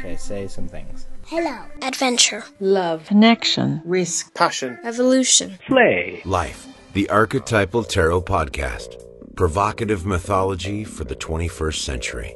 Okay, 0.00 0.16
say 0.16 0.48
some 0.48 0.66
things. 0.66 1.06
Hello. 1.26 1.58
Adventure. 1.82 2.42
Love. 2.58 3.04
Connection. 3.04 3.82
Risk. 3.84 4.32
Passion. 4.32 4.78
Evolution. 4.82 5.58
Play. 5.66 6.22
Life. 6.24 6.66
The 6.94 7.10
Archetypal 7.10 7.84
Tarot 7.84 8.22
Podcast. 8.22 9.04
Provocative 9.36 10.06
mythology 10.06 10.84
for 10.84 11.04
the 11.04 11.14
21st 11.14 11.74
century. 11.74 12.34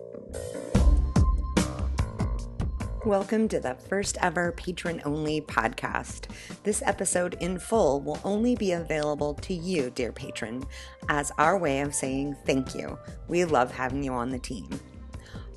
Welcome 3.06 3.48
to 3.48 3.60
the 3.60 3.76
first 3.88 4.18
ever 4.20 4.52
patron 4.52 5.00
only 5.06 5.40
podcast. 5.40 6.26
This 6.64 6.82
episode 6.82 7.38
in 7.40 7.58
full 7.58 8.02
will 8.02 8.20
only 8.24 8.56
be 8.56 8.72
available 8.72 9.32
to 9.36 9.54
you, 9.54 9.88
dear 9.88 10.12
patron, 10.12 10.64
as 11.08 11.32
our 11.38 11.56
way 11.56 11.80
of 11.80 11.94
saying 11.94 12.36
thank 12.44 12.74
you. 12.74 12.98
We 13.26 13.46
love 13.46 13.72
having 13.72 14.04
you 14.04 14.12
on 14.12 14.28
the 14.28 14.38
team. 14.38 14.68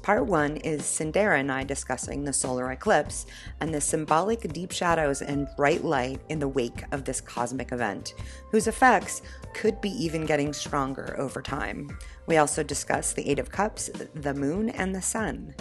Part 0.08 0.26
one 0.26 0.56
is 0.56 0.84
Cyndera 0.84 1.38
and 1.38 1.52
I 1.52 1.66
discussing 1.66 2.24
the 2.24 2.32
solar 2.32 2.72
eclipse 2.72 3.26
and 3.60 3.74
the 3.74 3.82
symbolic 3.82 4.54
deep 4.54 4.72
shadows 4.72 5.22
and 5.22 5.50
bright 5.58 5.84
light 5.84 6.22
in 6.30 6.40
the 6.40 6.48
wake 6.48 6.82
of 6.94 7.04
this 7.04 7.20
cosmic 7.20 7.74
event, 7.74 8.14
whose 8.50 8.68
effects 8.68 9.22
could 9.54 9.82
be 9.82 9.90
even 9.90 10.26
getting 10.26 10.54
stronger 10.54 11.14
over 11.20 11.42
time. 11.42 11.90
We 12.26 12.38
also 12.38 12.64
discuss 12.64 13.12
the 13.12 13.30
Eight 13.30 13.38
of 13.38 13.52
Cups, 13.52 13.90
the 14.14 14.34
Moon, 14.34 14.70
and 14.70 14.96
the 14.96 15.02
Sun. 15.02 15.54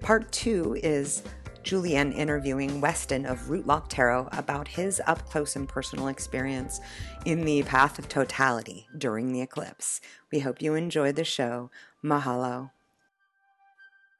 Part 0.00 0.30
two 0.32 0.76
is 0.82 1.22
Julienne 1.62 2.12
interviewing 2.12 2.82
Weston 2.82 3.24
of 3.24 3.38
Rootlock 3.48 3.86
Tarot 3.88 4.28
about 4.32 4.68
his 4.68 5.00
up 5.06 5.26
close 5.30 5.56
and 5.56 5.66
personal 5.66 6.08
experience 6.08 6.78
in 7.24 7.40
the 7.40 7.62
path 7.62 7.98
of 7.98 8.06
totality 8.06 8.86
during 8.98 9.32
the 9.32 9.40
eclipse. 9.40 10.02
We 10.30 10.40
hope 10.40 10.60
you 10.60 10.74
enjoy 10.74 11.12
the 11.12 11.24
show. 11.24 11.70
Mahalo. 12.04 12.72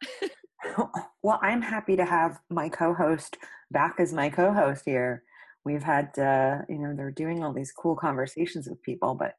well, 1.23 1.39
I'm 1.43 1.63
happy 1.63 1.97
to 1.97 2.05
have 2.05 2.41
my 2.51 2.69
co-host 2.69 3.37
back 3.71 3.97
as 3.99 4.13
my 4.13 4.31
co-host 4.31 4.83
here. 4.85 5.23
We've 5.65 5.83
had, 5.83 6.19
uh, 6.19 6.63
you 6.69 6.79
know, 6.79 6.95
they're 6.97 7.11
doing 7.11 7.43
all 7.43 7.53
these 7.53 7.73
cool 7.73 7.97
conversations 7.97 8.69
with 8.69 8.83
people, 8.83 9.15
but 9.15 9.35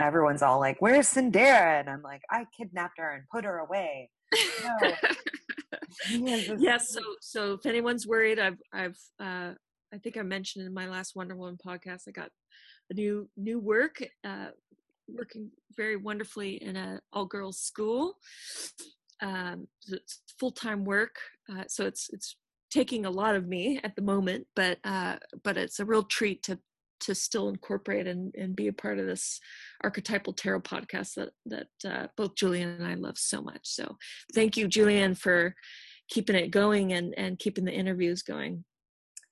everyone's 0.00 0.42
all 0.42 0.60
like, 0.60 0.80
"Where's 0.80 1.12
Cyndera?" 1.12 1.80
And 1.80 1.90
I'm 1.90 2.02
like, 2.02 2.22
"I 2.30 2.46
kidnapped 2.56 2.98
her 2.98 3.10
and 3.10 3.24
put 3.30 3.44
her 3.44 3.58
away." 3.58 4.10
No. 4.62 4.92
yes. 6.58 6.90
So, 6.90 7.00
so 7.20 7.52
if 7.54 7.66
anyone's 7.66 8.06
worried, 8.06 8.38
I've, 8.38 8.58
I've, 8.72 8.98
uh, 9.20 9.52
I 9.92 9.98
think 10.02 10.16
I 10.16 10.22
mentioned 10.22 10.66
in 10.66 10.74
my 10.74 10.88
last 10.88 11.16
Wonder 11.16 11.36
Woman 11.36 11.58
podcast, 11.64 12.02
I 12.08 12.12
got 12.12 12.30
a 12.90 12.94
new, 12.94 13.28
new 13.36 13.58
work, 13.58 14.02
uh, 14.24 14.48
working 15.08 15.50
very 15.76 15.96
wonderfully 15.96 16.62
in 16.62 16.76
a 16.76 17.00
all 17.12 17.24
girls 17.26 17.58
school 17.58 18.14
um, 19.22 19.66
it's 19.88 20.20
full-time 20.38 20.84
work 20.84 21.16
uh, 21.52 21.64
so 21.68 21.86
it's 21.86 22.08
it's 22.12 22.36
taking 22.70 23.06
a 23.06 23.10
lot 23.10 23.34
of 23.34 23.48
me 23.48 23.80
at 23.82 23.96
the 23.96 24.02
moment 24.02 24.46
but 24.54 24.78
uh, 24.84 25.16
but 25.42 25.56
it's 25.56 25.80
a 25.80 25.84
real 25.84 26.02
treat 26.02 26.42
to 26.42 26.58
to 27.00 27.14
still 27.14 27.48
incorporate 27.48 28.06
and, 28.06 28.34
and 28.34 28.56
be 28.56 28.68
a 28.68 28.72
part 28.72 28.98
of 28.98 29.06
this 29.06 29.40
archetypal 29.82 30.32
tarot 30.32 30.60
podcast 30.60 31.14
that 31.14 31.30
that 31.46 31.68
uh, 31.88 32.06
both 32.16 32.34
Julienne 32.34 32.70
and 32.70 32.86
I 32.86 32.94
love 32.94 33.18
so 33.18 33.40
much. 33.40 33.60
So 33.62 33.96
thank 34.34 34.56
you, 34.56 34.68
Julienne, 34.68 35.14
for 35.14 35.54
keeping 36.08 36.36
it 36.36 36.50
going 36.50 36.92
and 36.92 37.14
and 37.16 37.38
keeping 37.38 37.64
the 37.64 37.72
interviews 37.72 38.22
going. 38.22 38.64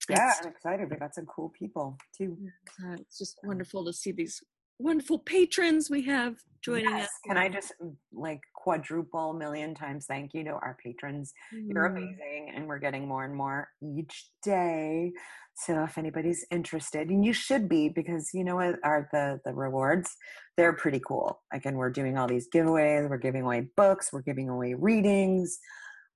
Yeah, 0.08 0.30
it's, 0.30 0.40
I'm 0.42 0.52
excited. 0.52 0.90
We 0.90 0.96
got 0.96 1.14
some 1.14 1.26
cool 1.26 1.52
people 1.58 1.96
too. 2.16 2.36
Uh, 2.84 2.94
it's 2.94 3.18
just 3.18 3.38
wonderful 3.42 3.84
to 3.86 3.92
see 3.92 4.12
these 4.12 4.40
wonderful 4.78 5.18
patrons 5.18 5.90
we 5.90 6.02
have 6.02 6.36
joining 6.62 6.90
yes. 6.90 7.04
us. 7.04 7.10
Can 7.26 7.36
I 7.36 7.48
just 7.48 7.72
like 8.12 8.40
quadruple 8.66 9.32
million 9.32 9.76
times 9.76 10.06
thank 10.06 10.34
you 10.34 10.42
to 10.42 10.50
our 10.50 10.76
patrons? 10.82 11.32
Mm. 11.54 11.68
You're 11.72 11.84
amazing, 11.86 12.50
and 12.52 12.66
we're 12.66 12.80
getting 12.80 13.06
more 13.06 13.24
and 13.24 13.32
more 13.32 13.68
each 13.80 14.28
day. 14.42 15.12
So 15.54 15.84
if 15.84 15.96
anybody's 15.96 16.44
interested, 16.50 17.08
and 17.08 17.24
you 17.24 17.32
should 17.32 17.68
be, 17.68 17.88
because 17.88 18.30
you 18.34 18.42
know 18.42 18.56
what 18.56 18.80
are 18.82 19.08
the 19.12 19.38
the 19.44 19.54
rewards? 19.54 20.16
They're 20.56 20.72
pretty 20.72 21.00
cool. 21.06 21.42
Again, 21.52 21.76
we're 21.76 21.90
doing 21.90 22.18
all 22.18 22.26
these 22.26 22.48
giveaways. 22.52 23.08
We're 23.08 23.18
giving 23.18 23.42
away 23.42 23.68
books. 23.76 24.12
We're 24.12 24.22
giving 24.22 24.48
away 24.48 24.74
readings. 24.74 25.60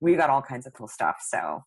We 0.01 0.15
got 0.17 0.29
all 0.29 0.41
kinds 0.41 0.67
of 0.67 0.73
cool 0.73 0.89
stuff. 0.89 1.17
So 1.25 1.63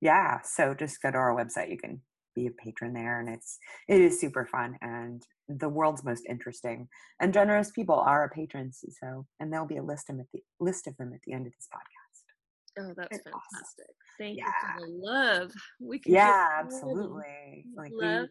yeah, 0.00 0.40
so 0.42 0.74
just 0.74 1.00
go 1.00 1.12
to 1.12 1.18
our 1.18 1.36
website. 1.36 1.70
You 1.70 1.78
can 1.78 2.00
be 2.34 2.48
a 2.48 2.50
patron 2.50 2.92
there 2.92 3.18
and 3.20 3.28
it's 3.30 3.58
it 3.88 4.00
is 4.00 4.20
super 4.20 4.44
fun 4.44 4.76
and 4.82 5.22
the 5.48 5.68
world's 5.68 6.04
most 6.04 6.24
interesting 6.28 6.88
and 7.20 7.32
generous 7.32 7.70
people 7.70 7.94
are 7.94 8.20
our 8.22 8.30
patrons 8.30 8.84
so 9.00 9.26
and 9.40 9.52
there'll 9.52 9.66
be 9.66 9.76
a 9.76 9.82
list 9.82 10.10
of 10.10 10.16
them 10.16 10.20
at 10.20 10.26
the 10.32 10.42
list 10.60 10.86
of 10.86 10.96
them 10.96 11.12
at 11.12 11.20
the 11.26 11.32
end 11.32 11.46
of 11.46 11.52
this 11.52 11.68
podcast 11.72 12.82
oh 12.84 12.94
that's 12.96 13.16
it's 13.16 13.24
fantastic 13.24 13.34
awesome. 13.34 14.18
thank 14.18 14.38
yeah. 14.38 14.44
you 14.44 14.52
for 14.74 14.86
the 14.86 14.92
love 14.92 15.52
we 15.80 15.98
can 15.98 16.12
yeah 16.12 16.48
absolutely 16.58 17.64
like 17.76 17.92
love. 17.94 18.28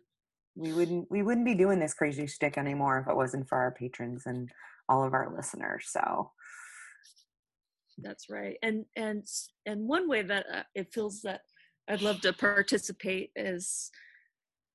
We, 0.56 0.72
we 0.72 0.74
wouldn't 0.74 1.12
we 1.12 1.24
wouldn't 1.24 1.46
be 1.46 1.56
doing 1.56 1.80
this 1.80 1.94
crazy 1.94 2.28
shtick 2.28 2.58
anymore 2.58 3.00
if 3.00 3.08
it 3.08 3.16
wasn't 3.16 3.48
for 3.48 3.58
our 3.58 3.72
patrons 3.72 4.24
and 4.26 4.50
all 4.90 5.04
of 5.04 5.14
our 5.14 5.34
listeners 5.36 5.86
so 5.88 6.32
that's 8.00 8.30
right 8.30 8.58
and 8.62 8.86
and 8.96 9.26
and 9.66 9.88
one 9.88 10.10
way 10.10 10.22
that 10.22 10.46
uh, 10.54 10.64
it 10.76 10.94
feels 10.94 11.22
that 11.22 11.42
I'd 11.88 12.02
love 12.02 12.22
to 12.22 12.34
participate 12.34 13.32
is 13.36 13.92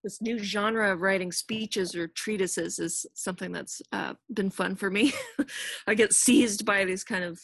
this 0.03 0.23
new 0.23 0.39
genre 0.39 0.93
of 0.93 1.03
writing 1.03 1.33
speeches 1.33 1.95
or 1.95 2.09
treatises 2.09 2.79
is 2.79 3.07
something 3.15 3.53
that's 3.53 3.83
uh, 3.93 4.15
been 4.33 4.51
fun 4.51 4.77
for 4.77 4.91
me. 4.91 5.13
I 5.87 5.95
get 5.95 6.13
seized 6.13 6.65
by 6.65 6.85
these 6.85 7.05
kind 7.05 7.25
of 7.25 7.41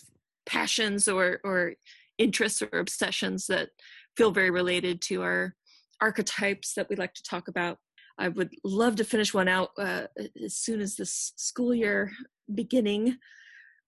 passions 0.46 1.08
or 1.08 1.40
or 1.44 1.74
interests 2.18 2.62
or 2.62 2.78
obsessions 2.78 3.46
that 3.48 3.70
feel 4.16 4.30
very 4.30 4.50
related 4.50 5.00
to 5.02 5.22
our 5.22 5.54
archetypes 6.00 6.74
that 6.74 6.88
we 6.88 6.96
like 6.96 7.14
to 7.14 7.22
talk 7.22 7.48
about. 7.48 7.78
I 8.18 8.28
would 8.28 8.54
love 8.64 8.96
to 8.96 9.04
finish 9.04 9.34
one 9.34 9.48
out 9.48 9.70
uh, 9.78 10.06
as 10.42 10.56
soon 10.56 10.80
as 10.80 10.96
this 10.96 11.32
school 11.36 11.74
year 11.74 12.12
beginning 12.54 13.18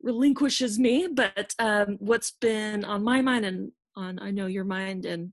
relinquishes 0.02 0.78
me. 0.78 1.08
But 1.12 1.54
um, 1.58 1.96
what's 2.00 2.32
been 2.32 2.84
on 2.84 3.02
my 3.02 3.22
mind 3.22 3.44
and 3.46 3.72
on 3.96 4.18
I 4.20 4.30
know 4.30 4.46
your 4.46 4.64
mind 4.64 5.06
and 5.06 5.32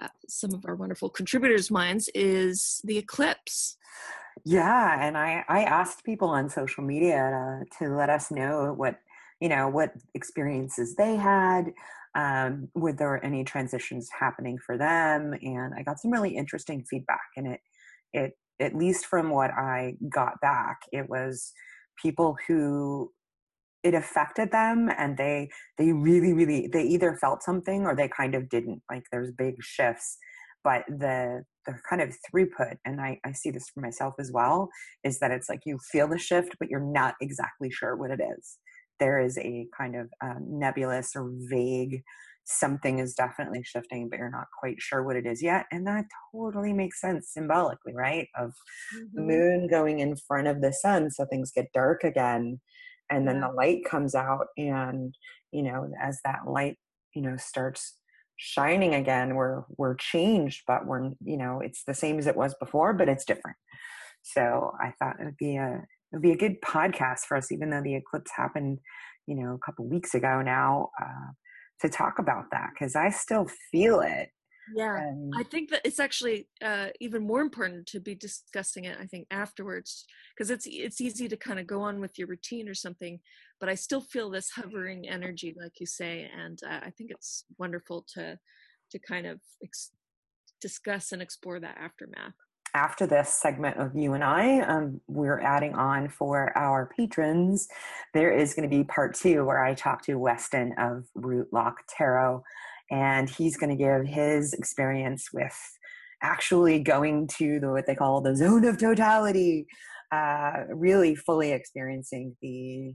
uh, 0.00 0.08
some 0.28 0.52
of 0.54 0.64
our 0.66 0.74
wonderful 0.74 1.08
contributors' 1.08 1.70
minds 1.70 2.08
is 2.14 2.80
the 2.84 2.98
eclipse. 2.98 3.76
Yeah, 4.44 4.98
and 5.00 5.16
I 5.16 5.44
I 5.48 5.64
asked 5.64 6.04
people 6.04 6.28
on 6.28 6.50
social 6.50 6.84
media 6.84 7.64
to, 7.80 7.86
to 7.86 7.94
let 7.94 8.10
us 8.10 8.30
know 8.30 8.74
what 8.76 8.98
you 9.40 9.48
know 9.48 9.68
what 9.68 9.92
experiences 10.14 10.94
they 10.96 11.16
had. 11.16 11.72
Um, 12.14 12.68
were 12.74 12.92
there 12.92 13.22
any 13.24 13.44
transitions 13.44 14.08
happening 14.18 14.58
for 14.58 14.78
them? 14.78 15.34
And 15.42 15.74
I 15.74 15.82
got 15.82 16.00
some 16.00 16.10
really 16.10 16.36
interesting 16.36 16.84
feedback, 16.84 17.28
and 17.36 17.46
it 17.46 17.60
it 18.12 18.32
at 18.60 18.74
least 18.74 19.06
from 19.06 19.30
what 19.30 19.50
I 19.50 19.96
got 20.08 20.40
back, 20.40 20.80
it 20.92 21.08
was 21.08 21.52
people 22.02 22.36
who 22.46 23.10
it 23.86 23.94
affected 23.94 24.50
them 24.50 24.90
and 24.98 25.16
they 25.16 25.48
they 25.78 25.92
really 25.92 26.32
really 26.32 26.68
they 26.72 26.82
either 26.82 27.16
felt 27.20 27.40
something 27.40 27.86
or 27.86 27.94
they 27.94 28.08
kind 28.08 28.34
of 28.34 28.48
didn't 28.48 28.82
like 28.90 29.04
there's 29.12 29.30
big 29.30 29.54
shifts 29.60 30.18
but 30.64 30.82
the 30.88 31.44
the 31.66 31.74
kind 31.88 32.02
of 32.02 32.16
throughput 32.26 32.74
and 32.84 33.00
I, 33.00 33.20
I 33.24 33.30
see 33.30 33.50
this 33.52 33.70
for 33.72 33.80
myself 33.80 34.14
as 34.18 34.32
well 34.32 34.68
is 35.04 35.20
that 35.20 35.30
it's 35.30 35.48
like 35.48 35.60
you 35.64 35.78
feel 35.92 36.08
the 36.08 36.18
shift 36.18 36.56
but 36.58 36.68
you're 36.68 36.80
not 36.80 37.14
exactly 37.20 37.70
sure 37.70 37.94
what 37.96 38.10
it 38.10 38.20
is 38.20 38.58
there 38.98 39.20
is 39.20 39.38
a 39.38 39.68
kind 39.76 39.94
of 39.94 40.08
um, 40.20 40.44
nebulous 40.48 41.14
or 41.14 41.30
vague 41.48 42.02
something 42.44 42.98
is 42.98 43.14
definitely 43.14 43.62
shifting 43.62 44.08
but 44.08 44.18
you're 44.18 44.30
not 44.30 44.46
quite 44.58 44.80
sure 44.80 45.04
what 45.04 45.16
it 45.16 45.26
is 45.26 45.40
yet 45.40 45.66
and 45.70 45.86
that 45.86 46.06
totally 46.32 46.72
makes 46.72 47.00
sense 47.00 47.30
symbolically 47.32 47.94
right 47.94 48.26
of 48.36 48.50
mm-hmm. 48.50 49.04
the 49.14 49.22
moon 49.22 49.68
going 49.68 50.00
in 50.00 50.16
front 50.16 50.48
of 50.48 50.60
the 50.60 50.72
sun 50.72 51.08
so 51.08 51.24
things 51.24 51.52
get 51.54 51.72
dark 51.72 52.02
again 52.02 52.60
and 53.10 53.26
then 53.26 53.40
the 53.40 53.48
light 53.48 53.84
comes 53.84 54.14
out 54.14 54.46
and 54.56 55.14
you 55.52 55.62
know 55.62 55.88
as 56.00 56.20
that 56.24 56.46
light 56.46 56.76
you 57.14 57.22
know 57.22 57.36
starts 57.36 57.98
shining 58.36 58.94
again 58.94 59.34
we're 59.34 59.62
we're 59.78 59.94
changed 59.94 60.62
but 60.66 60.86
we're 60.86 61.10
you 61.24 61.36
know 61.36 61.60
it's 61.60 61.84
the 61.84 61.94
same 61.94 62.18
as 62.18 62.26
it 62.26 62.36
was 62.36 62.54
before 62.60 62.92
but 62.92 63.08
it's 63.08 63.24
different. 63.24 63.56
So 64.22 64.72
i 64.80 64.92
thought 64.98 65.20
it 65.20 65.24
would 65.24 65.36
be 65.36 65.56
a 65.56 65.84
it 66.12 66.16
would 66.16 66.22
be 66.22 66.32
a 66.32 66.36
good 66.36 66.60
podcast 66.60 67.20
for 67.20 67.36
us 67.36 67.50
even 67.50 67.70
though 67.70 67.82
the 67.82 67.94
eclipse 67.94 68.30
happened 68.36 68.78
you 69.26 69.36
know 69.36 69.54
a 69.54 69.58
couple 69.64 69.86
weeks 69.88 70.14
ago 70.14 70.42
now 70.42 70.90
uh, 71.00 71.32
to 71.80 71.88
talk 71.88 72.18
about 72.18 72.46
that 72.50 72.70
because 72.72 72.96
i 72.96 73.10
still 73.10 73.46
feel 73.70 74.00
it 74.00 74.30
yeah 74.74 74.96
and, 74.96 75.32
i 75.36 75.42
think 75.42 75.70
that 75.70 75.80
it's 75.84 76.00
actually 76.00 76.48
uh, 76.62 76.88
even 77.00 77.26
more 77.26 77.40
important 77.40 77.86
to 77.86 78.00
be 78.00 78.14
discussing 78.14 78.84
it 78.84 78.96
i 79.00 79.06
think 79.06 79.26
afterwards 79.30 80.04
because 80.34 80.50
it's 80.50 80.66
it's 80.68 81.00
easy 81.00 81.28
to 81.28 81.36
kind 81.36 81.58
of 81.58 81.66
go 81.66 81.82
on 81.82 82.00
with 82.00 82.18
your 82.18 82.28
routine 82.28 82.68
or 82.68 82.74
something 82.74 83.20
but 83.60 83.68
i 83.68 83.74
still 83.74 84.00
feel 84.00 84.30
this 84.30 84.50
hovering 84.50 85.08
energy 85.08 85.54
like 85.60 85.80
you 85.80 85.86
say 85.86 86.28
and 86.36 86.60
uh, 86.66 86.80
i 86.82 86.90
think 86.90 87.10
it's 87.10 87.44
wonderful 87.58 88.04
to 88.08 88.38
to 88.90 88.98
kind 88.98 89.26
of 89.26 89.40
ex- 89.62 89.92
discuss 90.60 91.12
and 91.12 91.22
explore 91.22 91.60
that 91.60 91.76
aftermath 91.78 92.34
after 92.76 93.06
this 93.06 93.30
segment 93.30 93.78
of 93.78 93.96
you 93.96 94.12
and 94.12 94.22
I, 94.22 94.60
um, 94.60 95.00
we're 95.08 95.40
adding 95.40 95.74
on 95.74 96.10
for 96.10 96.56
our 96.56 96.90
patrons. 96.94 97.68
There 98.12 98.30
is 98.30 98.52
going 98.52 98.68
to 98.68 98.76
be 98.76 98.84
part 98.84 99.14
two 99.14 99.46
where 99.46 99.64
I 99.64 99.72
talk 99.72 100.02
to 100.02 100.18
Weston 100.18 100.74
of 100.76 101.06
Root 101.14 101.48
Lock 101.52 101.78
Tarot 101.88 102.44
and 102.90 103.28
he's 103.28 103.56
going 103.56 103.70
to 103.70 103.76
give 103.76 104.06
his 104.06 104.52
experience 104.52 105.28
with 105.32 105.56
actually 106.22 106.80
going 106.80 107.28
to 107.38 107.60
the 107.60 107.70
what 107.70 107.86
they 107.86 107.94
call 107.94 108.20
the 108.20 108.36
zone 108.36 108.64
of 108.64 108.78
totality, 108.78 109.66
uh, 110.12 110.64
really 110.70 111.14
fully 111.14 111.52
experiencing 111.52 112.36
the 112.40 112.94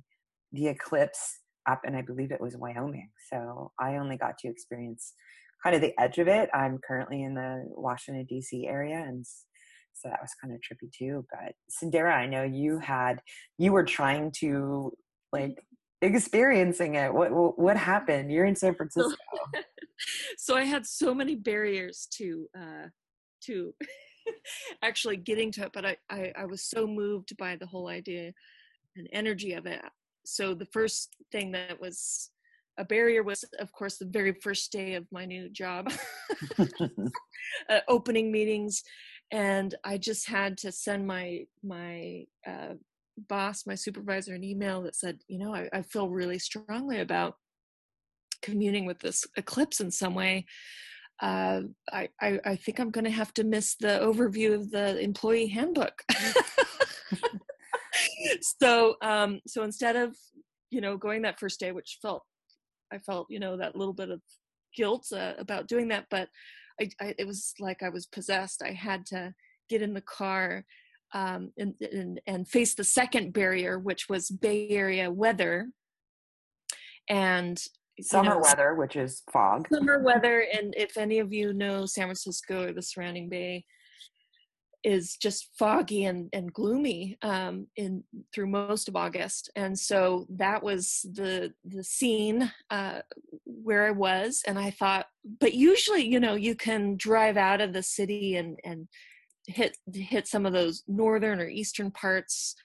the 0.54 0.68
eclipse 0.68 1.40
up 1.70 1.82
and 1.86 1.96
I 1.96 2.02
believe 2.02 2.32
it 2.32 2.42
was 2.42 2.58
Wyoming. 2.58 3.10
So 3.32 3.72
I 3.80 3.96
only 3.98 4.18
got 4.18 4.38
to 4.40 4.50
experience 4.50 5.14
kind 5.64 5.76
of 5.76 5.82
the 5.82 5.94
edge 6.00 6.18
of 6.18 6.28
it. 6.28 6.50
I'm 6.54 6.80
currently 6.86 7.24
in 7.24 7.36
the 7.36 7.64
Washington 7.68 8.26
D.C. 8.28 8.68
area, 8.68 8.98
and 8.98 9.26
so 9.94 10.10
that 10.10 10.22
was 10.22 10.32
kind 10.42 10.54
of 10.54 10.60
trippy 10.60 10.92
too. 10.92 11.26
But 11.32 11.54
Cyndera, 11.72 12.14
I 12.14 12.26
know 12.26 12.44
you 12.44 12.80
had 12.80 13.22
you 13.58 13.72
were 13.72 13.84
trying 13.84 14.32
to 14.40 14.92
like 15.32 15.64
experiencing 16.02 16.96
it. 16.96 17.14
What 17.14 17.58
what 17.58 17.78
happened? 17.78 18.32
You're 18.32 18.46
in 18.46 18.56
San 18.56 18.76
Francisco. 18.76 19.16
so 20.38 20.56
I 20.56 20.64
had 20.64 20.86
so 20.86 21.14
many 21.14 21.36
barriers 21.36 22.08
to 22.18 22.48
uh, 22.58 22.88
to 23.46 23.74
actually 24.82 25.18
getting 25.18 25.52
to 25.54 25.66
it, 25.66 25.72
but 25.74 25.86
I, 25.86 25.98
I 26.10 26.34
I 26.40 26.46
was 26.46 26.64
so 26.64 26.88
moved 26.88 27.38
by 27.38 27.56
the 27.56 27.68
whole 27.68 27.88
idea 27.88 28.34
and 28.96 29.08
energy 29.14 29.54
of 29.54 29.66
it. 29.66 29.82
So 30.26 30.54
the 30.54 30.68
first 30.68 31.16
thing 31.32 31.52
that 31.52 31.80
was 31.80 32.32
a 32.78 32.86
barrier 32.86 33.24
was 33.24 33.44
of 33.60 33.72
course 33.72 33.98
the 33.98 34.06
very 34.06 34.34
first 34.34 34.72
day 34.72 34.94
of 34.96 35.06
my 35.12 35.26
new 35.26 35.50
job 35.50 35.92
uh, 36.60 37.80
opening 37.88 38.32
meetings 38.32 38.82
and 39.32 39.76
i 39.84 39.98
just 39.98 40.28
had 40.28 40.58
to 40.58 40.72
send 40.72 41.06
my 41.06 41.42
my 41.64 42.24
uh, 42.48 42.74
boss 43.18 43.66
my 43.66 43.76
supervisor 43.76 44.34
an 44.34 44.44
email 44.44 44.82
that 44.82 44.96
said 44.96 45.20
you 45.28 45.38
know 45.38 45.54
I, 45.54 45.70
I 45.74 45.82
feel 45.82 46.10
really 46.10 46.40
strongly 46.40 47.00
about 47.00 47.36
communing 48.42 48.86
with 48.86 49.00
this 49.00 49.26
eclipse 49.38 49.80
in 49.80 49.92
some 49.92 50.16
way 50.16 50.46
uh, 51.22 51.62
I, 51.92 52.10
I, 52.20 52.40
I 52.44 52.56
think 52.56 52.80
i'm 52.80 52.90
going 52.90 53.06
to 53.06 53.12
have 53.12 53.34
to 53.36 53.44
miss 53.44 53.76
the 53.76 54.00
overview 54.02 54.56
of 54.56 54.72
the 54.72 55.00
employee 55.00 55.48
handbook 55.48 56.02
so 58.60 58.96
um 59.02 59.40
so 59.46 59.64
instead 59.64 59.96
of 59.96 60.16
you 60.72 60.82
know 60.82 60.98
going 60.98 61.22
that 61.24 61.40
first 61.40 61.60
day 61.60 61.72
which 61.72 62.00
felt 62.02 62.24
I 62.92 62.98
felt, 62.98 63.28
you 63.30 63.40
know, 63.40 63.58
that 63.58 63.76
little 63.76 63.94
bit 63.94 64.10
of 64.10 64.22
guilt 64.76 65.08
uh, 65.14 65.34
about 65.38 65.68
doing 65.68 65.88
that, 65.90 66.06
but 66.10 66.30
I, 66.80 66.90
I, 67.00 67.16
it 67.18 67.28
was 67.28 67.54
like 67.60 67.84
I 67.84 67.90
was 67.90 68.06
possessed. 68.06 68.62
I 68.64 68.72
had 68.72 69.06
to 69.08 69.34
get 69.70 69.82
in 69.82 69.94
the 69.94 70.02
car 70.02 70.66
um, 71.14 71.52
and, 71.58 71.76
and, 71.82 72.22
and 72.28 72.48
face 72.48 72.74
the 72.74 72.84
second 72.84 73.34
barrier, 73.34 73.80
which 73.80 74.10
was 74.10 74.30
Bay 74.30 74.70
Area 74.70 75.12
weather. 75.12 75.70
And 77.10 77.62
summer 78.00 78.36
know, 78.36 78.40
weather, 78.40 78.76
which 78.76 78.96
is 78.96 79.24
fog. 79.32 79.68
Summer 79.72 80.00
weather, 80.00 80.46
and 80.54 80.74
if 80.78 80.98
any 80.98 81.20
of 81.20 81.34
you 81.34 81.54
know 81.54 81.86
San 81.86 82.06
Francisco 82.06 82.68
or 82.68 82.74
the 82.74 82.82
surrounding 82.82 83.30
bay, 83.30 83.66
is 84.84 85.16
just 85.16 85.50
foggy 85.60 86.06
and, 86.06 86.28
and 86.34 86.52
gloomy 86.54 87.18
um, 87.22 87.68
in 87.76 88.04
through 88.34 88.48
most 88.48 88.88
of 88.88 88.96
August, 88.96 89.52
and 89.56 89.78
so 89.78 90.26
that 90.30 90.64
was 90.64 91.06
the 91.14 91.54
the 91.66 91.84
scene 91.84 92.52
uh, 92.70 93.02
where 93.46 93.86
I 93.86 93.92
was, 93.92 94.42
and 94.48 94.58
I 94.58 94.72
thought, 94.72 95.08
but 95.40 95.54
usually, 95.54 96.08
you 96.08 96.20
know, 96.20 96.36
you 96.36 96.56
can 96.56 96.96
drive 96.98 97.38
out 97.38 97.62
of 97.62 97.74
the 97.74 97.84
city 97.84 98.38
and 98.38 98.60
and 98.64 98.88
hit 99.48 99.78
hit 99.94 100.28
some 100.28 100.46
of 100.46 100.54
those 100.54 100.84
northern 100.88 101.40
or 101.40 101.48
eastern 101.48 101.92
parts 101.92 102.56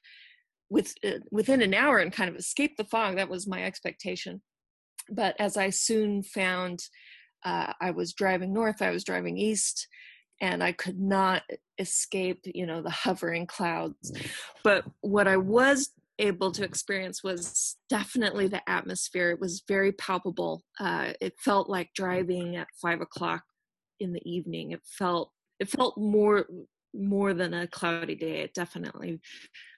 with 0.69 0.95
uh, 1.05 1.19
within 1.31 1.63
an 1.63 1.75
hour 1.75 1.99
and 1.99 2.13
kind 2.13 2.29
of 2.29 2.37
escape 2.37 2.77
the 2.77 2.85
fog. 2.85 3.17
That 3.17 3.29
was 3.29 3.47
my 3.47 3.63
expectation, 3.65 4.43
but 5.11 5.35
as 5.39 5.57
I 5.57 5.71
soon 5.71 6.23
found, 6.23 6.81
uh, 7.45 7.73
I 7.81 7.91
was 7.93 8.13
driving 8.13 8.53
north, 8.53 8.83
I 8.83 8.91
was 8.91 9.05
driving 9.05 9.39
east 9.39 9.89
and 10.41 10.63
I 10.63 10.73
could 10.73 11.01
not 11.01 11.43
escape, 11.79 12.41
you 12.45 12.67
know, 12.67 12.83
the 12.83 12.91
hovering 12.91 13.47
clouds. 13.47 14.13
But 14.63 14.85
what 15.01 15.27
I 15.27 15.37
was 15.39 15.91
able 16.19 16.51
to 16.53 16.65
experience 16.65 17.23
was 17.23 17.77
definitely 17.89 18.49
the 18.49 18.69
atmosphere. 18.69 19.31
It 19.31 19.41
was 19.41 19.63
very 19.69 19.93
palpable. 19.93 20.63
Uh, 20.81 21.13
it 21.21 21.35
felt 21.39 21.69
like 21.69 21.91
driving 21.95 22.57
at 22.57 22.69
five 22.81 23.01
o'clock 23.01 23.43
in 24.01 24.13
the 24.13 24.31
evening. 24.31 24.73
It 24.73 24.81
felt 24.99 25.31
it 25.59 25.69
felt 25.69 25.97
more 25.97 26.47
more 26.95 27.35
than 27.35 27.53
a 27.53 27.67
cloudy 27.67 28.15
day. 28.15 28.41
It 28.41 28.55
definitely 28.55 29.21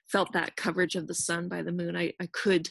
felt 0.07 0.31
that 0.33 0.55
coverage 0.55 0.95
of 0.95 1.07
the 1.07 1.13
sun 1.13 1.49
by 1.49 1.61
the 1.61 1.71
moon. 1.71 1.95
I, 1.95 2.13
I 2.19 2.27
could 2.31 2.69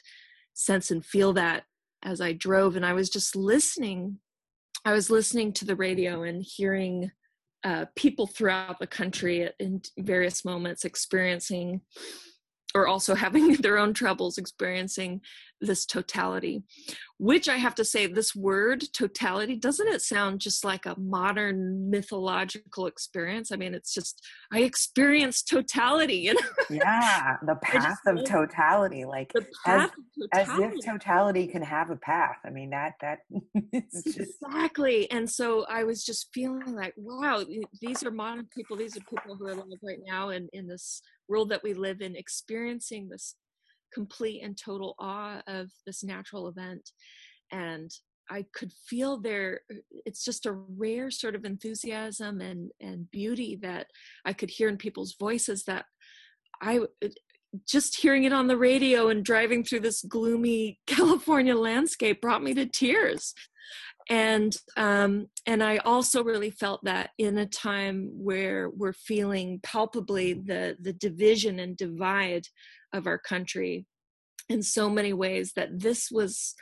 sense 0.55 0.91
and 0.91 1.05
feel 1.05 1.35
that 1.35 1.65
as 2.03 2.21
I 2.21 2.33
drove, 2.33 2.77
and 2.77 2.87
I 2.87 2.93
was 2.93 3.11
just 3.11 3.37
listening. 3.37 4.19
I 4.85 4.93
was 4.93 5.11
listening 5.11 5.53
to 5.55 5.65
the 5.65 5.77
radio 5.77 6.23
and 6.23 6.43
hearing 6.43 7.11
uh, 7.65 7.87
people 7.97 8.27
throughout 8.27 8.79
the 8.79 8.87
country 8.87 9.51
in 9.59 9.83
various 9.99 10.45
moments 10.45 10.85
experiencing 10.85 11.81
or 12.75 12.87
also 12.87 13.15
having 13.27 13.55
their 13.55 13.79
own 13.79 13.95
troubles 13.95 14.39
experiencing 14.39 15.21
this 15.61 15.85
totality. 15.85 16.63
Which 17.19 17.49
i 17.49 17.57
have 17.57 17.75
to 17.75 17.85
say 17.85 18.07
this 18.07 18.33
word 18.33 18.85
totality 18.93 19.57
doesn't 19.57 19.89
it 19.89 20.03
sound 20.03 20.41
just 20.41 20.65
like 20.65 20.87
a 20.87 20.99
modern 21.01 21.91
mythological 21.91 22.87
experience? 22.87 23.51
I 23.51 23.57
mean 23.57 23.75
it's 23.75 23.93
just 23.93 24.25
i 24.53 24.61
experienced 24.61 25.49
totality 25.49 26.17
you 26.17 26.35
know? 26.35 26.41
Yeah 26.71 27.39
the 27.45 27.57
path 27.57 27.99
of 28.07 28.25
totality 28.25 29.05
like 29.05 29.33
as, 29.35 29.45
totality. 29.65 29.93
as 30.35 30.49
if 30.61 30.85
totality. 30.85 31.47
can 31.49 31.63
have 31.63 31.91
a 31.91 31.97
path. 31.97 32.37
I 32.47 32.51
mean 32.51 32.71
that 32.71 32.95
that 33.01 33.21
just... 34.05 34.19
exactly 34.21 35.11
and 35.11 35.29
so 35.29 35.67
i 35.69 35.83
was 35.83 36.05
just 36.05 36.29
feeling 36.33 36.75
like 36.77 36.95
wow 36.97 37.45
these 37.81 38.05
are 38.05 38.13
modern 38.13 38.47
people 38.55 38.77
these 38.77 38.97
are 38.97 39.01
people 39.11 39.35
who 39.35 39.47
are 39.47 39.53
alive 39.53 39.83
right 39.83 40.01
now 40.07 40.29
in 40.29 40.49
in 40.53 40.69
this 40.69 41.03
world 41.29 41.51
that 41.51 41.63
we 41.63 41.75
live 41.75 42.01
in 42.01 42.17
experiencing 42.17 43.09
this 43.09 43.37
complete 43.93 44.43
and 44.43 44.57
total 44.57 44.95
awe 44.99 45.41
of 45.47 45.71
this 45.87 46.05
natural 46.05 46.49
event. 46.49 46.91
And 47.53 47.91
i 48.31 48.45
could 48.55 48.73
feel 48.87 49.19
there 49.19 49.61
it's 50.05 50.25
just 50.25 50.47
a 50.47 50.53
rare 50.53 51.11
sort 51.11 51.35
of 51.35 51.45
enthusiasm 51.45 52.41
and 52.41 52.71
and 52.81 53.11
beauty 53.11 53.59
that 53.61 53.87
i 54.25 54.33
could 54.33 54.51
hear 54.51 54.69
in 54.69 54.77
people's 54.77 55.17
voices 55.19 55.65
that 55.65 55.85
i 56.63 56.81
just 57.67 58.01
hearing 58.01 58.25
it 58.25 58.33
on 58.33 58.47
the 58.47 58.57
radio 58.57 59.09
and 59.09 59.25
driving 59.25 59.65
through 59.65 59.81
this 59.81 60.03
gloomy 60.03 60.79
california 60.87 61.57
landscape 61.57 62.21
brought 62.21 62.43
me 62.43 62.55
to 62.55 62.67
tears 62.67 63.35
and 64.09 64.57
um, 64.77 65.27
and 65.47 65.63
I 65.63 65.79
also 65.79 66.25
really 66.25 66.51
felt 66.51 66.83
that 66.85 67.11
in 67.19 67.37
a 67.37 67.47
time 67.47 68.11
where 68.15 68.71
we're 68.71 68.95
feeling 68.95 69.61
palpably 69.63 70.33
the 70.33 70.77
the 70.81 70.95
division 70.95 71.59
and 71.59 71.77
divide 71.77 72.47
of 72.93 73.07
our 73.07 73.19
country 73.19 73.87
in 74.49 74.63
so 74.63 74.89
many 74.89 75.13
ways 75.13 75.53
that 75.57 75.81
this 75.81 76.11
was 76.11 76.55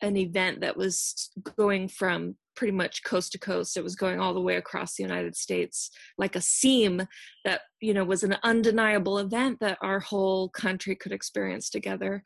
an 0.00 0.16
event 0.16 0.60
that 0.60 0.76
was 0.76 1.30
going 1.56 1.88
from 1.88 2.36
pretty 2.56 2.72
much 2.72 3.04
coast 3.04 3.32
to 3.32 3.38
coast. 3.38 3.76
It 3.76 3.84
was 3.84 3.94
going 3.94 4.18
all 4.18 4.34
the 4.34 4.40
way 4.40 4.56
across 4.56 4.96
the 4.96 5.04
united 5.04 5.36
states 5.36 5.90
like 6.16 6.34
a 6.34 6.40
seam 6.40 7.06
that 7.44 7.60
you 7.80 7.94
know 7.94 8.04
was 8.04 8.24
an 8.24 8.36
undeniable 8.42 9.18
event 9.18 9.60
that 9.60 9.78
our 9.82 10.00
whole 10.00 10.48
country 10.48 10.96
could 10.96 11.12
experience 11.12 11.70
together. 11.70 12.24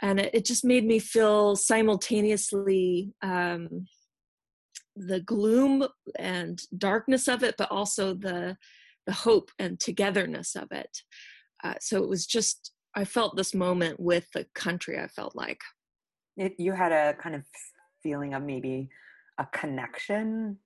And 0.00 0.20
it, 0.20 0.30
it 0.32 0.44
just 0.46 0.64
made 0.64 0.86
me 0.86 0.98
feel 0.98 1.56
simultaneously 1.56 3.12
um, 3.20 3.86
the 5.06 5.20
gloom 5.20 5.86
and 6.18 6.60
darkness 6.76 7.28
of 7.28 7.42
it, 7.42 7.54
but 7.58 7.70
also 7.70 8.14
the 8.14 8.56
the 9.06 9.12
hope 9.12 9.50
and 9.58 9.80
togetherness 9.80 10.54
of 10.54 10.70
it. 10.70 11.02
Uh, 11.64 11.74
so 11.80 12.02
it 12.02 12.08
was 12.08 12.26
just 12.26 12.72
I 12.94 13.04
felt 13.04 13.36
this 13.36 13.54
moment 13.54 14.00
with 14.00 14.26
the 14.32 14.46
country. 14.54 14.98
I 14.98 15.08
felt 15.08 15.34
like 15.34 15.60
it, 16.36 16.54
you 16.58 16.72
had 16.72 16.92
a 16.92 17.14
kind 17.14 17.34
of 17.34 17.42
feeling 18.02 18.34
of 18.34 18.42
maybe 18.42 18.90
a 19.38 19.46
connection. 19.46 20.58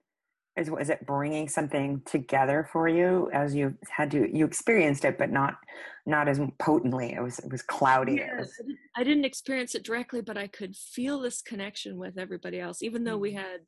Is 0.57 0.71
is 0.81 0.91
it 0.91 1.07
bringing 1.07 1.49
something 1.49 2.03
together 2.05 2.69
for 2.71 2.87
you 2.87 3.31
as 3.33 3.55
you 3.55 3.75
had 3.89 4.11
to 4.11 4.29
you 4.37 4.45
experienced 4.45 5.05
it, 5.05 5.17
but 5.17 5.31
not 5.31 5.57
not 6.05 6.29
as 6.29 6.41
potently. 6.59 7.15
It 7.15 7.23
was 7.23 7.39
it 7.39 7.51
was 7.51 7.63
cloudy. 7.63 8.17
Yeah, 8.17 8.35
it 8.35 8.41
was, 8.41 8.63
I 8.97 9.05
didn't 9.05 9.25
experience 9.25 9.75
it 9.75 9.83
directly, 9.83 10.21
but 10.21 10.37
I 10.37 10.49
could 10.49 10.77
feel 10.77 11.21
this 11.21 11.41
connection 11.41 11.97
with 11.97 12.19
everybody 12.19 12.61
else, 12.61 12.83
even 12.83 13.05
though 13.05 13.19
we 13.19 13.33
mm. 13.33 13.37
had 13.37 13.61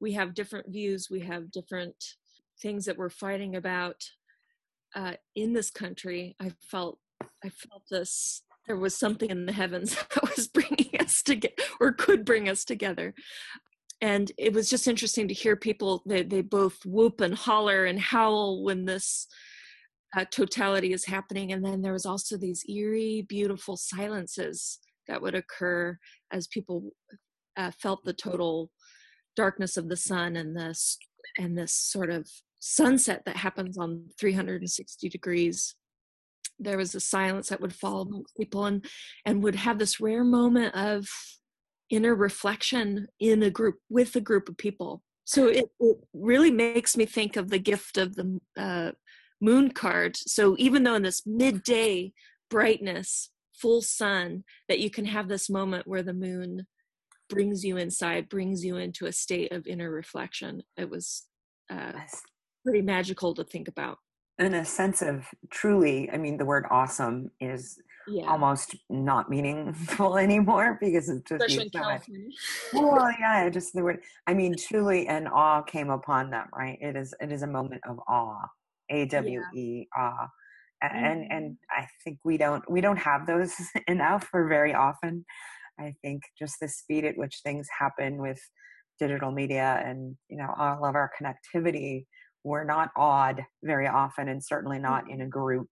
we 0.00 0.12
have 0.12 0.34
different 0.34 0.66
views 0.70 1.08
we 1.10 1.20
have 1.20 1.50
different 1.50 1.94
things 2.60 2.84
that 2.84 2.96
we're 2.96 3.10
fighting 3.10 3.56
about 3.56 4.02
uh, 4.94 5.12
in 5.34 5.52
this 5.52 5.70
country. 5.70 6.36
I 6.40 6.52
felt 6.70 6.98
i 7.44 7.48
felt 7.48 7.82
this 7.90 8.42
there 8.66 8.76
was 8.76 8.94
something 8.94 9.30
in 9.30 9.46
the 9.46 9.52
heavens 9.52 9.94
that 10.14 10.36
was 10.36 10.48
bringing 10.48 10.90
us 11.00 11.22
together 11.22 11.54
or 11.80 11.92
could 11.92 12.24
bring 12.24 12.48
us 12.48 12.64
together. 12.64 13.14
And 14.00 14.30
it 14.38 14.52
was 14.52 14.70
just 14.70 14.86
interesting 14.86 15.26
to 15.28 15.34
hear 15.34 15.56
people 15.56 16.02
they, 16.06 16.22
they 16.22 16.42
both 16.42 16.78
whoop 16.84 17.20
and 17.20 17.34
holler 17.34 17.86
and 17.86 17.98
howl 17.98 18.62
when 18.62 18.84
this 18.84 19.26
uh, 20.16 20.24
totality 20.30 20.92
is 20.92 21.04
happening. 21.04 21.52
And 21.52 21.64
then 21.64 21.82
there 21.82 21.92
was 21.92 22.06
also 22.06 22.36
these 22.36 22.64
eerie 22.68 23.26
beautiful 23.28 23.76
silences 23.76 24.78
that 25.08 25.20
would 25.20 25.34
occur 25.34 25.98
as 26.30 26.46
people 26.46 26.90
uh, 27.56 27.72
felt 27.80 28.04
the 28.04 28.12
total 28.12 28.70
darkness 29.38 29.76
of 29.76 29.88
the 29.88 29.96
sun 29.96 30.34
and 30.34 30.56
this 30.56 30.98
and 31.38 31.56
this 31.56 31.72
sort 31.72 32.10
of 32.10 32.28
sunset 32.58 33.22
that 33.24 33.36
happens 33.36 33.78
on 33.78 34.06
360 34.18 35.08
degrees. 35.08 35.76
There 36.58 36.76
was 36.76 36.92
a 36.96 37.00
silence 37.00 37.48
that 37.48 37.60
would 37.60 37.72
fall 37.72 38.02
amongst 38.02 38.36
people 38.36 38.64
and 38.66 38.84
and 39.24 39.42
would 39.44 39.54
have 39.54 39.78
this 39.78 40.00
rare 40.00 40.24
moment 40.24 40.74
of 40.74 41.06
inner 41.88 42.16
reflection 42.16 43.06
in 43.20 43.42
a 43.44 43.50
group 43.50 43.76
with 43.88 44.16
a 44.16 44.20
group 44.20 44.48
of 44.48 44.58
people. 44.58 45.02
So 45.24 45.46
it, 45.46 45.66
it 45.78 45.96
really 46.12 46.50
makes 46.50 46.96
me 46.96 47.06
think 47.06 47.36
of 47.36 47.48
the 47.48 47.58
gift 47.58 47.96
of 47.96 48.16
the 48.16 48.40
uh, 48.56 48.92
moon 49.40 49.70
card. 49.70 50.16
So 50.16 50.56
even 50.58 50.82
though 50.82 50.96
in 50.96 51.02
this 51.02 51.22
midday 51.26 52.12
brightness 52.50 53.30
full 53.54 53.82
sun 53.82 54.44
that 54.68 54.80
you 54.80 54.90
can 54.90 55.04
have 55.04 55.28
this 55.28 55.48
moment 55.48 55.86
where 55.86 56.02
the 56.02 56.14
moon 56.14 56.66
brings 57.28 57.64
you 57.64 57.76
inside 57.76 58.28
brings 58.28 58.64
you 58.64 58.76
into 58.76 59.06
a 59.06 59.12
state 59.12 59.52
of 59.52 59.66
inner 59.66 59.90
reflection. 59.90 60.62
It 60.76 60.88
was 60.90 61.24
uh, 61.70 61.92
pretty 62.64 62.82
magical 62.82 63.34
to 63.34 63.44
think 63.44 63.68
about. 63.68 63.98
In 64.38 64.54
a 64.54 64.64
sense 64.64 65.02
of 65.02 65.26
truly 65.50 66.08
i 66.12 66.16
mean 66.16 66.36
the 66.36 66.44
word 66.44 66.64
awesome 66.70 67.30
is 67.40 67.76
yeah. 68.06 68.26
almost 68.30 68.76
not 68.88 69.28
meaningful 69.28 70.16
anymore 70.26 70.78
because 70.80 71.08
it's 71.08 71.28
just 71.28 71.42
especially 71.42 71.64
in 71.64 71.72
so 71.72 71.78
much. 71.80 72.02
California. 72.06 72.28
well 72.72 73.10
yeah 73.18 73.48
just 73.48 73.74
the 73.74 73.82
word 73.82 73.98
i 74.28 74.32
mean 74.34 74.54
truly 74.68 75.08
an 75.08 75.26
awe 75.26 75.60
came 75.62 75.90
upon 75.90 76.30
them 76.30 76.46
right? 76.56 76.78
It 76.80 76.94
is 76.96 77.12
it 77.20 77.32
is 77.32 77.42
a 77.42 77.46
moment 77.48 77.82
of 77.88 77.98
awe. 78.08 78.46
A-w-e 78.90 79.88
awe. 79.96 80.28
A- 80.84 80.86
and 80.86 81.20
Mm-hmm. 81.22 81.32
and 81.36 81.56
i 81.76 81.86
think 82.04 82.18
we 82.24 82.36
don't 82.38 82.62
we 82.70 82.80
don't 82.80 82.96
have 82.96 83.26
those 83.26 83.52
enough 83.88 84.28
or 84.32 84.46
very 84.46 84.72
often 84.72 85.24
i 85.78 85.94
think 86.02 86.22
just 86.38 86.56
the 86.60 86.68
speed 86.68 87.04
at 87.04 87.16
which 87.16 87.40
things 87.42 87.68
happen 87.78 88.18
with 88.18 88.40
digital 88.98 89.30
media 89.30 89.82
and 89.84 90.16
you 90.28 90.36
know 90.36 90.52
all 90.58 90.84
of 90.84 90.94
our 90.94 91.10
connectivity 91.20 92.04
we're 92.44 92.64
not 92.64 92.90
awed 92.96 93.44
very 93.62 93.86
often 93.86 94.28
and 94.28 94.42
certainly 94.42 94.78
not 94.78 95.10
in 95.10 95.20
a 95.20 95.26
group. 95.26 95.68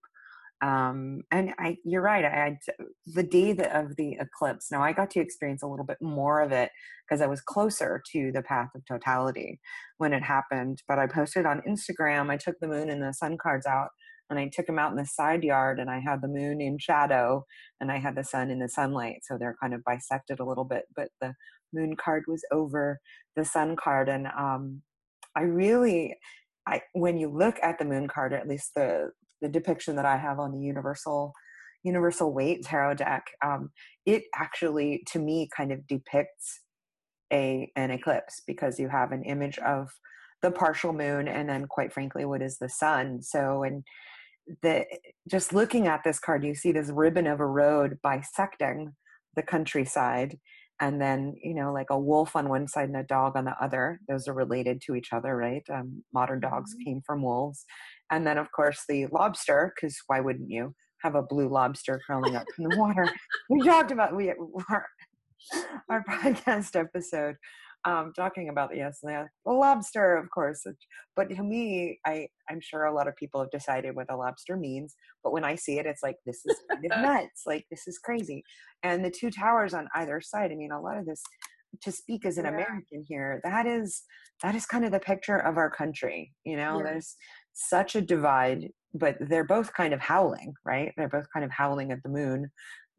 Um 0.61 1.21
and 1.31 1.53
i 1.59 1.77
you're 1.85 2.01
right 2.01 2.25
i, 2.25 2.47
I 2.47 2.57
the 3.05 3.21
day 3.21 3.53
that 3.53 3.75
of 3.75 3.95
the 3.95 4.17
eclipse 4.19 4.71
now 4.71 4.81
i 4.81 4.91
got 4.91 5.11
to 5.11 5.19
experience 5.19 5.61
a 5.61 5.67
little 5.67 5.85
bit 5.85 5.99
more 6.01 6.41
of 6.41 6.51
it 6.51 6.71
because 7.07 7.21
i 7.21 7.27
was 7.27 7.41
closer 7.41 8.01
to 8.13 8.31
the 8.31 8.41
path 8.41 8.69
of 8.73 8.81
totality 8.87 9.59
when 9.99 10.13
it 10.13 10.23
happened 10.23 10.81
but 10.87 10.97
i 10.97 11.05
posted 11.05 11.45
on 11.45 11.61
instagram 11.69 12.31
i 12.31 12.37
took 12.37 12.55
the 12.59 12.67
moon 12.67 12.89
and 12.89 13.03
the 13.03 13.13
sun 13.13 13.37
cards 13.37 13.67
out 13.67 13.89
and 14.29 14.39
i 14.39 14.47
took 14.47 14.65
them 14.65 14.79
out 14.79 14.91
in 14.91 14.97
the 14.97 15.05
side 15.05 15.43
yard 15.43 15.79
and 15.79 15.89
i 15.89 15.99
had 15.99 16.21
the 16.21 16.27
moon 16.27 16.61
in 16.61 16.77
shadow 16.77 17.43
and 17.79 17.91
i 17.91 17.97
had 17.97 18.15
the 18.15 18.23
sun 18.23 18.49
in 18.49 18.59
the 18.59 18.69
sunlight 18.69 19.17
so 19.23 19.37
they're 19.37 19.57
kind 19.61 19.73
of 19.73 19.83
bisected 19.83 20.39
a 20.39 20.45
little 20.45 20.65
bit 20.65 20.83
but 20.95 21.09
the 21.21 21.33
moon 21.73 21.95
card 21.95 22.23
was 22.27 22.43
over 22.51 22.99
the 23.35 23.45
sun 23.45 23.75
card 23.75 24.09
and 24.09 24.27
um 24.37 24.81
i 25.35 25.41
really 25.41 26.15
I, 26.67 26.81
when 26.93 27.17
you 27.17 27.29
look 27.29 27.57
at 27.63 27.79
the 27.79 27.85
moon 27.85 28.07
card, 28.07 28.33
at 28.33 28.47
least 28.47 28.73
the 28.75 29.11
the 29.41 29.47
depiction 29.47 29.95
that 29.95 30.05
I 30.05 30.17
have 30.17 30.39
on 30.39 30.51
the 30.51 30.59
universal 30.59 31.31
universal 31.83 32.33
Waite 32.33 32.65
tarot 32.65 32.95
deck, 32.95 33.27
um, 33.45 33.69
it 34.05 34.23
actually 34.35 35.03
to 35.07 35.19
me 35.19 35.47
kind 35.55 35.71
of 35.71 35.87
depicts 35.87 36.61
a 37.31 37.71
an 37.75 37.91
eclipse 37.91 38.41
because 38.45 38.79
you 38.79 38.89
have 38.89 39.11
an 39.11 39.23
image 39.23 39.57
of 39.59 39.89
the 40.41 40.51
partial 40.51 40.93
moon 40.93 41.27
and 41.27 41.49
then 41.49 41.65
quite 41.65 41.91
frankly 41.91 42.23
what 42.23 42.41
is 42.41 42.57
the 42.57 42.69
sun 42.69 43.21
so 43.21 43.63
and 43.63 43.83
the 44.61 44.85
just 45.29 45.53
looking 45.53 45.87
at 45.87 46.03
this 46.03 46.19
card 46.19 46.43
you 46.43 46.55
see 46.55 46.71
this 46.71 46.89
ribbon 46.89 47.27
of 47.27 47.39
a 47.39 47.45
road 47.45 47.97
bisecting 48.03 48.93
the 49.35 49.43
countryside 49.43 50.37
and 50.79 51.01
then 51.01 51.35
you 51.43 51.53
know 51.53 51.73
like 51.73 51.89
a 51.89 51.99
wolf 51.99 52.35
on 52.35 52.49
one 52.49 52.67
side 52.67 52.87
and 52.89 52.97
a 52.97 53.03
dog 53.03 53.35
on 53.35 53.45
the 53.45 53.55
other. 53.61 53.99
Those 54.07 54.27
are 54.27 54.33
related 54.33 54.81
to 54.85 54.95
each 54.95 55.11
other 55.11 55.35
right? 55.35 55.63
Um, 55.73 56.03
modern 56.13 56.39
dogs 56.39 56.75
Mhm. 56.75 56.85
came 56.85 57.01
from 57.05 57.23
wolves. 57.23 57.65
And 58.11 58.25
then 58.25 58.37
of 58.37 58.51
course 58.51 58.83
the 58.87 59.07
lobster 59.07 59.73
because 59.75 59.97
why 60.07 60.19
wouldn't 60.21 60.49
you 60.49 60.75
have 61.03 61.15
a 61.15 61.21
blue 61.23 61.49
lobster 61.49 61.99
curling 62.07 62.35
up 62.35 62.45
in 62.57 62.63
the 62.67 62.77
water? 62.77 63.05
We 63.49 63.61
talked 63.63 63.91
about 63.91 64.15
we 64.15 64.29
our, 64.69 64.85
our 65.89 66.03
podcast 66.03 66.75
episode 66.79 67.35
um 67.87 68.11
talking 68.15 68.49
about 68.49 68.75
yes 68.75 68.99
the 69.01 69.25
the 69.45 69.51
lobster 69.51 70.17
of 70.17 70.29
course 70.29 70.63
but 71.15 71.29
to 71.29 71.41
me 71.43 71.97
i 72.05 72.27
i'm 72.49 72.59
sure 72.59 72.83
a 72.85 72.93
lot 72.93 73.07
of 73.07 73.15
people 73.15 73.39
have 73.41 73.49
decided 73.51 73.95
what 73.95 74.11
a 74.11 74.15
lobster 74.15 74.57
means 74.57 74.95
but 75.23 75.31
when 75.31 75.43
i 75.43 75.55
see 75.55 75.79
it 75.79 75.85
it's 75.85 76.03
like 76.03 76.17
this 76.25 76.41
is 76.45 76.55
kind 76.69 76.85
of 76.85 76.91
nuts 77.01 77.43
like 77.45 77.65
this 77.71 77.87
is 77.87 77.97
crazy 77.97 78.43
and 78.83 79.03
the 79.03 79.09
two 79.11 79.31
towers 79.31 79.73
on 79.73 79.87
either 79.95 80.19
side 80.21 80.51
i 80.51 80.55
mean 80.55 80.71
a 80.71 80.81
lot 80.81 80.97
of 80.97 81.05
this 81.05 81.23
to 81.81 81.91
speak 81.91 82.25
as 82.25 82.37
an 82.37 82.45
Yeah. 82.45 82.51
american 82.51 83.03
here 83.07 83.39
that 83.43 83.65
is 83.65 84.03
that 84.43 84.55
is 84.55 84.65
kind 84.65 84.85
of 84.85 84.91
the 84.91 84.99
picture 84.99 85.37
of 85.37 85.57
our 85.57 85.69
country 85.69 86.33
you 86.43 86.57
know 86.57 86.77
Yeah. 86.77 86.83
there's 86.83 87.15
such 87.53 87.95
a 87.95 88.01
divide 88.01 88.69
but 88.93 89.17
they're 89.19 89.43
both 89.43 89.73
kind 89.73 89.93
of 89.93 89.99
howling 90.01 90.53
right 90.65 90.93
they're 90.97 91.09
both 91.09 91.27
kind 91.33 91.45
of 91.45 91.51
howling 91.51 91.91
at 91.91 92.01
the 92.03 92.09
moon 92.09 92.49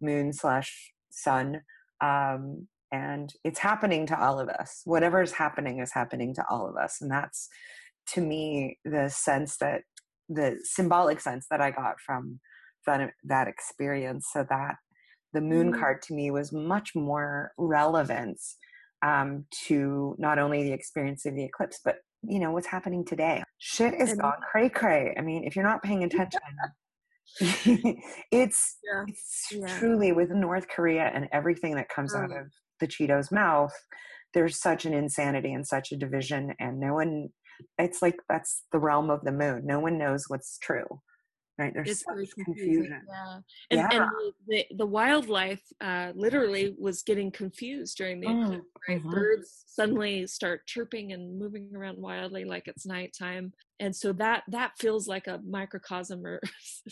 moon 0.00 0.32
slash 0.32 0.92
sun 1.10 1.60
um 2.00 2.68
and 2.92 3.32
it's 3.44 3.58
happening 3.58 4.06
to 4.06 4.18
all 4.20 4.38
of 4.40 4.48
us 4.48 4.82
whatever 4.84 5.20
is 5.22 5.32
happening 5.32 5.80
is 5.80 5.92
happening 5.92 6.34
to 6.34 6.42
all 6.50 6.68
of 6.68 6.76
us 6.76 7.00
and 7.00 7.10
that's 7.10 7.48
to 8.06 8.20
me 8.20 8.78
the 8.84 9.08
sense 9.10 9.56
that 9.58 9.82
the 10.28 10.56
symbolic 10.62 11.20
sense 11.20 11.46
that 11.50 11.60
i 11.60 11.70
got 11.70 12.00
from 12.00 12.40
that 12.86 13.10
that 13.24 13.48
experience 13.48 14.28
so 14.32 14.44
that 14.48 14.76
the 15.34 15.40
moon 15.42 15.72
Mm. 15.72 15.78
card 15.78 16.00
to 16.02 16.14
me 16.14 16.30
was 16.30 16.52
much 16.52 16.94
more 16.94 17.52
relevant 17.58 18.40
um, 19.02 19.44
to 19.66 20.16
not 20.18 20.38
only 20.38 20.62
the 20.64 20.72
experience 20.72 21.26
of 21.26 21.34
the 21.34 21.44
eclipse 21.44 21.80
but 21.84 21.96
you 22.22 22.38
know 22.40 22.50
what's 22.50 22.66
happening 22.66 23.04
today 23.04 23.42
shit 23.58 23.94
is 23.94 24.12
And- 24.12 24.20
gone 24.20 24.40
cray 24.50 24.68
cray 24.70 25.14
i 25.18 25.20
mean 25.20 25.44
if 25.44 25.54
you're 25.54 25.64
not 25.64 25.82
paying 25.82 26.02
attention 26.04 26.40
it's 28.32 28.76
Yeah. 28.82 29.04
it's 29.06 29.46
Yeah. 29.52 29.78
truly 29.78 30.12
with 30.12 30.30
north 30.30 30.66
korea 30.68 31.04
and 31.14 31.28
everything 31.32 31.74
that 31.76 31.88
comes 31.88 32.14
out 32.14 32.30
Mm. 32.30 32.40
of 32.40 32.52
the 32.80 32.86
cheeto's 32.86 33.30
mouth 33.30 33.72
there's 34.34 34.60
such 34.60 34.84
an 34.84 34.92
insanity 34.92 35.52
and 35.52 35.66
such 35.66 35.90
a 35.92 35.96
division 35.96 36.54
and 36.58 36.78
no 36.78 36.94
one 36.94 37.28
it's 37.78 38.02
like 38.02 38.16
that's 38.28 38.64
the 38.72 38.78
realm 38.78 39.10
of 39.10 39.22
the 39.22 39.32
moon. 39.32 39.62
No 39.64 39.80
one 39.80 39.98
knows 39.98 40.24
what's 40.28 40.58
true 40.58 41.00
right 41.58 41.72
there's 41.74 41.88
it's 41.90 42.00
such 42.04 42.30
confusing. 42.34 42.44
confusion 42.44 43.02
Yeah, 43.08 43.38
and, 43.70 43.80
Yeah. 43.80 43.88
and 43.92 44.10
the, 44.46 44.64
the 44.76 44.86
wildlife 44.86 45.62
uh, 45.80 46.12
literally 46.14 46.74
was 46.78 47.02
getting 47.02 47.30
confused 47.30 47.96
during 47.96 48.20
the. 48.20 48.28
Mm, 48.28 48.60
Right, 48.88 49.02
mhm. 49.04 49.10
birds 49.10 49.64
suddenly 49.66 50.26
start 50.26 50.66
chirping 50.66 51.12
and 51.12 51.38
moving 51.38 51.70
around 51.76 51.98
wildly 51.98 52.44
like 52.46 52.68
it's 52.68 52.86
nighttime, 52.86 53.52
and 53.80 53.94
so 53.94 54.14
that 54.14 54.44
that 54.48 54.72
feels 54.78 55.06
like 55.06 55.26
a 55.26 55.40
microcosm 55.46 56.24
or 56.24 56.40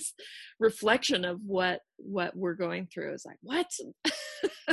reflection 0.61 1.25
of 1.25 1.41
what 1.47 1.81
what 1.97 2.37
we're 2.37 2.55
going 2.55 2.87
through. 2.93 3.15
Is 3.15 3.25
like 3.25 3.39
what? 3.41 3.67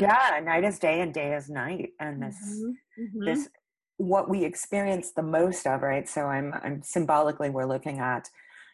yeah 0.01 0.39
night 0.43 0.63
is 0.63 0.79
day 0.79 1.01
and 1.01 1.13
day 1.13 1.33
is 1.35 1.49
night 1.49 1.91
and 1.99 2.21
this 2.21 2.35
Mhm, 2.35 2.73
mhm. 2.99 3.25
this 3.25 3.49
what 3.97 4.29
we 4.29 4.43
experience 4.43 5.11
the 5.11 5.21
most 5.23 5.67
of 5.67 5.81
right 5.81 6.09
so 6.09 6.25
i'm 6.25 6.53
i'm 6.63 6.81
symbolically 6.81 7.49
we're 7.49 7.65
looking 7.67 7.99
at 7.99 8.27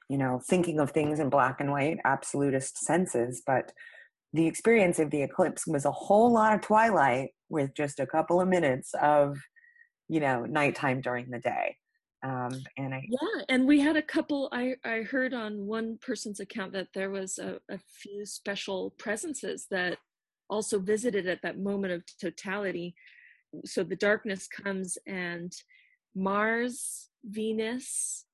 you 0.10 0.18
know 0.18 0.42
thinking 0.48 0.80
of 0.80 0.92
things 0.92 1.20
in 1.20 1.30
black 1.30 1.62
and 1.62 1.72
white 1.72 1.98
absolutist 2.04 2.78
senses 2.84 3.42
but 3.46 3.72
the 4.34 4.48
experience 4.48 5.00
of 5.00 5.10
the 5.10 5.22
eclipse 5.22 5.66
was 5.66 5.86
a 5.86 5.92
whole 5.92 6.32
lot 6.32 6.54
of 6.54 6.62
twilight 6.62 7.30
with 7.50 7.74
just 7.75 8.00
a 8.00 8.06
couple 8.06 8.42
of 8.42 8.48
minutes 8.48 8.92
of 9.01 9.38
you 10.08 10.20
know 10.20 10.46
nighttime 10.46 11.00
during 11.01 11.30
the 11.30 11.39
day 11.39 11.78
um 12.24 12.50
and 12.78 12.94
i 12.94 13.01
Yeah, 13.08 13.44
and 13.48 13.66
we 13.66 13.80
had 13.80 13.96
a 13.96 14.01
couple. 14.01 14.50
I 14.51 14.75
I 14.84 15.04
heard 15.04 15.34
on 15.34 15.66
one 15.66 15.98
person's 16.01 16.42
account 16.42 16.74
that 16.74 16.89
there 16.94 17.10
was 17.10 17.39
a, 17.39 17.60
a 17.70 17.78
few 17.78 18.25
special 18.25 18.94
presences 18.98 19.68
that 19.72 19.98
also 20.50 20.80
visited 20.80 21.28
at 21.28 21.42
that 21.44 21.60
moment 21.60 21.94
of 21.94 22.04
totality. 22.20 22.94
So 23.66 23.84
the 23.84 23.96
darkness 23.96 24.48
comes, 24.48 24.98
and 25.08 25.54
Mars, 26.13 27.10
Venus, 27.24 28.25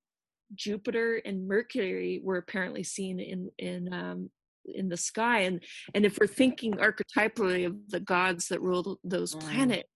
Jupiter, 0.53 1.21
and 1.25 1.47
Mercury 1.47 2.21
were 2.23 2.37
apparently 2.37 2.83
seen 2.83 3.19
in 3.19 3.49
in 3.57 3.93
um, 3.93 4.29
in 4.65 4.89
the 4.89 4.97
sky. 4.97 5.41
And 5.41 5.63
and 5.93 6.05
if 6.05 6.17
we're 6.19 6.27
thinking 6.27 6.73
archetypally 6.73 7.65
of 7.65 7.75
the 7.89 7.99
gods 7.99 8.47
that 8.49 8.61
rule 8.61 8.99
those 9.03 9.33
Mm. 9.35 9.39
planets, 9.39 9.89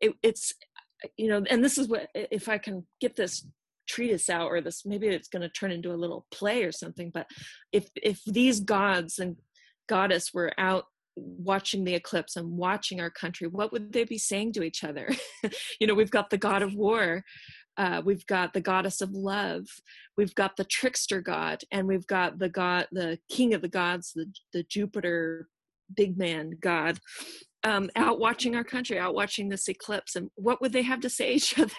it, 0.00 0.12
it's 0.22 0.54
you 1.16 1.28
know, 1.28 1.44
and 1.48 1.64
this 1.64 1.78
is 1.78 1.88
what 1.88 2.08
if 2.14 2.48
I 2.48 2.58
can 2.58 2.86
get 3.00 3.16
this 3.16 3.46
treatise 3.88 4.28
out 4.28 4.48
or 4.48 4.60
this 4.60 4.84
maybe 4.84 5.08
it's 5.08 5.28
going 5.28 5.42
to 5.42 5.48
turn 5.48 5.70
into 5.70 5.92
a 5.92 5.96
little 5.96 6.26
play 6.30 6.62
or 6.62 6.70
something 6.70 7.10
but 7.12 7.26
if 7.72 7.88
if 7.96 8.22
these 8.26 8.60
gods 8.60 9.18
and 9.18 9.36
goddess 9.88 10.34
were 10.34 10.52
out 10.58 10.84
watching 11.16 11.84
the 11.84 11.94
eclipse 11.94 12.36
and 12.36 12.50
watching 12.58 13.00
our 13.00 13.10
country 13.10 13.48
what 13.48 13.72
would 13.72 13.92
they 13.92 14.04
be 14.04 14.18
saying 14.18 14.52
to 14.52 14.62
each 14.62 14.84
other 14.84 15.08
you 15.80 15.86
know 15.86 15.94
we've 15.94 16.10
got 16.10 16.28
the 16.28 16.36
god 16.36 16.62
of 16.62 16.74
war 16.74 17.24
uh, 17.78 18.02
we've 18.04 18.26
got 18.26 18.52
the 18.52 18.60
goddess 18.60 19.00
of 19.00 19.12
love 19.12 19.64
we've 20.16 20.34
got 20.34 20.56
the 20.56 20.64
trickster 20.64 21.20
god 21.20 21.60
and 21.72 21.86
we've 21.86 22.06
got 22.06 22.38
the 22.38 22.48
god 22.48 22.86
the 22.92 23.18
king 23.30 23.54
of 23.54 23.62
the 23.62 23.68
gods 23.68 24.12
the 24.14 24.26
the 24.52 24.62
jupiter 24.64 25.48
big 25.94 26.18
man 26.18 26.52
god 26.60 26.98
um, 27.64 27.90
out 27.96 28.20
watching 28.20 28.54
our 28.54 28.64
country, 28.64 28.98
out 28.98 29.14
watching 29.14 29.48
this 29.48 29.68
eclipse, 29.68 30.16
and 30.16 30.30
what 30.36 30.60
would 30.60 30.72
they 30.72 30.82
have 30.82 31.00
to 31.00 31.10
say 31.10 31.34
each 31.34 31.58
other, 31.58 31.74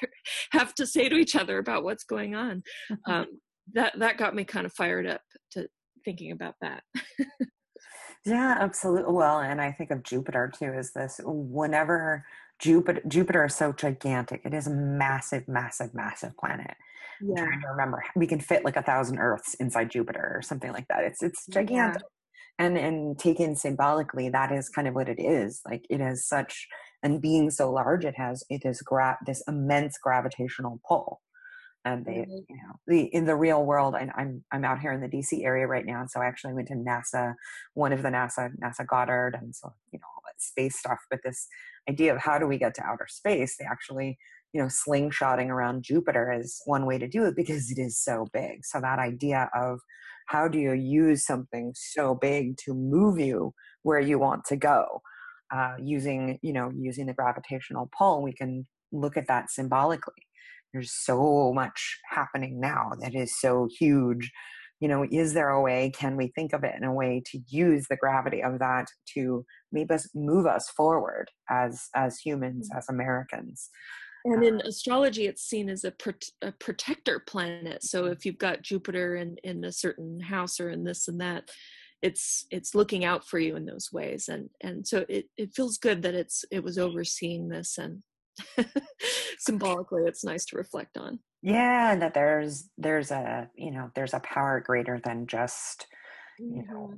have 0.51 0.73
to 0.75 0.85
say 0.85 1.09
to 1.09 1.15
each 1.15 1.35
other 1.35 1.57
about 1.57 1.83
what's 1.83 2.03
going 2.03 2.35
on? 2.35 2.63
Mm-hmm. 2.91 3.11
Um, 3.11 3.27
that 3.73 3.93
that 3.99 4.17
got 4.17 4.35
me 4.35 4.43
kind 4.43 4.65
of 4.65 4.73
fired 4.73 5.05
up 5.05 5.21
to 5.51 5.67
thinking 6.03 6.31
about 6.31 6.55
that. 6.61 6.83
yeah, 8.25 8.57
absolutely. 8.59 9.13
Well, 9.13 9.39
and 9.39 9.61
I 9.61 9.71
think 9.71 9.91
of 9.91 10.03
Jupiter 10.03 10.51
too. 10.53 10.73
Is 10.73 10.91
this 10.91 11.21
whenever 11.23 12.25
Jupiter 12.59 13.01
Jupiter 13.07 13.45
is 13.45 13.55
so 13.55 13.71
gigantic? 13.73 14.41
It 14.45 14.53
is 14.53 14.67
a 14.67 14.71
massive, 14.71 15.47
massive, 15.47 15.93
massive 15.93 16.37
planet. 16.37 16.75
Yeah. 17.21 17.41
I'm 17.41 17.47
trying 17.47 17.61
to 17.61 17.67
remember. 17.69 18.03
We 18.15 18.27
can 18.27 18.39
fit 18.39 18.63
like 18.63 18.77
a 18.77 18.83
thousand 18.83 19.19
Earths 19.19 19.53
inside 19.55 19.91
Jupiter 19.91 20.33
or 20.35 20.41
something 20.41 20.71
like 20.71 20.87
that. 20.89 21.03
It's 21.03 21.23
it's 21.23 21.45
gigantic. 21.47 22.01
Yeah 22.01 22.07
and 22.59 22.77
and 22.77 23.17
taken 23.17 23.55
symbolically 23.55 24.29
that 24.29 24.51
is 24.51 24.69
kind 24.69 24.87
of 24.87 24.93
what 24.93 25.09
it 25.09 25.19
is 25.19 25.61
like 25.65 25.85
it 25.89 26.01
is 26.01 26.27
such 26.27 26.67
and 27.01 27.21
being 27.21 27.49
so 27.49 27.71
large 27.71 28.05
it 28.05 28.15
has 28.17 28.43
it 28.49 28.61
is 28.65 28.81
gra- 28.81 29.17
this 29.25 29.41
immense 29.47 29.97
gravitational 29.97 30.79
pull 30.87 31.21
and 31.85 32.05
they 32.05 32.11
mm-hmm. 32.11 32.31
you 32.49 32.55
know 32.55 32.73
the 32.87 33.01
in 33.13 33.25
the 33.25 33.35
real 33.35 33.63
world 33.63 33.95
and 33.99 34.11
i'm 34.15 34.43
i'm 34.51 34.65
out 34.65 34.79
here 34.79 34.91
in 34.91 35.01
the 35.01 35.07
dc 35.07 35.43
area 35.43 35.65
right 35.65 35.85
now 35.85 36.01
and 36.01 36.11
so 36.11 36.19
i 36.19 36.25
actually 36.25 36.53
went 36.53 36.67
to 36.67 36.73
nasa 36.73 37.33
one 37.73 37.93
of 37.93 38.03
the 38.03 38.09
nasa 38.09 38.49
nasa 38.61 38.85
goddard 38.85 39.37
and 39.39 39.55
so 39.55 39.73
you 39.91 39.99
know 39.99 40.05
space 40.41 40.77
stuff 40.77 40.99
but 41.09 41.19
this 41.23 41.47
idea 41.89 42.13
of 42.13 42.21
how 42.21 42.37
do 42.37 42.47
we 42.47 42.57
get 42.57 42.73
to 42.73 42.83
outer 42.83 43.07
space 43.09 43.57
they 43.57 43.65
actually 43.65 44.17
you 44.53 44.61
know 44.61 44.67
slingshotting 44.67 45.47
around 45.47 45.83
jupiter 45.83 46.31
is 46.31 46.61
one 46.65 46.85
way 46.85 46.97
to 46.97 47.07
do 47.07 47.25
it 47.25 47.35
because 47.35 47.71
it 47.71 47.79
is 47.79 47.97
so 47.97 48.27
big 48.33 48.63
so 48.63 48.79
that 48.79 48.99
idea 48.99 49.49
of 49.55 49.79
how 50.27 50.47
do 50.47 50.59
you 50.59 50.73
use 50.73 51.25
something 51.25 51.73
so 51.75 52.15
big 52.15 52.55
to 52.57 52.73
move 52.73 53.19
you 53.19 53.53
where 53.83 53.99
you 53.99 54.19
want 54.19 54.45
to 54.45 54.55
go 54.55 55.01
uh, 55.53 55.73
using 55.81 56.37
you 56.41 56.53
know 56.53 56.71
using 56.75 57.05
the 57.05 57.13
gravitational 57.13 57.89
pull 57.97 58.21
we 58.21 58.33
can 58.33 58.65
look 58.91 59.17
at 59.17 59.27
that 59.27 59.49
symbolically 59.49 60.25
there's 60.73 60.93
so 60.93 61.51
much 61.53 61.97
happening 62.09 62.59
now 62.59 62.91
that 63.01 63.15
is 63.15 63.39
so 63.39 63.67
huge. 63.79 64.31
You 64.79 64.87
know 64.87 65.05
is 65.11 65.33
there 65.33 65.49
a 65.49 65.61
way 65.61 65.91
can 65.93 66.15
we 66.15 66.31
think 66.35 66.53
of 66.53 66.63
it 66.63 66.73
in 66.77 66.85
a 66.85 66.93
way 66.93 67.21
to 67.31 67.39
use 67.49 67.85
the 67.89 67.97
gravity 67.97 68.41
of 68.41 68.59
that 68.59 68.87
to 69.13 69.45
maybe 69.73 69.93
us 69.93 70.07
move 70.15 70.45
us 70.45 70.69
forward 70.69 71.29
as 71.49 71.87
as 71.95 72.17
humans 72.19 72.69
mm. 72.73 72.77
as 72.77 72.85
americans? 72.89 73.69
And 74.23 74.43
in 74.43 74.61
astrology 74.61 75.27
it's 75.27 75.43
seen 75.43 75.69
as 75.69 75.83
a, 75.83 75.91
pro- 75.91 76.13
a, 76.41 76.51
protector 76.51 77.19
planet. 77.19 77.83
So 77.83 78.05
if 78.05 78.25
you've 78.25 78.37
got 78.37 78.61
jupiter 78.61 79.15
in, 79.15 79.37
in 79.43 79.63
a 79.63 79.71
certain 79.71 80.19
house 80.19 80.59
or 80.59 80.69
in 80.69 80.83
this 80.83 81.07
and 81.07 81.19
that 81.21 81.49
it's 82.01 82.45
it's 82.49 82.75
looking 82.75 83.03
out 83.03 83.27
for 83.27 83.39
you 83.39 83.55
in 83.55 83.65
those 83.65 83.89
ways. 83.91 84.29
And 84.29 84.49
and 84.61 84.87
so 84.87 85.05
it, 85.09 85.25
it 85.37 85.53
feels 85.53 85.77
good 85.77 86.01
that 86.03 86.15
it's 86.15 86.45
it 86.51 86.63
was 86.63 86.77
overseeing 86.77 87.49
this 87.49 87.77
and 87.77 88.01
symbolically 89.37 90.03
it's 90.05 90.23
nice 90.23 90.45
to 90.45 90.57
reflect 90.57 90.97
on 90.97 91.19
yeah 91.41 91.91
and 91.91 92.01
that 92.01 92.13
there's 92.13 92.69
there's 92.77 93.11
a 93.11 93.49
you 93.55 93.71
know 93.71 93.89
there's 93.95 94.13
a 94.13 94.19
power 94.19 94.61
greater 94.65 94.99
than 95.03 95.27
just 95.27 95.87
you 96.37 96.63
know 96.67 96.87
mm-hmm. 96.87 96.95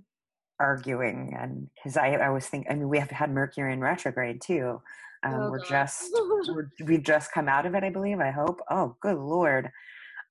arguing 0.59 1.35
and 1.39 1.67
because 1.75 1.97
I, 1.97 2.13
I 2.13 2.29
was 2.29 2.47
thinking 2.47 2.71
i 2.71 2.75
mean 2.75 2.89
we 2.89 2.99
have 2.99 3.11
had 3.11 3.31
mercury 3.31 3.73
in 3.73 3.79
retrograde 3.79 4.41
too 4.41 4.81
um, 5.23 5.33
oh, 5.33 5.51
we're 5.51 5.59
God. 5.59 5.69
just 5.69 6.09
we're, 6.47 6.71
we've 6.83 7.03
just 7.03 7.31
come 7.31 7.47
out 7.47 7.65
of 7.65 7.75
it, 7.75 7.83
I 7.83 7.89
believe. 7.89 8.19
I 8.19 8.31
hope. 8.31 8.59
Oh, 8.69 8.95
good 9.01 9.17
lord! 9.17 9.69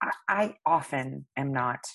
I, 0.02 0.10
I 0.28 0.54
often 0.66 1.26
am 1.36 1.52
not, 1.52 1.86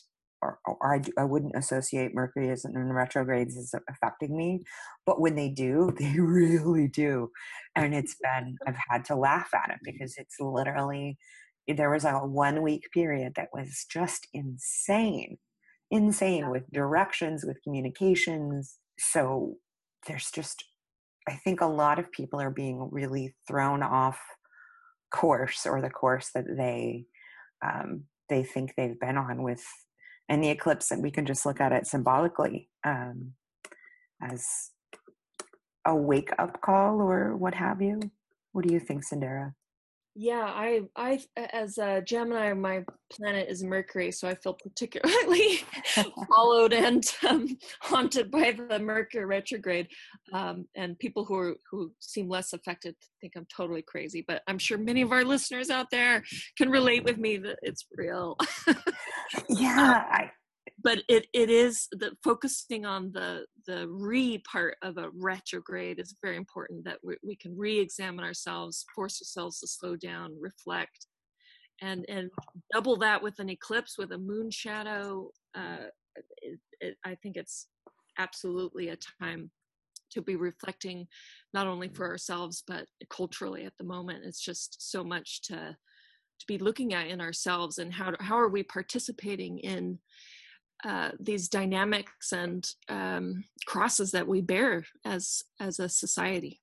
or, 0.65 0.77
or 0.81 0.95
I, 0.95 1.01
I 1.17 1.23
wouldn't 1.23 1.55
associate 1.55 2.13
Mercury 2.13 2.49
as 2.49 2.65
in 2.65 2.73
retrogrades 2.73 3.57
as 3.57 3.73
affecting 3.89 4.35
me, 4.35 4.61
but 5.05 5.19
when 5.19 5.35
they 5.35 5.49
do, 5.49 5.93
they 5.99 6.19
really 6.19 6.87
do, 6.87 7.31
and 7.75 7.93
it's 7.93 8.15
been 8.21 8.57
I've 8.67 8.77
had 8.89 9.05
to 9.05 9.15
laugh 9.15 9.49
at 9.53 9.71
it 9.71 9.79
because 9.83 10.15
it's 10.17 10.35
literally 10.39 11.17
there 11.67 11.89
was 11.89 12.05
a 12.05 12.13
one 12.19 12.61
week 12.61 12.83
period 12.93 13.33
that 13.35 13.49
was 13.51 13.85
just 13.89 14.27
insane, 14.33 15.37
insane 15.89 16.49
with 16.51 16.71
directions, 16.71 17.43
with 17.43 17.63
communications. 17.63 18.77
So 18.99 19.55
there's 20.07 20.29
just 20.31 20.63
I 21.27 21.33
think 21.33 21.61
a 21.61 21.65
lot 21.65 21.97
of 21.97 22.11
people 22.11 22.39
are 22.39 22.51
being 22.51 22.87
really 22.91 23.33
thrown 23.47 23.81
off 23.81 24.19
course 25.11 25.65
or 25.65 25.81
the 25.81 25.89
course 25.89 26.29
that 26.35 26.45
they 26.55 27.05
um, 27.65 28.03
they 28.29 28.43
think 28.43 28.73
they've 28.75 28.99
been 28.99 29.17
on 29.17 29.43
with 29.43 29.63
and 30.29 30.43
the 30.43 30.49
eclipse 30.49 30.91
and 30.91 31.03
we 31.03 31.11
can 31.11 31.25
just 31.25 31.45
look 31.45 31.61
at 31.61 31.71
it 31.71 31.87
symbolically 31.87 32.69
um, 32.83 33.33
as 34.21 34.71
a 35.85 35.95
wake 35.95 36.31
up 36.39 36.61
call 36.61 37.01
or 37.01 37.35
what 37.35 37.53
have 37.53 37.81
you. 37.81 37.99
What 38.51 38.65
do 38.65 38.73
you 38.73 38.79
think 38.79 39.03
Cyndera? 39.05 39.53
yeah 40.17 40.45
i 40.45 40.81
i 40.95 41.19
as 41.51 41.77
a 41.77 42.01
gemini 42.01 42.53
my 42.53 42.81
planet 43.11 43.47
is 43.49 43.63
mercury 43.63 44.11
so 44.11 44.29
i 44.29 44.35
feel 44.35 44.53
particularly 44.53 45.59
followed 46.29 46.71
and 46.71 47.03
um, 47.27 47.45
haunted 47.81 48.31
by 48.31 48.57
the 48.69 48.79
mercury 48.79 49.25
retrograde. 49.25 49.87
Um, 50.33 50.65
and 50.75 50.97
people 50.99 51.25
who 51.25 51.35
are 51.35 51.55
who 51.69 51.91
seem 51.99 52.29
less 52.29 52.53
affected 52.53 52.95
think 53.19 53.33
i'm 53.35 53.45
totally 53.55 53.81
crazy 53.81 54.23
but 54.25 54.41
i'm 54.47 54.57
sure 54.57 54.77
many 54.77 55.01
of 55.01 55.11
our 55.11 55.25
listeners 55.25 55.69
out 55.69 55.91
there 55.91 56.23
can 56.57 56.69
relate 56.69 57.03
with 57.03 57.17
me 57.17 57.35
that 57.37 57.59
it's 57.61 57.85
real 57.97 58.37
yeah 59.49 60.03
I, 60.09 60.31
but 60.83 60.99
it, 61.07 61.27
it 61.33 61.49
is 61.49 61.87
the 61.91 62.11
focusing 62.23 62.85
on 62.85 63.11
the 63.11 63.45
the 63.67 63.87
re 63.87 64.37
part 64.39 64.77
of 64.81 64.97
a 64.97 65.09
retrograde 65.13 65.99
is 65.99 66.15
very 66.21 66.37
important 66.37 66.85
that 66.85 66.99
we, 67.03 67.15
we 67.23 67.35
can 67.35 67.57
re-examine 67.57 68.25
ourselves 68.25 68.85
force 68.93 69.21
ourselves 69.21 69.59
to 69.59 69.67
slow 69.67 69.95
down 69.95 70.35
reflect 70.39 71.07
and 71.81 72.05
and 72.07 72.29
double 72.73 72.97
that 72.97 73.21
with 73.21 73.39
an 73.39 73.49
eclipse 73.49 73.97
with 73.97 74.11
a 74.11 74.17
moon 74.17 74.49
shadow 74.49 75.29
uh, 75.55 75.87
it, 76.41 76.59
it, 76.79 76.97
i 77.05 77.15
think 77.15 77.35
it's 77.35 77.67
absolutely 78.17 78.89
a 78.89 78.97
time 79.21 79.51
to 80.11 80.21
be 80.21 80.35
reflecting 80.35 81.07
not 81.53 81.67
only 81.67 81.89
for 81.89 82.07
ourselves 82.07 82.63
but 82.65 82.85
culturally 83.09 83.65
at 83.65 83.73
the 83.77 83.83
moment. 83.83 84.23
It's 84.25 84.41
just 84.41 84.91
so 84.91 85.03
much 85.03 85.41
to 85.43 85.75
to 86.39 86.45
be 86.47 86.57
looking 86.57 86.93
at 86.93 87.07
in 87.07 87.21
ourselves 87.21 87.77
and 87.77 87.93
how 87.93 88.13
how 88.19 88.37
are 88.37 88.49
we 88.49 88.63
participating 88.63 89.59
in 89.59 89.99
uh, 90.83 91.11
these 91.19 91.47
dynamics 91.47 92.31
and 92.31 92.69
um, 92.89 93.43
crosses 93.65 94.11
that 94.11 94.27
we 94.27 94.41
bear 94.41 94.85
as 95.05 95.43
as 95.59 95.79
a 95.79 95.89
society. 95.89 96.61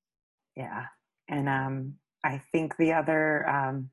Yeah, 0.56 0.84
and 1.28 1.48
um, 1.48 1.94
I 2.24 2.42
think 2.52 2.76
the 2.76 2.92
other 2.92 3.48
um, 3.48 3.90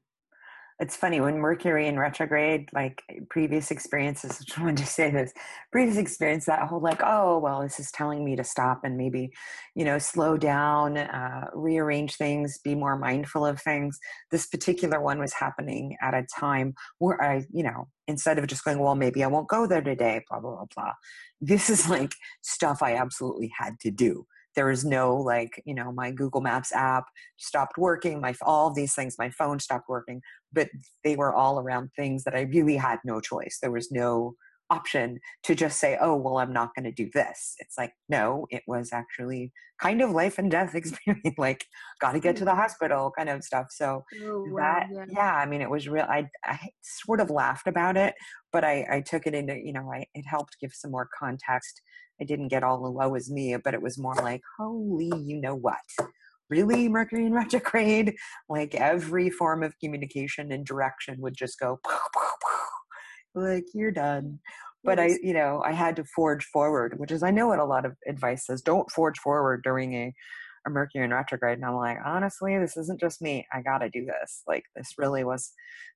it's 0.79 0.95
funny 0.95 1.19
when 1.19 1.37
Mercury 1.37 1.87
in 1.87 1.99
retrograde, 1.99 2.69
like 2.73 3.03
previous 3.29 3.69
experiences, 3.69 4.41
I 4.57 4.61
wanted 4.61 4.77
to 4.77 4.85
say 4.85 5.11
this 5.11 5.33
previous 5.73 5.97
experience, 5.97 6.45
that 6.45 6.67
whole 6.67 6.79
like, 6.79 7.01
oh, 7.03 7.37
well, 7.37 7.61
this 7.61 7.79
is 7.79 7.91
telling 7.91 8.23
me 8.23 8.37
to 8.37 8.45
stop 8.45 8.81
and 8.85 8.95
maybe, 8.97 9.31
you 9.75 9.83
know, 9.83 9.99
slow 9.99 10.37
down, 10.37 10.97
uh, 10.97 11.47
rearrange 11.53 12.15
things, 12.15 12.59
be 12.63 12.75
more 12.75 12.97
mindful 12.97 13.45
of 13.45 13.61
things. 13.61 13.99
This 14.31 14.47
particular 14.47 15.01
one 15.01 15.19
was 15.19 15.33
happening 15.33 15.97
at 16.01 16.13
a 16.13 16.25
time 16.39 16.75
where 16.99 17.21
I, 17.21 17.45
you 17.51 17.63
know, 17.63 17.89
instead 18.07 18.39
of 18.39 18.47
just 18.47 18.63
going, 18.63 18.79
well, 18.79 18.95
maybe 18.95 19.21
I 19.23 19.27
won't 19.27 19.49
go 19.49 19.67
there 19.67 19.81
today, 19.81 20.23
blah, 20.29 20.39
blah, 20.39 20.55
blah, 20.55 20.65
blah. 20.75 20.93
This 21.41 21.69
is 21.69 21.89
like 21.89 22.13
stuff 22.41 22.81
I 22.81 22.95
absolutely 22.95 23.51
had 23.59 23.79
to 23.81 23.91
do 23.91 24.25
there 24.55 24.67
was 24.67 24.83
no 24.83 25.15
like 25.15 25.61
you 25.65 25.73
know 25.73 25.91
my 25.91 26.11
google 26.11 26.41
maps 26.41 26.73
app 26.73 27.05
stopped 27.37 27.77
working 27.77 28.19
my 28.19 28.33
all 28.41 28.73
these 28.73 28.93
things 28.93 29.15
my 29.17 29.29
phone 29.29 29.59
stopped 29.59 29.87
working 29.87 30.21
but 30.53 30.69
they 31.03 31.15
were 31.15 31.33
all 31.33 31.59
around 31.59 31.89
things 31.95 32.23
that 32.23 32.35
i 32.35 32.41
really 32.41 32.77
had 32.77 32.99
no 33.05 33.19
choice 33.19 33.57
there 33.61 33.71
was 33.71 33.91
no 33.91 34.33
option 34.71 35.17
to 35.43 35.55
just 35.55 35.79
say 35.79 35.97
oh 35.99 36.15
well 36.15 36.37
i'm 36.37 36.53
not 36.53 36.69
going 36.75 36.85
to 36.85 36.91
do 36.91 37.09
this 37.13 37.55
it's 37.59 37.75
like 37.77 37.91
no 38.07 38.45
it 38.51 38.61
was 38.67 38.91
actually 38.93 39.51
kind 39.81 40.01
of 40.01 40.11
life 40.11 40.37
and 40.37 40.51
death 40.51 40.75
experience 40.75 41.37
like 41.39 41.65
got 41.99 42.11
to 42.11 42.19
get 42.19 42.35
to 42.35 42.45
the 42.45 42.51
mm-hmm. 42.51 42.59
hospital 42.59 43.11
kind 43.17 43.29
of 43.29 43.43
stuff 43.43 43.67
so 43.71 44.03
oh, 44.23 44.45
wow, 44.49 44.61
that 44.61 44.87
yeah. 44.91 45.05
yeah. 45.09 45.35
i 45.35 45.45
mean 45.45 45.61
it 45.61 45.69
was 45.69 45.87
real 45.87 46.05
I, 46.07 46.27
I 46.45 46.59
sort 46.81 47.19
of 47.19 47.31
laughed 47.31 47.67
about 47.67 47.97
it 47.97 48.13
but 48.53 48.63
i 48.63 48.85
i 48.91 49.01
took 49.01 49.25
it 49.25 49.33
into 49.33 49.55
you 49.57 49.73
know 49.73 49.91
I, 49.91 50.05
it 50.13 50.25
helped 50.27 50.59
give 50.61 50.71
some 50.73 50.91
more 50.91 51.09
context 51.17 51.81
I 52.21 52.25
didn't 52.25 52.49
get 52.49 52.63
all 52.63 52.83
the 52.83 52.91
woe 52.91 53.15
is 53.15 53.31
me, 53.31 53.55
but 53.63 53.73
it 53.73 53.81
was 53.81 53.97
more 53.97 54.15
like, 54.15 54.41
holy, 54.57 55.11
you 55.23 55.39
know 55.39 55.55
what? 55.55 55.77
Really, 56.49 56.89
Mercury 56.89 57.25
in 57.25 57.33
retrograde? 57.33 58.15
Like 58.47 58.75
every 58.75 59.29
form 59.29 59.63
of 59.63 59.77
communication 59.79 60.51
and 60.51 60.65
direction 60.65 61.17
would 61.19 61.35
just 61.35 61.59
go, 61.59 61.79
like, 63.35 63.65
you're 63.73 63.91
done. 63.91 64.39
But 64.83 64.99
I, 64.99 65.17
you 65.21 65.33
know, 65.33 65.61
I 65.65 65.73
had 65.73 65.97
to 65.97 66.05
forge 66.05 66.45
forward, 66.45 66.97
which 66.97 67.11
is, 67.11 67.21
I 67.21 67.31
know 67.31 67.47
what 67.47 67.59
a 67.59 67.65
lot 67.65 67.85
of 67.85 67.95
advice 68.07 68.45
says 68.45 68.61
don't 68.61 68.89
forge 68.89 69.19
forward 69.19 69.61
during 69.61 69.93
a, 69.93 70.13
a 70.65 70.69
Mercury 70.69 71.03
in 71.03 71.11
retrograde. 71.11 71.57
And 71.57 71.65
I'm 71.65 71.75
like, 71.75 71.97
honestly, 72.05 72.57
this 72.57 72.77
isn't 72.77 72.99
just 72.99 73.21
me. 73.21 73.45
I 73.53 73.61
got 73.61 73.79
to 73.79 73.89
do 73.89 74.05
this. 74.05 74.43
Like, 74.47 74.63
this 74.75 74.93
really 74.97 75.25
was 75.25 75.51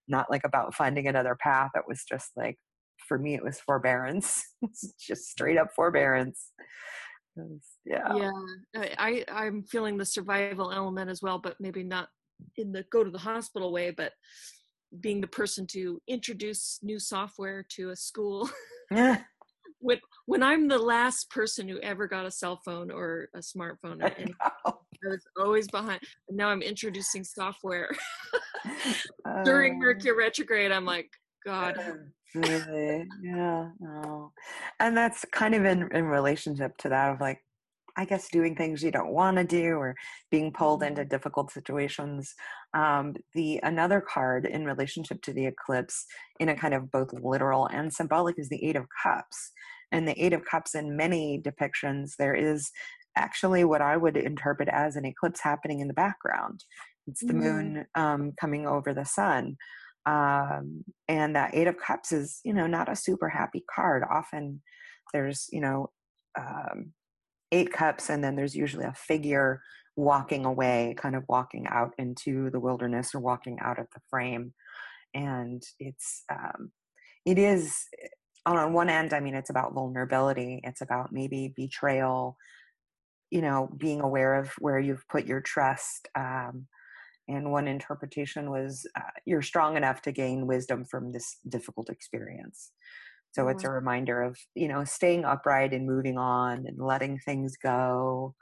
not 0.09 0.29
like 0.29 0.43
about 0.43 0.75
finding 0.75 1.07
another 1.07 1.37
path. 1.39 1.71
It 1.75 1.85
was 1.87 2.03
just 2.03 2.31
like, 2.35 2.57
for 3.07 3.17
me 3.17 3.35
it 3.35 3.43
was 3.43 3.59
forbearance 3.59 4.45
it's 4.61 4.93
just 4.99 5.25
straight 5.25 5.57
up 5.57 5.69
forbearance 5.75 6.51
yeah. 7.85 8.15
Yeah 8.15 8.31
i 8.97 9.23
i'm 9.31 9.63
feeling 9.63 9.97
the 9.97 10.05
survival 10.05 10.71
element 10.71 11.09
as 11.09 11.21
well 11.21 11.39
but 11.39 11.55
maybe 11.59 11.83
not 11.83 12.09
in 12.57 12.71
the 12.71 12.83
go 12.91 13.03
to 13.03 13.11
the 13.11 13.17
hospital 13.17 13.71
way 13.71 13.91
but 13.91 14.13
being 14.99 15.21
the 15.21 15.27
person 15.27 15.65
to 15.65 16.01
introduce 16.07 16.79
new 16.83 16.99
software 16.99 17.65
to 17.69 17.89
a 17.89 17.95
school 17.95 18.49
yeah. 18.91 19.21
when 19.79 19.99
when 20.25 20.43
i'm 20.43 20.67
the 20.67 20.77
last 20.77 21.29
person 21.29 21.67
who 21.67 21.79
ever 21.79 22.07
got 22.07 22.25
a 22.25 22.31
cell 22.31 22.59
phone 22.63 22.91
or 22.91 23.29
a 23.35 23.39
smartphone 23.39 24.01
or 24.01 24.05
anything, 24.05 24.33
I 24.65 24.73
was 25.03 25.25
always 25.37 25.67
behind 25.67 25.99
now 26.29 26.49
i'm 26.49 26.61
introducing 26.61 27.23
software 27.23 27.89
during 29.43 29.73
Um, 29.73 29.79
mercury 29.79 30.15
retrograde 30.17 30.71
i'm 30.71 30.85
like 30.85 31.09
god 31.45 31.77
really? 32.33 33.05
Yeah 33.21 33.69
no. 33.79 34.31
And 34.79 34.97
that's 34.97 35.25
kind 35.31 35.55
of 35.55 35.65
in 35.65 35.89
in 35.93 36.05
relationship 36.05 36.77
to 36.77 36.89
that 36.89 37.11
of 37.13 37.21
like 37.21 37.39
i 37.95 38.05
guess 38.05 38.29
doing 38.29 38.55
things 38.55 38.81
you 38.83 38.89
don't 38.91 39.13
want 39.13 39.37
to 39.37 39.43
do 39.43 39.75
or 39.75 39.95
being 40.31 40.51
pulled 40.51 40.83
into 40.83 41.05
difficult 41.05 41.51
situations. 41.51 42.33
Um 42.73 43.15
the 43.33 43.59
another 43.63 44.01
card 44.01 44.45
in 44.45 44.65
relationship 44.65 45.21
to 45.23 45.33
the 45.33 45.45
eclipse 45.45 46.05
in 46.39 46.49
a 46.49 46.55
kind 46.55 46.73
of 46.73 46.91
both 46.91 47.13
literal 47.13 47.67
and 47.67 47.93
symbolic 47.93 48.39
is 48.39 48.49
the 48.49 48.63
eight 48.67 48.75
of 48.75 48.87
cups. 49.03 49.51
And 49.91 50.07
the 50.07 50.23
eight 50.23 50.33
of 50.33 50.43
cups 50.45 50.73
in 50.75 50.97
many 50.97 51.39
depictions 51.41 52.15
there 52.17 52.33
is 52.35 52.71
actually 53.15 53.63
what 53.63 53.81
i 53.81 53.95
would 53.95 54.17
interpret 54.17 54.69
as 54.69 54.95
an 54.95 55.05
eclipse 55.05 55.41
happening 55.41 55.79
in 55.81 55.87
the 55.87 55.93
background. 55.93 56.63
It's 57.07 57.23
the 57.25 57.33
Mm. 57.33 57.37
moon 57.43 57.85
um, 57.95 58.31
coming 58.39 58.65
over 58.65 58.93
the 58.93 59.05
sun 59.05 59.57
um, 60.05 60.83
and 61.07 61.35
that 61.35 61.51
eight 61.53 61.67
of 61.67 61.77
cups 61.77 62.11
is 62.11 62.39
you 62.43 62.53
know 62.53 62.67
not 62.67 62.91
a 62.91 62.95
super 62.95 63.29
happy 63.29 63.63
card. 63.73 64.03
Often 64.09 64.61
there's 65.13 65.47
you 65.51 65.61
know 65.61 65.89
um, 66.37 66.93
eight 67.51 67.71
cups 67.71 68.09
and 68.09 68.23
then 68.23 68.35
there's 68.35 68.55
usually 68.55 68.85
a 68.85 68.93
figure 68.93 69.61
walking 69.95 70.43
away 70.43 70.95
kind 70.97 71.15
of 71.15 71.23
walking 71.29 71.67
out 71.67 71.93
into 71.99 72.49
the 72.49 72.59
wilderness 72.59 73.13
or 73.13 73.19
walking 73.19 73.59
out 73.61 73.79
of 73.79 73.87
the 73.93 74.01
frame. 74.09 74.53
And 75.13 75.61
it's 75.79 76.23
um, 76.31 76.71
it 77.25 77.37
is 77.37 77.85
on 78.45 78.73
one 78.73 78.89
end 78.89 79.13
i 79.13 79.21
mean 79.21 79.35
it's 79.35 79.49
about 79.49 79.73
vulnerability. 79.73 80.59
It's 80.63 80.81
about 80.81 81.13
maybe 81.13 81.53
betrayal 81.55 82.37
you 83.31 83.41
know 83.41 83.69
being 83.77 84.01
aware 84.01 84.35
of 84.35 84.51
where 84.59 84.79
you've 84.79 85.07
put 85.09 85.25
your 85.25 85.41
trust 85.41 86.07
um, 86.15 86.67
and 87.27 87.51
one 87.51 87.67
interpretation 87.67 88.49
was 88.49 88.85
uh, 88.95 89.01
you're 89.25 89.41
strong 89.41 89.77
enough 89.77 90.01
to 90.03 90.11
gain 90.11 90.47
wisdom 90.47 90.85
from 90.85 91.11
this 91.11 91.37
difficult 91.47 91.89
experience. 91.89 92.71
So 93.31 93.47
it's 93.47 93.63
a 93.63 93.69
reminder 93.69 94.21
of 94.21 94.37
you 94.53 94.67
know 94.67 94.83
staying 94.83 95.25
upright 95.25 95.73
and 95.73 95.87
moving 95.87 96.17
on 96.17 96.65
and 96.67 96.77
letting 96.77 97.17
things 97.19 97.57
go 97.57 98.35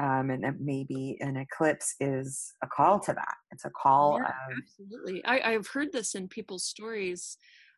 um, 0.00 0.30
and 0.30 0.44
that 0.44 0.60
maybe 0.60 1.18
an 1.20 1.36
eclipse 1.36 1.94
is 2.00 2.54
a 2.62 2.66
call 2.66 3.00
to 3.00 3.12
that. 3.12 3.34
It's 3.50 3.66
a 3.66 3.70
call 3.70 4.16
Yeah, 4.16 4.28
of 4.28 4.54
absolutely. 4.62 5.24
I, 5.24 5.52
i've 5.52 5.66
heard 5.66 5.92
this 5.92 6.14
in 6.14 6.28
people's 6.28 6.64
stories 6.64 7.36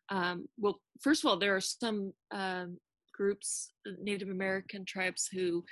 um, 0.09 0.47
well 0.57 0.79
first 1.01 1.23
of 1.23 1.29
all 1.29 1.37
there 1.37 1.55
are 1.55 1.61
some 1.61 2.13
um, 2.31 2.77
groups 3.13 3.71
uh, 3.87 3.91
native 4.01 4.29
american 4.29 4.85
tribes 4.85 5.27
who 5.31 5.63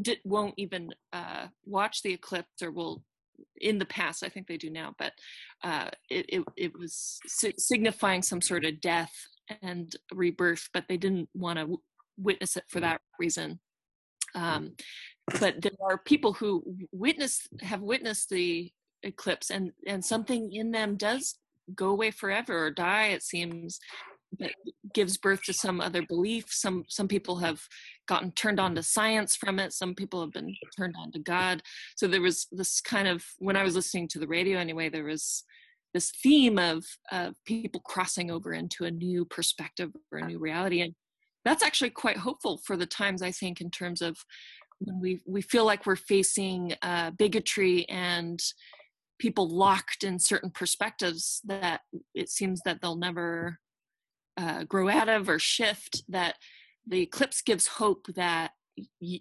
did, 0.00 0.18
won't 0.24 0.54
even 0.56 0.90
uh, 1.12 1.46
watch 1.64 2.02
the 2.02 2.12
eclipse 2.12 2.62
or 2.62 2.70
will 2.70 3.02
in 3.60 3.78
the 3.78 3.86
past 3.86 4.22
i 4.22 4.28
think 4.28 4.46
they 4.46 4.56
do 4.56 4.70
now 4.70 4.94
but 4.98 5.12
uh, 5.62 5.88
it, 6.10 6.26
it, 6.28 6.44
it 6.56 6.78
was 6.78 7.18
si- 7.26 7.54
signifying 7.58 8.22
some 8.22 8.40
sort 8.40 8.64
of 8.64 8.80
death 8.80 9.12
and 9.62 9.96
rebirth 10.12 10.68
but 10.72 10.84
they 10.88 10.96
didn't 10.96 11.28
want 11.34 11.58
to 11.58 11.62
w- 11.62 11.78
witness 12.16 12.56
it 12.56 12.64
for 12.68 12.80
that 12.80 13.00
reason. 13.18 13.58
Um, 14.34 14.72
but 15.40 15.62
there 15.62 15.72
are 15.82 15.98
people 15.98 16.32
who 16.32 16.62
witness 16.92 17.46
have 17.62 17.80
witnessed 17.80 18.28
the 18.30 18.70
eclipse 19.02 19.50
and 19.50 19.70
and 19.86 20.04
something 20.04 20.52
in 20.52 20.70
them 20.70 20.96
does 20.96 21.36
go 21.74 21.88
away 21.90 22.10
forever 22.10 22.66
or 22.66 22.70
die 22.70 23.08
it 23.08 23.22
seems 23.22 23.78
that 24.38 24.52
gives 24.92 25.16
birth 25.16 25.42
to 25.44 25.52
some 25.52 25.80
other 25.80 26.02
belief. 26.02 26.46
Some 26.48 26.84
some 26.88 27.08
people 27.08 27.36
have 27.36 27.60
gotten 28.06 28.32
turned 28.32 28.60
on 28.60 28.74
to 28.74 28.82
science 28.82 29.36
from 29.36 29.58
it. 29.58 29.72
Some 29.72 29.94
people 29.94 30.20
have 30.20 30.32
been 30.32 30.54
turned 30.76 30.94
on 30.98 31.12
to 31.12 31.18
god. 31.18 31.62
So 31.96 32.06
there 32.06 32.22
was 32.22 32.46
this 32.52 32.80
kind 32.80 33.08
of 33.08 33.24
when 33.38 33.56
i 33.56 33.62
was 33.62 33.74
listening 33.74 34.08
to 34.08 34.18
the 34.18 34.26
radio 34.26 34.58
anyway 34.58 34.88
there 34.88 35.04
was 35.04 35.44
this 35.92 36.10
theme 36.22 36.58
of 36.58 36.84
people 37.46 37.80
crossing 37.80 38.30
over 38.30 38.52
into 38.52 38.84
a 38.84 38.90
new 38.90 39.24
perspective 39.24 39.92
or 40.10 40.18
a 40.18 40.26
new 40.26 40.40
reality. 40.40 40.80
And 40.80 40.94
that's 41.44 41.62
actually 41.62 41.90
quite 41.90 42.16
hopeful 42.16 42.58
for 42.58 42.76
the 42.76 42.86
times 42.86 43.22
i 43.22 43.30
think 43.30 43.60
in 43.60 43.70
terms 43.70 44.02
of 44.02 44.16
when 44.80 45.00
we 45.00 45.20
we 45.26 45.42
feel 45.42 45.64
like 45.64 45.86
we're 45.86 45.96
facing 45.96 46.74
uh, 46.82 47.10
bigotry 47.12 47.88
and 47.88 48.40
people 49.18 49.48
locked 49.48 50.02
in 50.04 50.18
certain 50.18 50.50
perspectives 50.50 51.40
that 51.44 51.82
it 52.14 52.28
seems 52.28 52.60
that 52.64 52.80
they'll 52.80 52.96
never 52.96 53.58
uh, 54.36 54.64
grow 54.64 54.88
out 54.88 55.08
of 55.08 55.28
or 55.28 55.38
shift 55.38 56.02
that 56.08 56.36
the 56.86 57.00
eclipse 57.02 57.42
gives 57.42 57.66
hope 57.66 58.06
that 58.14 58.52
y- 59.00 59.20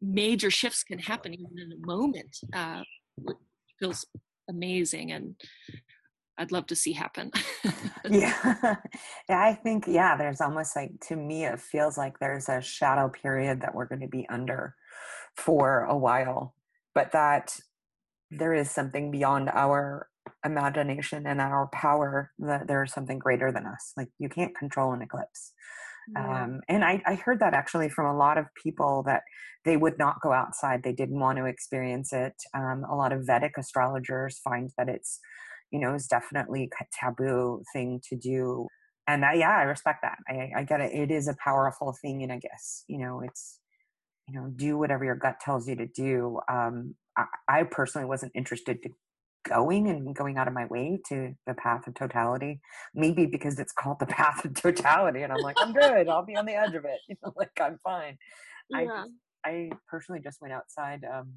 major 0.00 0.50
shifts 0.50 0.82
can 0.82 0.98
happen 0.98 1.34
even 1.34 1.58
in 1.58 1.72
a 1.72 1.86
moment 1.86 2.36
uh, 2.52 2.82
feels 3.78 4.04
amazing 4.48 5.12
and 5.12 5.34
i'd 6.38 6.52
love 6.52 6.66
to 6.66 6.76
see 6.76 6.92
happen. 6.92 7.30
Yeah. 8.08 8.34
Yeah 9.28 9.40
i 9.40 9.52
think 9.54 9.84
yeah 9.86 10.16
there's 10.16 10.40
almost 10.40 10.74
like 10.74 10.92
to 11.08 11.16
me 11.16 11.44
it 11.44 11.60
feels 11.60 11.96
like 11.98 12.18
there's 12.18 12.48
a 12.48 12.60
shadow 12.60 13.08
period 13.08 13.60
that 13.60 13.74
we're 13.74 13.86
going 13.86 14.00
to 14.00 14.08
be 14.08 14.26
under 14.28 14.74
for 15.36 15.84
a 15.84 15.96
while 15.96 16.54
but 16.94 17.12
that 17.12 17.58
there 18.30 18.54
is 18.54 18.70
something 18.70 19.10
beyond 19.10 19.48
our 19.50 20.08
imagination 20.44 21.26
and 21.26 21.40
our 21.40 21.68
power 21.72 22.30
that 22.38 22.66
there's 22.66 22.92
something 22.92 23.18
greater 23.18 23.52
than 23.52 23.66
us 23.66 23.92
like 23.96 24.08
you 24.18 24.28
can't 24.28 24.56
control 24.56 24.92
an 24.92 25.02
eclipse. 25.02 25.52
Yeah. 26.12 26.44
um, 26.44 26.60
and 26.68 26.84
I, 26.84 27.02
I 27.06 27.14
heard 27.14 27.40
that 27.40 27.54
actually 27.54 27.88
from 27.88 28.06
a 28.06 28.16
lot 28.16 28.38
of 28.38 28.46
people 28.60 29.02
that 29.06 29.22
they 29.64 29.76
would 29.76 29.98
not 29.98 30.20
go 30.22 30.32
outside 30.32 30.82
they 30.82 30.92
didn't 30.92 31.20
want 31.20 31.38
to 31.38 31.44
experience 31.44 32.12
it. 32.12 32.34
Um, 32.54 32.84
a 32.90 32.96
lot 32.96 33.12
of 33.12 33.26
vedic 33.26 33.52
astrologers 33.58 34.38
find 34.38 34.70
that 34.78 34.88
it's 34.88 35.20
you 35.70 35.78
know 35.78 35.94
is 35.94 36.06
definitely 36.06 36.70
a 36.80 36.84
taboo 36.92 37.62
thing 37.72 38.00
to 38.08 38.16
do. 38.16 38.66
And 39.06 39.24
I, 39.24 39.34
yeah 39.34 39.56
i 39.56 39.62
respect 39.62 40.02
that. 40.02 40.18
I, 40.28 40.60
I 40.60 40.62
get 40.64 40.80
it. 40.80 40.92
It 40.92 41.10
is 41.10 41.28
a 41.28 41.36
powerful 41.42 41.94
thing 42.00 42.22
and 42.22 42.32
i 42.32 42.38
guess 42.38 42.84
you 42.88 42.98
know 42.98 43.20
it's 43.20 43.60
you 44.30 44.34
know 44.34 44.48
do 44.54 44.78
whatever 44.78 45.04
your 45.04 45.16
gut 45.16 45.40
tells 45.40 45.68
you 45.68 45.76
to 45.76 45.86
do. 45.86 46.40
Um, 46.48 46.94
I, 47.16 47.24
I 47.48 47.62
personally 47.64 48.06
wasn't 48.06 48.32
interested 48.34 48.82
to 48.82 48.90
going 49.48 49.88
and 49.88 50.14
going 50.14 50.36
out 50.36 50.46
of 50.46 50.54
my 50.54 50.66
way 50.66 51.00
to 51.08 51.32
the 51.46 51.54
path 51.54 51.86
of 51.86 51.94
totality 51.94 52.60
maybe 52.94 53.24
because 53.24 53.58
it's 53.58 53.72
called 53.72 53.98
the 53.98 54.06
path 54.18 54.44
of 54.44 54.54
totality 54.54 55.22
and 55.22 55.32
i'm 55.32 55.40
like 55.40 55.56
i'm 55.60 55.72
good 55.72 56.08
i'll 56.08 56.24
be 56.24 56.36
on 56.36 56.44
the 56.44 56.54
edge 56.54 56.74
of 56.74 56.84
it 56.84 56.98
you 57.08 57.16
know 57.22 57.32
like 57.36 57.50
i'm 57.60 57.78
fine 57.82 58.16
I 58.74 58.82
yeah. 58.82 59.02
just, 59.02 59.12
I 59.44 59.70
personally 59.88 60.20
just 60.22 60.40
went 60.40 60.52
outside. 60.52 61.00
Um, 61.04 61.34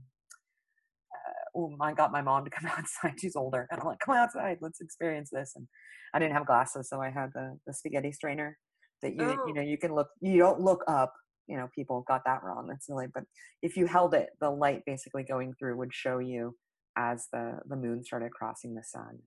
uh, 1.13 1.59
oh, 1.59 1.75
I 1.81 1.93
got 1.93 2.11
my 2.11 2.21
mom 2.21 2.45
to 2.45 2.51
come 2.51 2.69
outside. 2.77 3.19
She's 3.19 3.35
older, 3.35 3.67
and 3.71 3.79
I'm 3.79 3.87
like, 3.87 3.99
"Come 3.99 4.15
outside, 4.15 4.57
let's 4.61 4.81
experience 4.81 5.29
this." 5.31 5.53
And 5.55 5.67
I 6.13 6.19
didn't 6.19 6.33
have 6.33 6.45
glasses, 6.45 6.89
so 6.89 7.01
I 7.01 7.09
had 7.09 7.29
the 7.33 7.57
the 7.65 7.73
spaghetti 7.73 8.11
strainer 8.11 8.57
that 9.01 9.13
you 9.13 9.23
Oh. 9.23 9.47
you 9.47 9.53
know 9.53 9.61
you 9.61 9.77
can 9.77 9.93
look. 9.93 10.07
You 10.21 10.37
don't 10.39 10.61
look 10.61 10.83
up. 10.87 11.13
You 11.47 11.57
know, 11.57 11.67
people 11.75 12.05
got 12.07 12.21
that 12.25 12.41
wrong. 12.43 12.67
That's 12.67 12.85
silly. 12.85 13.07
But 13.13 13.23
if 13.61 13.75
you 13.75 13.85
held 13.85 14.13
it, 14.13 14.29
the 14.39 14.49
light 14.49 14.83
basically 14.85 15.23
going 15.23 15.53
through 15.59 15.77
would 15.77 15.93
show 15.93 16.19
you 16.19 16.55
as 16.97 17.27
the 17.31 17.59
the 17.67 17.75
moon 17.75 18.03
started 18.03 18.31
crossing 18.31 18.75
the 18.75 18.83
sun. 18.83 19.19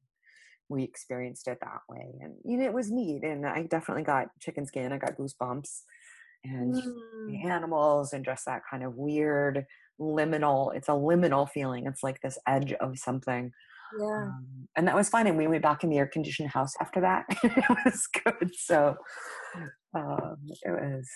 We 0.69 0.83
experienced 0.83 1.47
it 1.49 1.59
that 1.61 1.83
way, 1.89 2.15
and 2.21 2.35
you 2.45 2.57
know, 2.59 2.65
it 2.65 2.73
was 2.73 2.91
neat. 2.91 3.23
And 3.23 3.47
I 3.47 3.63
definitely 3.63 4.03
got 4.05 4.29
chicken 4.41 4.67
skin. 4.67 4.93
I 4.93 4.99
got 4.99 5.17
goosebumps, 5.17 5.83
and 6.45 6.75
Mm. 6.75 7.45
animals 7.45 8.13
and 8.13 8.25
just 8.25 8.45
that 8.47 8.63
kind 8.71 8.85
of 8.85 8.95
weird 8.95 9.65
liminal 10.01 10.75
it's 10.77 10.89
a 10.89 10.93
liminal 10.93 11.49
feeling 11.51 11.87
it's 11.87 12.03
like 12.03 12.21
this 12.21 12.39
edge 12.47 12.73
of 12.75 12.99
something 12.99 13.51
yeah 13.99 14.17
um, 14.17 14.47
and 14.77 14.87
that 14.87 14.95
was 14.95 15.09
fun 15.09 15.27
and 15.27 15.37
we 15.37 15.47
went 15.47 15.63
back 15.63 15.83
in 15.83 15.91
the 15.91 15.99
air 15.99 16.07
conditioned 16.07 16.51
house 16.51 16.75
after 16.81 17.01
that 17.01 17.25
it 17.43 17.65
was 17.85 18.07
good 18.25 18.55
so 18.55 18.95
um, 19.95 20.37
it 20.63 20.71
was 20.71 21.09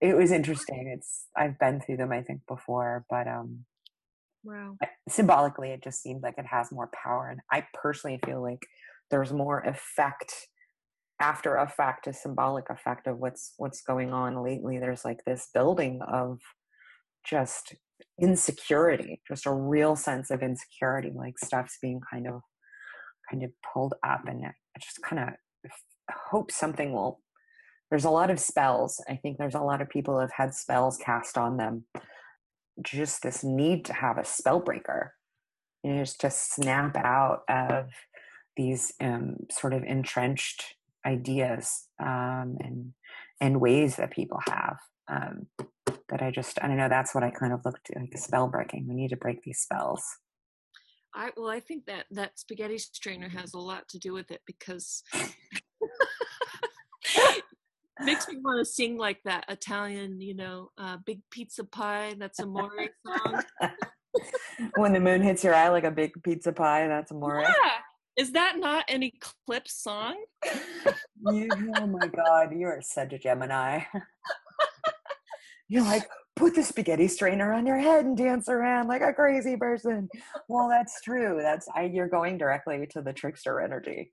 it 0.00 0.14
was 0.16 0.30
interesting 0.30 0.92
it's 0.94 1.26
i've 1.36 1.58
been 1.58 1.80
through 1.80 1.96
them 1.96 2.12
i 2.12 2.22
think 2.22 2.40
before 2.46 3.04
but 3.10 3.26
um 3.26 3.64
wow. 4.48 4.76
Symbolically 5.08 5.70
it 5.70 5.82
just 5.82 6.02
seems 6.02 6.22
like 6.22 6.38
it 6.38 6.46
has 6.46 6.72
more 6.72 6.90
power 7.04 7.28
and 7.30 7.40
i 7.50 7.64
personally 7.74 8.18
feel 8.24 8.42
like 8.42 8.66
there's 9.10 9.32
more 9.32 9.60
effect 9.60 10.32
after 11.20 11.56
effect 11.56 12.06
a 12.06 12.12
symbolic 12.12 12.70
effect 12.70 13.06
of 13.06 13.18
what's 13.18 13.54
what's 13.56 13.82
going 13.82 14.12
on 14.12 14.42
lately. 14.44 14.78
There's 14.78 15.04
like 15.04 15.24
this 15.26 15.48
building 15.52 16.00
of 16.06 16.38
just 17.28 17.74
insecurity 18.20 19.20
just 19.26 19.44
a 19.44 19.52
real 19.52 19.96
sense 19.96 20.30
of 20.30 20.40
insecurity 20.40 21.10
like 21.14 21.36
stuff's 21.36 21.76
being 21.82 22.00
kind 22.12 22.28
of 22.28 22.40
kind 23.28 23.42
of 23.42 23.50
pulled 23.72 23.94
up 24.06 24.22
and 24.26 24.46
i 24.46 24.52
just 24.80 25.02
kind 25.02 25.20
of 25.20 25.70
hope 26.30 26.52
something 26.52 26.92
will 26.92 27.20
there's 27.90 28.04
a 28.04 28.10
lot 28.10 28.30
of 28.30 28.38
spells. 28.38 29.02
I 29.08 29.16
think 29.16 29.38
there's 29.38 29.54
a 29.54 29.60
lot 29.60 29.80
of 29.80 29.88
people 29.88 30.20
have 30.20 30.32
had 30.36 30.54
spells 30.54 30.98
cast 30.98 31.38
on 31.38 31.56
them 31.56 31.84
just 32.82 33.22
this 33.22 33.42
need 33.42 33.84
to 33.84 33.92
have 33.92 34.18
a 34.18 34.24
spell 34.24 34.60
breaker 34.60 35.14
you 35.82 35.92
know 35.92 35.98
just 35.98 36.20
to 36.20 36.30
snap 36.30 36.96
out 36.96 37.42
of 37.48 37.90
these 38.56 38.92
um, 39.00 39.36
sort 39.50 39.72
of 39.72 39.84
entrenched 39.84 40.74
ideas 41.06 41.86
um, 42.00 42.56
and 42.60 42.92
and 43.40 43.60
ways 43.60 43.96
that 43.96 44.10
people 44.10 44.40
have 44.48 44.76
um, 45.08 45.46
that 46.08 46.22
I 46.22 46.30
just 46.30 46.58
I 46.62 46.66
don't 46.66 46.76
know 46.76 46.88
that's 46.88 47.14
what 47.14 47.24
I 47.24 47.30
kind 47.30 47.52
of 47.52 47.64
looked 47.64 47.90
like 47.94 48.12
a 48.14 48.18
spell 48.18 48.48
breaking. 48.48 48.86
We 48.88 48.94
need 48.94 49.10
to 49.10 49.16
break 49.16 49.42
these 49.42 49.60
spells. 49.60 50.02
I 51.14 51.30
well, 51.36 51.48
I 51.48 51.60
think 51.60 51.86
that 51.86 52.06
that 52.10 52.38
spaghetti 52.38 52.78
strainer 52.78 53.28
has 53.28 53.54
a 53.54 53.58
lot 53.58 53.88
to 53.88 53.98
do 53.98 54.12
with 54.12 54.30
it 54.30 54.42
because 54.46 55.02
makes 58.00 58.28
me 58.28 58.36
want 58.38 58.58
to 58.58 58.64
sing 58.64 58.96
like 58.96 59.22
that 59.24 59.44
Italian, 59.48 60.20
you 60.20 60.34
know, 60.34 60.70
uh, 60.78 60.98
big 61.04 61.20
pizza 61.30 61.64
pie. 61.64 62.14
That's 62.18 62.40
a 62.40 62.44
Amore 62.44 62.88
song. 63.06 63.42
when 64.76 64.92
the 64.92 65.00
moon 65.00 65.22
hits 65.22 65.44
your 65.44 65.54
eye 65.54 65.68
like 65.68 65.84
a 65.84 65.90
big 65.90 66.22
pizza 66.22 66.52
pie, 66.52 66.86
that's 66.88 67.12
Amore. 67.12 67.42
Yeah. 67.42 67.70
Is 68.16 68.32
that 68.32 68.58
not 68.58 68.84
an 68.88 69.04
eclipse 69.04 69.80
song? 69.80 70.16
you, 71.30 71.48
oh 71.76 71.86
my 71.86 72.08
God, 72.08 72.52
you 72.52 72.66
are 72.66 72.82
such 72.82 73.12
a 73.12 73.18
Gemini. 73.18 73.82
You're 75.68 75.84
like, 75.84 76.08
put 76.34 76.54
the 76.54 76.64
spaghetti 76.64 77.08
strainer 77.08 77.52
on 77.52 77.66
your 77.66 77.78
head 77.78 78.06
and 78.06 78.16
dance 78.16 78.48
around 78.48 78.88
like 78.88 79.02
a 79.02 79.12
crazy 79.12 79.56
person. 79.56 80.08
Well, 80.48 80.68
that's 80.68 81.00
true. 81.02 81.38
That's 81.42 81.68
I, 81.74 81.82
you're 81.92 82.08
going 82.08 82.38
directly 82.38 82.86
to 82.92 83.02
the 83.02 83.12
trickster 83.12 83.60
energy 83.60 84.12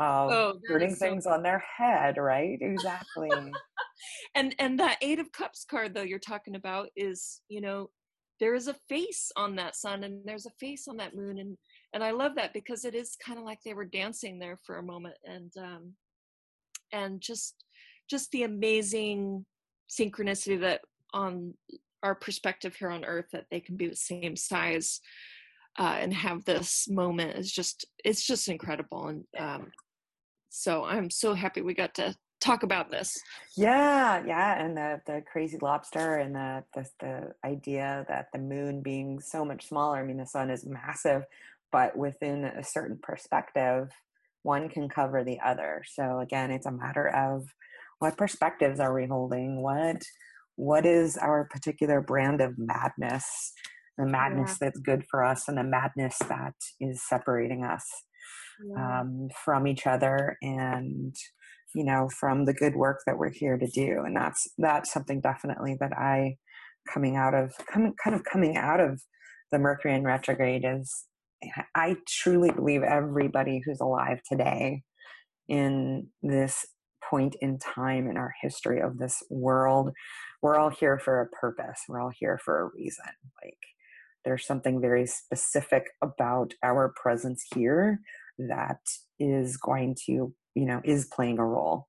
of 0.00 0.30
oh, 0.30 0.54
putting 0.66 0.94
things 0.94 1.24
so 1.24 1.30
on 1.30 1.42
their 1.42 1.62
head, 1.76 2.16
right? 2.16 2.58
Exactly. 2.60 3.30
and 4.34 4.54
and 4.58 4.78
that 4.80 4.98
eight 5.02 5.18
of 5.18 5.32
cups 5.32 5.64
card 5.68 5.94
though 5.94 6.02
you're 6.02 6.18
talking 6.18 6.54
about 6.54 6.88
is 6.96 7.40
you 7.48 7.60
know 7.60 7.90
there 8.38 8.54
is 8.54 8.68
a 8.68 8.76
face 8.88 9.30
on 9.36 9.56
that 9.56 9.76
sun 9.76 10.04
and 10.04 10.22
there's 10.24 10.46
a 10.46 10.52
face 10.58 10.88
on 10.88 10.96
that 10.96 11.14
moon 11.14 11.38
and 11.38 11.56
and 11.92 12.02
i 12.02 12.10
love 12.10 12.34
that 12.36 12.54
because 12.54 12.84
it 12.84 12.94
is 12.94 13.16
kind 13.24 13.38
of 13.38 13.44
like 13.44 13.58
they 13.64 13.74
were 13.74 13.84
dancing 13.84 14.38
there 14.38 14.58
for 14.64 14.78
a 14.78 14.82
moment 14.82 15.16
and 15.24 15.52
um 15.58 15.92
and 16.92 17.20
just 17.20 17.64
just 18.08 18.30
the 18.30 18.42
amazing 18.42 19.44
synchronicity 19.90 20.60
that 20.60 20.80
on 21.12 21.54
our 22.02 22.14
perspective 22.14 22.74
here 22.74 22.90
on 22.90 23.04
earth 23.04 23.26
that 23.32 23.44
they 23.50 23.60
can 23.60 23.76
be 23.76 23.88
the 23.88 23.96
same 23.96 24.36
size 24.36 25.00
uh, 25.78 25.96
and 26.00 26.12
have 26.12 26.44
this 26.44 26.88
moment 26.88 27.38
is 27.38 27.52
just 27.52 27.84
it's 28.04 28.26
just 28.26 28.48
incredible 28.48 29.08
and 29.08 29.24
um, 29.38 29.70
so 30.50 30.84
i'm 30.84 31.10
so 31.10 31.34
happy 31.34 31.62
we 31.62 31.74
got 31.74 31.94
to 31.94 32.14
talk 32.40 32.62
about 32.62 32.90
this. 32.90 33.20
Yeah 33.54 34.22
yeah 34.26 34.64
and 34.64 34.74
the 34.74 35.00
the 35.06 35.22
crazy 35.30 35.58
lobster 35.60 36.16
and 36.16 36.34
the, 36.34 36.64
the 36.74 36.88
the 37.00 37.32
idea 37.44 38.06
that 38.08 38.28
the 38.32 38.38
moon 38.38 38.80
being 38.80 39.20
so 39.20 39.44
much 39.44 39.68
smaller 39.68 39.98
i 39.98 40.02
mean 40.02 40.16
the 40.16 40.26
sun 40.26 40.50
is 40.50 40.64
massive 40.64 41.24
but 41.70 41.96
within 41.96 42.44
a 42.44 42.64
certain 42.64 42.98
perspective 43.02 43.90
one 44.42 44.68
can 44.68 44.88
cover 44.88 45.24
the 45.24 45.38
other. 45.44 45.82
So 45.86 46.20
again 46.20 46.50
it's 46.50 46.66
a 46.66 46.72
matter 46.72 47.08
of 47.08 47.46
what 47.98 48.16
perspectives 48.16 48.80
are 48.80 48.94
we 48.94 49.06
holding? 49.06 49.62
What 49.62 50.02
what 50.56 50.84
is 50.84 51.16
our 51.16 51.44
particular 51.44 52.00
brand 52.00 52.40
of 52.40 52.58
madness? 52.58 53.52
The 53.98 54.06
madness 54.06 54.52
yeah. 54.52 54.68
that's 54.68 54.80
good 54.80 55.04
for 55.10 55.24
us 55.24 55.48
and 55.48 55.58
the 55.58 55.64
madness 55.64 56.18
that 56.28 56.54
is 56.80 57.02
separating 57.02 57.64
us 57.64 57.84
um, 58.76 59.28
from 59.44 59.66
each 59.66 59.86
other 59.86 60.36
and 60.42 61.14
you 61.74 61.84
know 61.84 62.08
from 62.18 62.44
the 62.44 62.54
good 62.54 62.74
work 62.74 63.00
that 63.06 63.18
we're 63.18 63.30
here 63.30 63.56
to 63.56 63.66
do 63.68 64.02
and 64.04 64.16
that's 64.16 64.48
that's 64.58 64.92
something 64.92 65.20
definitely 65.20 65.76
that 65.80 65.92
i 65.96 66.36
coming 66.92 67.16
out 67.16 67.34
of 67.34 67.52
coming 67.72 67.94
kind 68.02 68.14
of 68.16 68.24
coming 68.24 68.56
out 68.56 68.80
of 68.80 69.00
the 69.52 69.58
mercury 69.58 69.94
in 69.94 70.02
retrograde 70.02 70.64
is 70.66 71.06
i 71.74 71.96
truly 72.08 72.50
believe 72.50 72.82
everybody 72.82 73.62
who's 73.64 73.80
alive 73.80 74.20
today 74.28 74.82
in 75.48 76.06
this 76.22 76.66
point 77.08 77.34
in 77.40 77.58
time 77.58 78.08
in 78.08 78.16
our 78.16 78.32
history 78.42 78.80
of 78.80 78.98
this 78.98 79.22
world 79.30 79.90
we're 80.42 80.56
all 80.56 80.70
here 80.70 80.98
for 80.98 81.20
a 81.20 81.28
purpose 81.28 81.80
we're 81.88 82.00
all 82.00 82.12
here 82.18 82.38
for 82.44 82.60
a 82.60 82.70
reason 82.76 83.06
like 83.42 83.58
there's 84.24 84.46
something 84.46 84.80
very 84.80 85.06
specific 85.06 85.86
about 86.02 86.52
our 86.62 86.92
presence 87.00 87.44
here 87.54 88.00
that 88.48 88.80
is 89.18 89.56
going 89.56 89.96
to 90.06 90.34
you 90.54 90.66
know 90.66 90.80
is 90.84 91.06
playing 91.06 91.38
a 91.38 91.44
role 91.44 91.86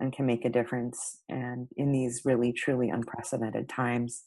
and 0.00 0.12
can 0.12 0.24
make 0.24 0.44
a 0.44 0.50
difference 0.50 1.18
and 1.28 1.68
in 1.76 1.92
these 1.92 2.22
really 2.24 2.52
truly 2.52 2.88
unprecedented 2.88 3.68
times. 3.68 4.24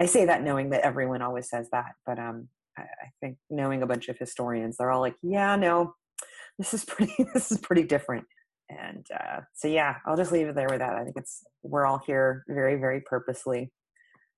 I 0.00 0.06
say 0.06 0.26
that 0.26 0.42
knowing 0.42 0.70
that 0.70 0.82
everyone 0.82 1.22
always 1.22 1.48
says 1.48 1.68
that 1.72 1.92
but 2.06 2.18
um 2.18 2.48
I, 2.76 2.82
I 2.82 3.10
think 3.20 3.38
knowing 3.50 3.82
a 3.82 3.86
bunch 3.86 4.08
of 4.08 4.18
historians 4.18 4.76
they're 4.76 4.90
all 4.90 5.00
like 5.00 5.16
yeah 5.22 5.56
no 5.56 5.94
this 6.58 6.74
is 6.74 6.84
pretty 6.86 7.14
this 7.34 7.50
is 7.52 7.58
pretty 7.58 7.84
different. 7.84 8.24
And 8.70 9.06
uh, 9.18 9.40
so 9.54 9.66
yeah 9.68 9.96
i'll 10.06 10.16
just 10.16 10.32
leave 10.32 10.48
it 10.48 10.54
there 10.54 10.68
with 10.68 10.80
that. 10.80 10.94
I 10.94 11.04
think 11.04 11.16
it's 11.16 11.42
we're 11.62 11.86
all 11.86 12.00
here 12.06 12.44
very 12.48 12.76
very 12.76 13.00
purposely 13.00 13.72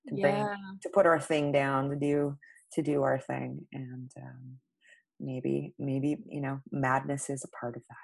to 0.07 0.15
yeah. 0.15 0.55
to 0.81 0.89
put 0.89 1.05
our 1.05 1.19
thing 1.19 1.51
down 1.51 1.89
to 1.89 1.95
do 1.95 2.37
to 2.73 2.81
do 2.81 3.03
our 3.03 3.19
thing. 3.19 3.67
And 3.73 4.11
um, 4.17 4.57
maybe 5.21 5.73
maybe 5.77 6.17
you 6.27 6.41
know 6.41 6.59
madness 6.71 7.29
is 7.29 7.43
a 7.43 7.47
part 7.59 7.75
of 7.75 7.83
that. 7.89 7.97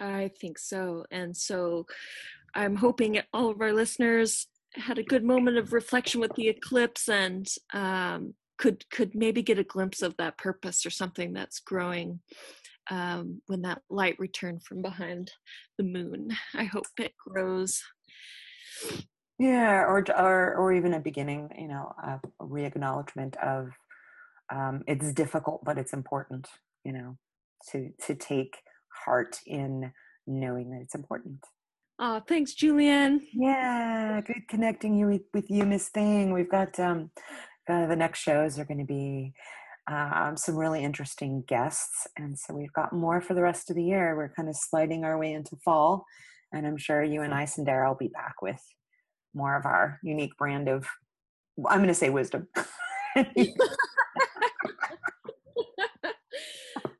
I 0.00 0.30
think 0.40 0.58
so 0.60 1.04
and 1.10 1.36
so 1.36 1.86
i'm 2.54 2.76
hoping 2.76 3.20
all 3.32 3.50
of 3.50 3.60
our 3.60 3.72
listeners 3.72 4.46
had 4.74 4.98
a 4.98 5.02
good 5.02 5.24
moment 5.24 5.56
of 5.56 5.72
reflection 5.72 6.20
with 6.20 6.32
the 6.36 6.48
eclipse 6.48 7.08
and 7.08 7.48
um, 7.72 8.34
could 8.58 8.88
could 8.90 9.14
maybe 9.14 9.42
get 9.42 9.58
a 9.58 9.64
glimpse 9.64 10.02
of 10.02 10.16
that 10.16 10.36
purpose 10.36 10.84
or 10.84 10.90
something 10.90 11.32
that's 11.32 11.60
growing 11.60 12.20
um, 12.90 13.40
when 13.46 13.62
that 13.62 13.82
light 13.90 14.16
returned 14.18 14.62
from 14.62 14.82
behind 14.82 15.30
the 15.76 15.84
moon. 15.84 16.30
I 16.54 16.64
hope 16.64 16.86
it 16.98 17.12
grows. 17.16 17.82
Yeah 19.38 19.84
or 19.84 20.04
or 20.16 20.56
or 20.56 20.72
even 20.72 20.94
a 20.94 21.00
beginning 21.00 21.48
you 21.56 21.68
know 21.68 21.92
a 22.02 22.20
re-acknowledgement 22.40 23.36
of 23.36 23.70
um, 24.50 24.82
it's 24.86 25.12
difficult 25.12 25.64
but 25.64 25.78
it's 25.78 25.92
important 25.92 26.48
you 26.84 26.92
know 26.92 27.16
to 27.70 27.90
to 28.06 28.14
take 28.14 28.58
heart 29.04 29.40
in 29.46 29.92
knowing 30.26 30.70
that 30.70 30.80
it's 30.82 30.94
important. 30.94 31.44
Oh 31.98 32.22
thanks 32.26 32.54
julienne. 32.54 33.26
Yeah 33.32 34.20
good 34.20 34.48
connecting 34.48 34.96
you 34.96 35.06
with, 35.06 35.22
with 35.34 35.50
you 35.50 35.64
miss 35.64 35.88
thing. 35.88 36.32
We've 36.32 36.50
got 36.50 36.78
um 36.78 37.10
uh, 37.68 37.86
the 37.86 37.96
next 37.96 38.20
shows 38.20 38.58
are 38.58 38.64
going 38.64 38.78
to 38.78 38.86
be 38.86 39.34
um, 39.90 40.36
some 40.36 40.56
really 40.56 40.82
interesting 40.82 41.44
guests 41.46 42.06
and 42.16 42.38
so 42.38 42.54
we've 42.54 42.72
got 42.72 42.92
more 42.92 43.20
for 43.20 43.34
the 43.34 43.42
rest 43.42 43.70
of 43.70 43.76
the 43.76 43.84
year. 43.84 44.16
We're 44.16 44.32
kind 44.34 44.48
of 44.48 44.56
sliding 44.56 45.04
our 45.04 45.18
way 45.18 45.32
into 45.32 45.56
fall 45.56 46.04
and 46.52 46.66
i'm 46.66 46.76
sure 46.76 47.02
you 47.02 47.22
and 47.22 47.34
i 47.34 47.44
Cyndera 47.44 47.88
will 47.88 47.96
be 47.96 48.08
back 48.08 48.42
with 48.42 48.62
more 49.34 49.56
of 49.56 49.66
our 49.66 49.98
unique 50.02 50.36
brand 50.36 50.68
of 50.68 50.86
i'm 51.68 51.78
going 51.78 51.88
to 51.88 51.94
say 51.94 52.10
wisdom 52.10 52.48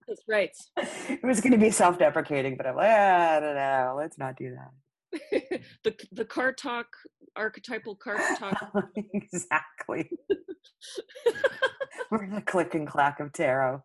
That's 0.07 0.18
right. 0.29 0.51
It 1.09 1.25
was 1.25 1.41
going 1.41 1.53
to 1.53 1.59
be 1.59 1.71
self-deprecating, 1.71 2.57
but 2.57 2.67
I'm 2.67 2.77
like, 2.77 2.91
ah, 2.91 3.37
I 3.37 3.41
don't 3.41 3.55
know. 3.55 3.97
Let's 3.99 4.19
not 4.19 4.37
do 4.37 4.55
that. 4.55 5.63
the 5.85 5.95
the 6.13 6.25
car 6.25 6.53
talk, 6.53 6.87
archetypal 7.35 7.97
car 7.97 8.19
talk. 8.37 8.73
exactly. 9.15 10.11
We're 12.11 12.29
the 12.31 12.43
click 12.43 12.75
and 12.75 12.87
clack 12.87 13.21
of 13.21 13.33
tarot. 13.33 13.83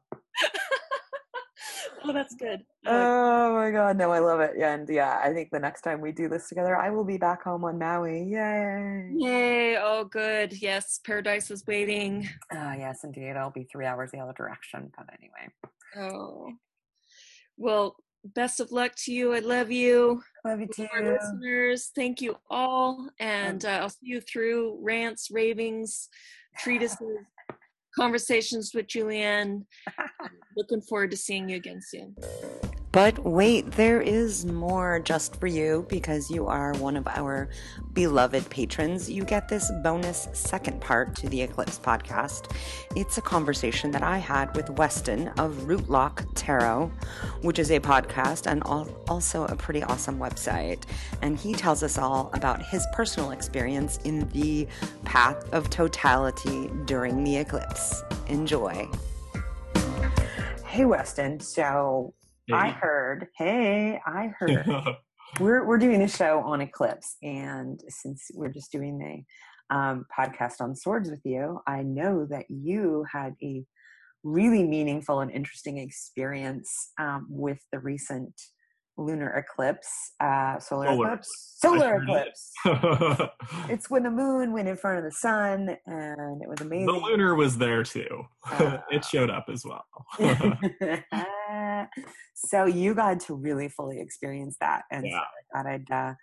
oh, 2.03 2.13
that's 2.13 2.35
good. 2.35 2.63
Oh 2.85 3.53
my 3.53 3.71
god, 3.71 3.97
no, 3.97 4.11
I 4.11 4.19
love 4.19 4.41
it. 4.41 4.53
Yeah, 4.57 4.73
and 4.73 4.87
yeah, 4.89 5.21
I 5.23 5.33
think 5.33 5.49
the 5.51 5.59
next 5.59 5.81
time 5.81 6.01
we 6.01 6.11
do 6.11 6.27
this 6.27 6.49
together, 6.49 6.75
I 6.75 6.89
will 6.89 7.05
be 7.05 7.17
back 7.17 7.43
home 7.43 7.63
on 7.63 7.79
Maui. 7.79 8.23
Yay! 8.23 9.11
Yay! 9.15 9.77
Oh, 9.77 10.03
good. 10.03 10.61
Yes, 10.61 10.99
paradise 11.05 11.51
is 11.51 11.65
waiting. 11.65 12.27
Ah, 12.51 12.71
uh, 12.71 12.73
yes, 12.75 13.03
indeed. 13.03 13.37
I'll 13.37 13.51
be 13.51 13.63
three 13.63 13.85
hours 13.85 14.11
the 14.11 14.19
other 14.19 14.33
direction, 14.33 14.91
but 14.97 15.07
anyway. 15.17 15.53
Oh, 15.97 16.53
well. 17.57 17.95
Best 18.25 18.61
of 18.61 18.71
luck 18.71 18.93
to 18.99 19.11
you. 19.11 19.33
I 19.33 19.39
love 19.39 19.69
you. 19.69 20.23
Love 20.45 20.61
you 20.61 20.67
too. 20.73 20.87
Our 20.93 21.11
listeners, 21.11 21.91
thank 21.93 22.21
you 22.21 22.37
all, 22.49 23.09
and 23.19 23.65
uh, 23.65 23.79
I'll 23.81 23.89
see 23.89 23.97
you 24.03 24.21
through 24.21 24.79
rants, 24.81 25.29
ravings, 25.29 26.07
treatises, 26.57 26.97
conversations 27.99 28.71
with 28.73 28.87
Julienne. 28.87 29.65
Looking 30.55 30.81
forward 30.81 31.11
to 31.11 31.17
seeing 31.17 31.49
you 31.49 31.57
again 31.57 31.81
soon. 31.81 32.15
But 32.93 33.17
wait, 33.25 33.71
there 33.71 34.01
is 34.01 34.45
more 34.45 34.99
just 34.99 35.39
for 35.39 35.47
you 35.47 35.83
because 35.89 36.29
you 36.29 36.45
are 36.45 36.73
one 36.73 36.95
of 36.95 37.07
our 37.07 37.49
beloved 37.93 38.47
patrons. 38.51 39.09
You 39.09 39.23
get 39.23 39.49
this 39.49 39.71
bonus 39.83 40.27
second 40.33 40.79
part 40.79 41.15
to 41.15 41.27
the 41.27 41.41
Eclipse 41.41 41.79
podcast. 41.79 42.51
It's 42.95 43.17
a 43.17 43.21
conversation 43.21 43.89
that 43.91 44.03
I 44.03 44.19
had 44.19 44.55
with 44.55 44.69
Weston 44.69 45.29
of 45.39 45.53
Rootlock 45.65 46.27
Tarot, 46.35 46.91
which 47.41 47.57
is 47.57 47.71
a 47.71 47.79
podcast 47.79 48.45
and 48.45 48.61
also 49.09 49.45
a 49.45 49.55
pretty 49.55 49.81
awesome 49.81 50.19
website. 50.19 50.83
And 51.23 51.35
he 51.35 51.53
tells 51.53 51.81
us 51.81 51.97
all 51.97 52.29
about 52.35 52.63
his 52.63 52.85
personal 52.93 53.31
experience 53.31 53.97
in 54.03 54.29
the 54.29 54.67
path 55.03 55.51
of 55.51 55.71
totality 55.71 56.69
during 56.85 57.23
the 57.23 57.37
eclipse. 57.37 58.03
Enjoy. 58.27 58.87
Hey, 60.63 60.85
Weston. 60.85 61.39
So 61.39 62.13
Hey. 62.47 62.53
I 62.55 62.69
heard, 62.69 63.27
hey, 63.37 63.99
I 64.05 64.27
heard 64.39 64.97
we're 65.39 65.65
we're 65.65 65.77
doing 65.77 66.01
a 66.01 66.07
show 66.07 66.39
on 66.39 66.61
eclipse, 66.61 67.15
and 67.23 67.79
since 67.87 68.29
we're 68.33 68.51
just 68.51 68.71
doing 68.71 68.97
the 68.99 69.75
um, 69.75 70.05
podcast 70.17 70.59
on 70.59 70.75
swords 70.75 71.09
with 71.09 71.21
you, 71.23 71.59
I 71.67 71.83
know 71.83 72.25
that 72.29 72.45
you 72.49 73.05
had 73.11 73.35
a 73.41 73.63
really 74.23 74.63
meaningful 74.63 75.21
and 75.21 75.31
interesting 75.31 75.77
experience 75.77 76.91
um, 76.99 77.27
with 77.29 77.59
the 77.71 77.79
recent 77.79 78.33
lunar 78.97 79.29
eclipse, 79.31 80.13
uh, 80.19 80.59
solar, 80.59 80.87
solar, 80.87 81.07
eclipse, 81.07 81.55
solar 81.57 82.01
eclipse. 82.01 82.51
It. 82.65 83.29
it's 83.69 83.89
when 83.89 84.03
the 84.03 84.11
moon 84.11 84.53
went 84.53 84.67
in 84.67 84.77
front 84.77 84.99
of 84.99 85.03
the 85.03 85.11
sun, 85.11 85.75
and 85.85 86.41
it 86.41 86.47
was 86.47 86.61
amazing. 86.61 86.85
The 86.85 86.93
lunar 86.93 87.35
was 87.35 87.57
there 87.57 87.83
too. 87.83 88.25
Uh, 88.49 88.77
it 88.91 89.03
showed 89.05 89.29
up 89.29 89.45
as 89.49 89.65
well. 89.65 89.85
so 92.33 92.65
you 92.65 92.93
got 92.93 93.19
to 93.21 93.35
really 93.35 93.69
fully 93.69 93.99
experience 93.99 94.57
that, 94.59 94.83
and 94.91 95.05
yeah. 95.05 95.11
so 95.11 95.17
I 95.17 95.63
thought 95.63 95.71
I'd 95.71 95.91
uh, 95.91 96.13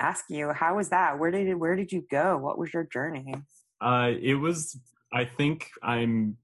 ask 0.00 0.24
you, 0.28 0.52
how 0.52 0.76
was 0.76 0.88
that? 0.90 1.18
Where 1.18 1.30
did 1.30 1.48
it, 1.48 1.54
where 1.54 1.76
did 1.76 1.92
you 1.92 2.04
go? 2.10 2.38
What 2.38 2.58
was 2.58 2.72
your 2.72 2.84
journey? 2.84 3.34
Uh, 3.80 4.12
it 4.20 4.34
was. 4.34 4.78
I 5.12 5.24
think 5.24 5.70
I'm 5.82 6.36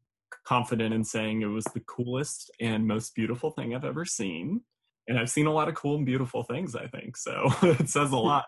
confident 0.44 0.92
in 0.94 1.04
saying 1.04 1.42
it 1.42 1.46
was 1.46 1.64
the 1.72 1.80
coolest 1.80 2.50
and 2.60 2.86
most 2.86 3.14
beautiful 3.14 3.50
thing 3.50 3.74
I've 3.74 3.84
ever 3.84 4.04
seen 4.04 4.60
and 5.12 5.20
I've 5.20 5.28
seen 5.28 5.46
a 5.46 5.52
lot 5.52 5.68
of 5.68 5.74
cool 5.74 5.96
and 5.96 6.06
beautiful 6.06 6.42
things, 6.42 6.74
I 6.74 6.86
think. 6.86 7.18
So 7.18 7.50
it 7.62 7.90
says 7.90 8.12
a 8.12 8.16
lot. 8.16 8.46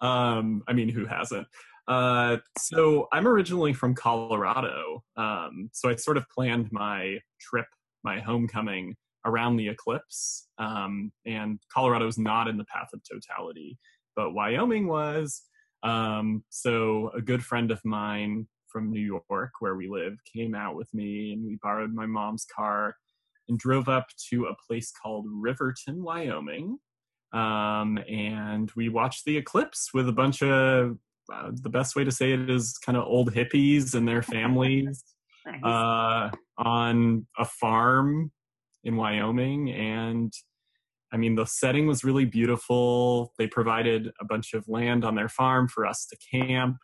Um, 0.00 0.62
I 0.66 0.72
mean, 0.72 0.88
who 0.88 1.04
hasn't? 1.04 1.46
Uh, 1.86 2.38
so 2.56 3.06
I'm 3.12 3.28
originally 3.28 3.74
from 3.74 3.94
Colorado. 3.94 5.04
Um, 5.14 5.68
so 5.74 5.90
I 5.90 5.96
sort 5.96 6.16
of 6.16 6.24
planned 6.30 6.72
my 6.72 7.18
trip, 7.38 7.66
my 8.02 8.18
homecoming 8.20 8.96
around 9.26 9.58
the 9.58 9.68
eclipse. 9.68 10.48
Um, 10.56 11.12
and 11.26 11.58
Colorado 11.70 12.06
is 12.06 12.16
not 12.16 12.48
in 12.48 12.56
the 12.56 12.64
path 12.64 12.88
of 12.94 13.02
totality, 13.04 13.76
but 14.16 14.32
Wyoming 14.32 14.88
was. 14.88 15.42
Um, 15.82 16.44
so 16.48 17.10
a 17.14 17.20
good 17.20 17.44
friend 17.44 17.70
of 17.70 17.84
mine 17.84 18.48
from 18.68 18.90
New 18.90 19.20
York, 19.28 19.50
where 19.60 19.76
we 19.76 19.86
live, 19.86 20.14
came 20.34 20.54
out 20.54 20.76
with 20.76 20.88
me 20.94 21.34
and 21.34 21.44
we 21.44 21.58
borrowed 21.62 21.92
my 21.92 22.06
mom's 22.06 22.46
car 22.46 22.96
and 23.48 23.58
drove 23.58 23.88
up 23.88 24.08
to 24.30 24.46
a 24.46 24.56
place 24.66 24.92
called 24.92 25.26
Riverton, 25.28 26.02
Wyoming. 26.02 26.78
Um, 27.32 27.98
and 28.08 28.70
we 28.76 28.88
watched 28.88 29.24
the 29.24 29.36
eclipse 29.36 29.90
with 29.92 30.08
a 30.08 30.12
bunch 30.12 30.42
of 30.42 30.98
uh, 31.32 31.50
the 31.52 31.68
best 31.68 31.96
way 31.96 32.04
to 32.04 32.10
say 32.10 32.32
it 32.32 32.48
is 32.48 32.78
kind 32.78 32.96
of 32.96 33.04
old 33.04 33.32
hippies 33.32 33.94
and 33.94 34.06
their 34.06 34.22
families 34.22 35.02
nice. 35.46 35.62
uh, 35.64 36.30
on 36.58 37.26
a 37.36 37.44
farm 37.44 38.30
in 38.84 38.96
Wyoming. 38.96 39.70
And 39.72 40.32
I 41.12 41.16
mean, 41.16 41.34
the 41.34 41.46
setting 41.46 41.86
was 41.86 42.04
really 42.04 42.24
beautiful. 42.24 43.32
They 43.38 43.46
provided 43.46 44.12
a 44.20 44.24
bunch 44.24 44.54
of 44.54 44.68
land 44.68 45.04
on 45.04 45.14
their 45.14 45.28
farm 45.28 45.68
for 45.68 45.86
us 45.86 46.06
to 46.06 46.16
camp, 46.30 46.76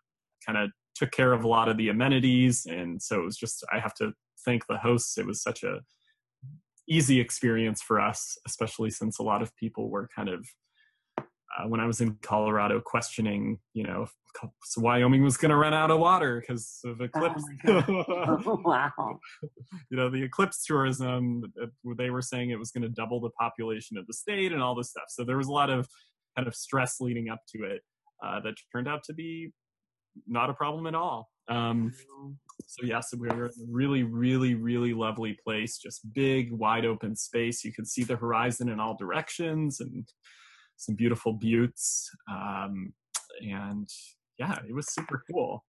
kind 0.44 0.58
of 0.58 0.70
took 0.94 1.12
care 1.12 1.32
of 1.32 1.44
a 1.44 1.48
lot 1.48 1.68
of 1.68 1.76
the 1.76 1.88
amenities. 1.88 2.66
And 2.66 3.00
so 3.00 3.20
it 3.20 3.24
was 3.24 3.36
just, 3.36 3.64
I 3.72 3.78
have 3.78 3.94
to 3.94 4.12
thank 4.44 4.66
the 4.66 4.78
hosts. 4.78 5.18
It 5.18 5.26
was 5.26 5.42
such 5.42 5.62
a 5.62 5.80
easy 6.88 7.20
experience 7.20 7.80
for 7.82 8.00
us, 8.00 8.36
especially 8.46 8.90
since 8.90 9.18
a 9.18 9.22
lot 9.22 9.42
of 9.42 9.54
people 9.56 9.90
were 9.90 10.08
kind 10.14 10.28
of 10.28 10.46
uh, 11.18 11.68
when 11.68 11.80
I 11.80 11.86
was 11.86 12.00
in 12.00 12.16
Colorado 12.22 12.80
questioning, 12.80 13.58
you 13.74 13.84
know, 13.84 14.06
so 14.64 14.80
Wyoming 14.80 15.22
was 15.22 15.36
going 15.36 15.50
to 15.50 15.56
run 15.56 15.74
out 15.74 15.90
of 15.90 15.98
water 16.00 16.40
because 16.40 16.80
of 16.84 17.00
oh 17.00 17.04
eclipse. 17.04 17.44
Oh 17.66 18.60
wow! 18.64 19.18
you 19.90 19.96
know, 19.96 20.08
the 20.08 20.22
eclipse 20.22 20.64
tourism. 20.64 21.42
They 21.98 22.10
were 22.10 22.22
saying 22.22 22.50
it 22.50 22.58
was 22.58 22.70
going 22.70 22.82
to 22.82 22.88
double 22.88 23.20
the 23.20 23.30
population 23.38 23.98
of 23.98 24.06
the 24.06 24.14
state 24.14 24.52
and 24.52 24.62
all 24.62 24.74
this 24.74 24.90
stuff. 24.90 25.04
So 25.08 25.24
there 25.24 25.36
was 25.36 25.48
a 25.48 25.52
lot 25.52 25.70
of 25.70 25.86
kind 26.36 26.48
of 26.48 26.54
stress 26.54 26.96
leading 27.00 27.28
up 27.28 27.40
to 27.54 27.64
it 27.64 27.82
uh, 28.24 28.40
that 28.40 28.54
turned 28.72 28.88
out 28.88 29.02
to 29.04 29.12
be 29.12 29.52
not 30.26 30.50
a 30.50 30.54
problem 30.54 30.86
at 30.86 30.94
all. 30.94 31.30
Um, 31.48 31.92
so 32.66 32.86
yes, 32.86 33.08
we 33.12 33.28
were 33.28 33.46
in 33.46 33.50
a 33.50 33.50
really, 33.68 34.02
really, 34.02 34.54
really 34.54 34.94
lovely 34.94 35.36
place. 35.44 35.78
Just 35.78 36.12
big, 36.12 36.52
wide 36.52 36.84
open 36.84 37.16
space. 37.16 37.64
You 37.64 37.72
could 37.72 37.86
see 37.86 38.04
the 38.04 38.16
horizon 38.16 38.68
in 38.68 38.80
all 38.80 38.96
directions, 38.96 39.80
and 39.80 40.06
some 40.76 40.94
beautiful 40.94 41.32
buttes. 41.32 42.08
Um, 42.30 42.92
and 43.40 43.88
yeah, 44.38 44.58
it 44.68 44.74
was 44.74 44.92
super 44.92 45.22
cool. 45.30 45.64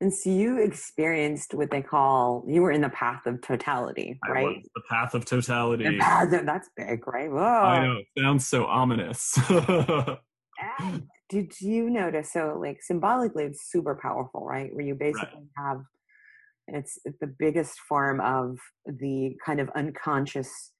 And 0.00 0.12
so 0.12 0.28
you 0.28 0.58
experienced 0.58 1.54
what 1.54 1.70
they 1.70 1.80
call 1.80 2.44
you 2.48 2.62
were 2.62 2.72
in 2.72 2.80
the 2.80 2.90
path 2.90 3.26
of 3.26 3.40
totality, 3.40 4.18
right? 4.28 4.62
the 4.74 4.82
path 4.90 5.14
of 5.14 5.24
totality. 5.24 5.98
Path 5.98 6.32
of, 6.32 6.44
that's 6.44 6.68
big, 6.76 7.06
right? 7.06 7.30
Whoa. 7.30 7.40
I 7.40 7.86
know. 7.86 7.98
It 7.98 8.06
sounds 8.22 8.46
so 8.46 8.66
ominous. 8.66 9.38
did 11.28 11.60
you 11.60 11.88
notice 11.88 12.32
so 12.32 12.58
like 12.60 12.82
symbolically 12.82 13.44
it's 13.44 13.70
super 13.70 13.98
powerful 14.00 14.44
right? 14.44 14.74
Where 14.74 14.84
you 14.84 14.94
basically 14.94 15.48
right. 15.56 15.66
have 15.66 15.82
it's 16.66 16.98
the 17.20 17.32
biggest 17.38 17.78
form 17.80 18.20
of 18.20 18.58
the 18.86 19.36
kind 19.44 19.60
of 19.60 19.70
unconscious 19.76 20.72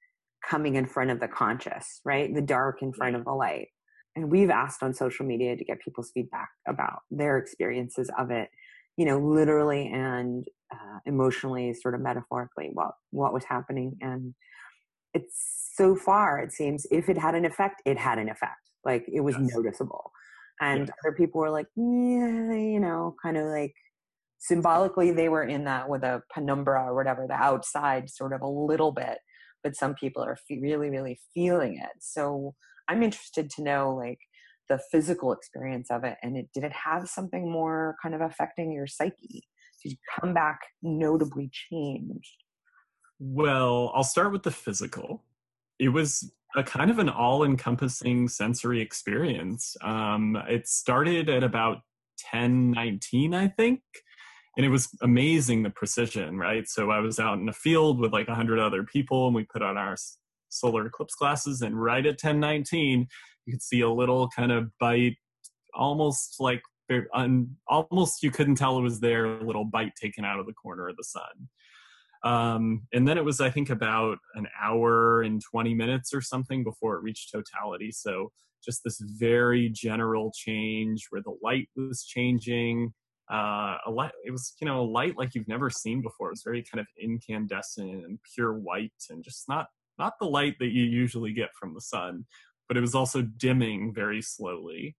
coming 0.48 0.76
in 0.76 0.87
front 0.87 1.11
of 1.11 1.20
the 1.20 1.28
conscious 1.28 2.00
right? 2.04 2.35
The 2.35 2.42
dark 2.42 2.83
in 2.83 2.92
front 2.92 3.16
of 3.16 3.24
the 3.24 3.33
light. 3.33 3.68
And 4.16 4.30
we've 4.30 4.50
asked 4.50 4.83
on 4.83 4.94
social 4.94 5.26
media 5.26 5.57
to 5.57 5.64
get 5.64 5.80
people's 5.80 6.11
feedback 6.14 6.48
about 6.68 7.00
their 7.11 7.38
experiences 7.38 8.11
of 8.18 8.30
it 8.30 8.48
you 8.96 9.04
know 9.04 9.18
literally 9.18 9.90
and 9.92 10.44
uh, 10.72 10.98
emotionally 11.07 11.74
sort 11.74 11.94
of 11.94 12.00
metaphorically 12.00 12.70
what 12.72 12.92
what 13.11 13.33
was 13.33 13.44
happening. 13.44 13.96
And 14.00 14.35
it's 15.14 15.70
so 15.74 15.96
far 15.96 16.38
it 16.38 16.52
seems 16.52 16.87
if 16.90 17.09
it 17.09 17.16
had 17.16 17.35
an 17.35 17.44
effect 17.44 17.83
it 17.87 17.98
had 17.98 18.18
an 18.18 18.28
effect. 18.28 18.61
Like 18.85 19.07
it 19.11 19.20
was 19.20 19.37
yes. 19.40 19.50
noticeable 19.54 20.12
and 20.60 20.86
yeah. 20.86 20.94
other 21.04 21.16
people 21.16 21.40
were 21.40 21.50
like 21.50 21.66
yeah 21.76 22.52
you 22.52 22.80
know 22.80 23.14
kind 23.22 23.36
of 23.36 23.46
like 23.46 23.74
symbolically 24.38 25.10
they 25.10 25.28
were 25.28 25.42
in 25.42 25.64
that 25.64 25.88
with 25.88 26.02
a 26.02 26.22
penumbra 26.32 26.84
or 26.84 26.94
whatever 26.94 27.26
the 27.26 27.34
outside 27.34 28.10
sort 28.10 28.32
of 28.32 28.42
a 28.42 28.48
little 28.48 28.92
bit 28.92 29.18
but 29.62 29.74
some 29.74 29.94
people 29.94 30.22
are 30.22 30.36
fe- 30.48 30.60
really 30.60 30.90
really 30.90 31.18
feeling 31.32 31.78
it. 31.78 31.96
So 32.00 32.54
i'm 32.88 33.02
interested 33.02 33.50
to 33.50 33.62
know 33.62 33.94
like 33.94 34.18
the 34.68 34.78
physical 34.90 35.32
experience 35.32 35.90
of 35.90 36.04
it 36.04 36.16
and 36.22 36.36
it 36.36 36.48
did 36.54 36.64
it 36.64 36.72
have 36.72 37.08
something 37.08 37.50
more 37.50 37.96
kind 38.02 38.14
of 38.14 38.20
affecting 38.20 38.72
your 38.72 38.86
psyche? 38.86 39.44
Did 39.82 39.92
you 39.92 39.96
come 40.18 40.32
back 40.32 40.60
notably 40.82 41.50
changed? 41.52 42.36
Well 43.18 43.92
i'll 43.94 44.04
start 44.04 44.32
with 44.32 44.42
the 44.42 44.50
physical. 44.50 45.24
It 45.78 45.88
was 45.88 46.32
a 46.56 46.62
kind 46.62 46.90
of 46.90 46.98
an 46.98 47.08
all-encompassing 47.08 48.28
sensory 48.28 48.80
experience. 48.80 49.76
Um, 49.82 50.36
it 50.48 50.68
started 50.68 51.28
at 51.28 51.42
about 51.42 51.78
1019, 52.30 53.34
I 53.34 53.48
think, 53.48 53.80
and 54.56 54.64
it 54.64 54.68
was 54.68 54.88
amazing 55.02 55.62
the 55.62 55.70
precision, 55.70 56.38
right? 56.38 56.68
So 56.68 56.90
I 56.90 57.00
was 57.00 57.18
out 57.18 57.38
in 57.38 57.48
a 57.48 57.52
field 57.52 57.98
with 57.98 58.12
like 58.12 58.28
100 58.28 58.58
other 58.58 58.84
people, 58.84 59.26
and 59.26 59.34
we 59.34 59.44
put 59.44 59.62
on 59.62 59.76
our 59.76 59.96
solar 60.48 60.86
eclipse 60.86 61.14
glasses, 61.14 61.62
and 61.62 61.80
right 61.80 62.06
at 62.06 62.22
1019, 62.22 63.08
you 63.46 63.52
could 63.52 63.62
see 63.62 63.80
a 63.80 63.90
little 63.90 64.28
kind 64.28 64.52
of 64.52 64.70
bite, 64.78 65.16
almost 65.74 66.36
like 66.38 66.62
almost 67.68 68.22
you 68.22 68.30
couldn't 68.30 68.56
tell 68.56 68.78
it 68.78 68.82
was 68.82 69.00
there, 69.00 69.24
a 69.24 69.44
little 69.44 69.64
bite 69.64 69.92
taken 70.00 70.24
out 70.24 70.38
of 70.38 70.46
the 70.46 70.52
corner 70.52 70.88
of 70.88 70.96
the 70.96 71.04
sun. 71.04 71.48
Um, 72.24 72.87
and 72.92 73.06
then 73.06 73.18
it 73.18 73.24
was, 73.24 73.40
I 73.40 73.50
think, 73.50 73.68
about 73.68 74.18
an 74.34 74.48
hour 74.60 75.22
and 75.22 75.42
20 75.42 75.74
minutes 75.74 76.14
or 76.14 76.22
something 76.22 76.64
before 76.64 76.96
it 76.96 77.02
reached 77.02 77.30
totality. 77.30 77.92
So 77.92 78.32
just 78.64 78.82
this 78.82 78.98
very 79.00 79.68
general 79.68 80.32
change 80.34 81.06
where 81.10 81.22
the 81.22 81.37
light 81.42 81.68
was 81.76 82.04
changing. 82.04 82.94
Uh, 83.30 83.76
a 83.87 83.90
light, 83.90 84.12
it 84.24 84.30
was, 84.30 84.54
you 84.60 84.66
know, 84.66 84.80
a 84.80 84.82
light 84.82 85.18
like 85.18 85.35
you've 85.35 85.48
never 85.48 85.68
seen 85.68 86.00
before. 86.00 86.29
It 86.29 86.33
was 86.33 86.42
very 86.42 86.62
kind 86.62 86.81
of 86.81 86.87
incandescent 87.00 87.90
and 87.90 88.18
pure 88.35 88.54
white 88.54 88.92
and 89.10 89.22
just 89.22 89.46
not, 89.48 89.66
not 89.98 90.14
the 90.18 90.27
light 90.27 90.56
that 90.60 90.72
you 90.72 90.83
usually 90.83 91.33
get 91.35 91.50
from 91.58 91.75
the 91.75 91.81
sun, 91.81 92.25
but 92.68 92.79
it 92.79 92.81
was 92.81 92.94
also 92.94 93.20
dimming 93.22 93.92
very 93.94 94.22
slowly. 94.22 94.96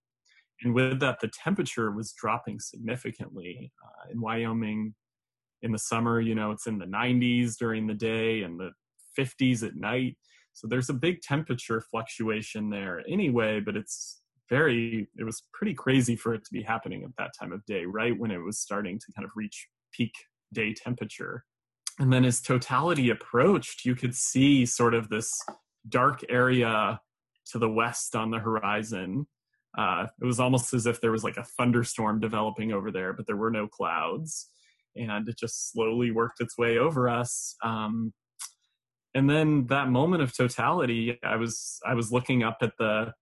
And 0.61 0.73
with 0.73 0.99
that, 0.99 1.19
the 1.21 1.27
temperature 1.43 1.91
was 1.91 2.13
dropping 2.13 2.59
significantly. 2.59 3.71
Uh, 3.83 4.11
in 4.11 4.21
Wyoming, 4.21 4.93
in 5.65 5.71
the 5.71 5.79
summer, 5.79 6.21
you 6.21 6.35
know, 6.35 6.51
it's 6.51 6.67
in 6.67 6.77
the 6.77 6.85
90s 6.85 7.57
during 7.57 7.87
the 7.87 7.93
day 7.93 8.43
and 8.43 8.59
the 8.59 8.69
50s 9.19 9.63
at 9.63 9.75
night. 9.75 10.15
So 10.53 10.67
there's 10.67 10.89
a 10.89 10.93
big 10.93 11.21
temperature 11.21 11.81
fluctuation 11.81 12.69
there 12.69 13.01
anyway, 13.09 13.59
but 13.59 13.75
it's 13.75 14.21
very, 14.47 15.09
it 15.17 15.23
was 15.23 15.43
pretty 15.53 15.73
crazy 15.73 16.15
for 16.15 16.35
it 16.35 16.45
to 16.45 16.53
be 16.53 16.61
happening 16.61 17.03
at 17.03 17.09
that 17.17 17.31
time 17.37 17.51
of 17.51 17.65
day, 17.65 17.85
right 17.85 18.17
when 18.17 18.29
it 18.29 18.37
was 18.37 18.59
starting 18.59 18.99
to 18.99 19.05
kind 19.15 19.25
of 19.25 19.31
reach 19.35 19.67
peak 19.91 20.13
day 20.53 20.71
temperature. 20.73 21.43
And 21.97 22.13
then 22.13 22.23
as 22.25 22.41
totality 22.41 23.09
approached, 23.09 23.85
you 23.85 23.95
could 23.95 24.15
see 24.15 24.67
sort 24.67 24.93
of 24.93 25.09
this 25.09 25.33
dark 25.89 26.23
area 26.29 26.99
to 27.51 27.59
the 27.59 27.69
west 27.69 28.15
on 28.15 28.29
the 28.29 28.39
horizon. 28.39 29.25
Uh, 29.75 30.05
it 30.21 30.25
was 30.25 30.39
almost 30.39 30.73
as 30.75 30.85
if 30.85 31.01
there 31.01 31.11
was 31.11 31.23
like 31.23 31.37
a 31.37 31.43
thunderstorm 31.43 32.19
developing 32.19 32.71
over 32.71 32.91
there, 32.91 33.13
but 33.13 33.25
there 33.25 33.35
were 33.35 33.51
no 33.51 33.67
clouds. 33.67 34.49
And 34.95 35.27
it 35.27 35.37
just 35.37 35.71
slowly 35.71 36.11
worked 36.11 36.41
its 36.41 36.57
way 36.57 36.77
over 36.77 37.09
us. 37.09 37.55
Um, 37.63 38.13
and 39.13 39.29
then 39.29 39.67
that 39.67 39.89
moment 39.89 40.23
of 40.23 40.35
totality, 40.35 41.17
I 41.23 41.37
was 41.37 41.79
I 41.85 41.93
was 41.93 42.11
looking 42.11 42.43
up 42.43 42.57
at 42.61 42.73
the 42.77 43.13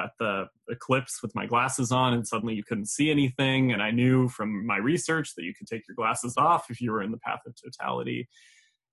at 0.00 0.12
the 0.18 0.46
eclipse 0.70 1.20
with 1.22 1.34
my 1.34 1.44
glasses 1.44 1.92
on 1.92 2.14
and 2.14 2.26
suddenly 2.26 2.54
you 2.54 2.62
couldn't 2.62 2.88
see 2.88 3.10
anything. 3.10 3.72
And 3.72 3.82
i 3.82 3.90
knew 3.90 4.28
from 4.28 4.64
my 4.66 4.76
research 4.76 5.34
that 5.34 5.44
you 5.44 5.52
could 5.52 5.66
take 5.66 5.86
your 5.88 5.96
glasses 5.96 6.34
off 6.38 6.70
if 6.70 6.80
you 6.80 6.92
were 6.92 7.02
in 7.02 7.10
the 7.10 7.18
path 7.18 7.40
of 7.46 7.54
totality. 7.56 8.28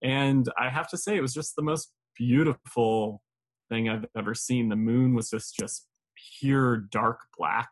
And 0.01 0.51
i 0.59 0.69
have 0.69 0.89
to 0.89 0.97
say 0.97 1.15
it 1.15 1.21
was 1.21 1.33
just 1.33 1.55
the 1.55 1.61
most 1.61 1.91
beautiful 2.15 3.21
thing 3.69 3.87
i've 3.87 4.05
ever 4.17 4.33
seen. 4.33 4.69
The 4.69 4.75
moon 4.75 5.13
was 5.13 5.29
just 5.29 5.55
just 5.57 5.87
pure 6.39 6.77
dark 6.77 7.19
black 7.37 7.69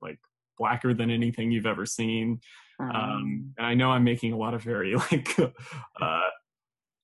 like 0.00 0.18
blacker 0.58 0.94
than 0.94 1.10
anything 1.10 1.50
you've 1.50 1.66
ever 1.66 1.84
seen 1.84 2.40
um, 2.78 2.90
mm. 2.92 3.50
and 3.58 3.66
i 3.66 3.74
know 3.74 3.90
i'm 3.90 4.04
making 4.04 4.32
a 4.32 4.36
lot 4.36 4.54
of 4.54 4.62
very 4.62 4.94
like 5.10 5.36
uh, 6.00 6.20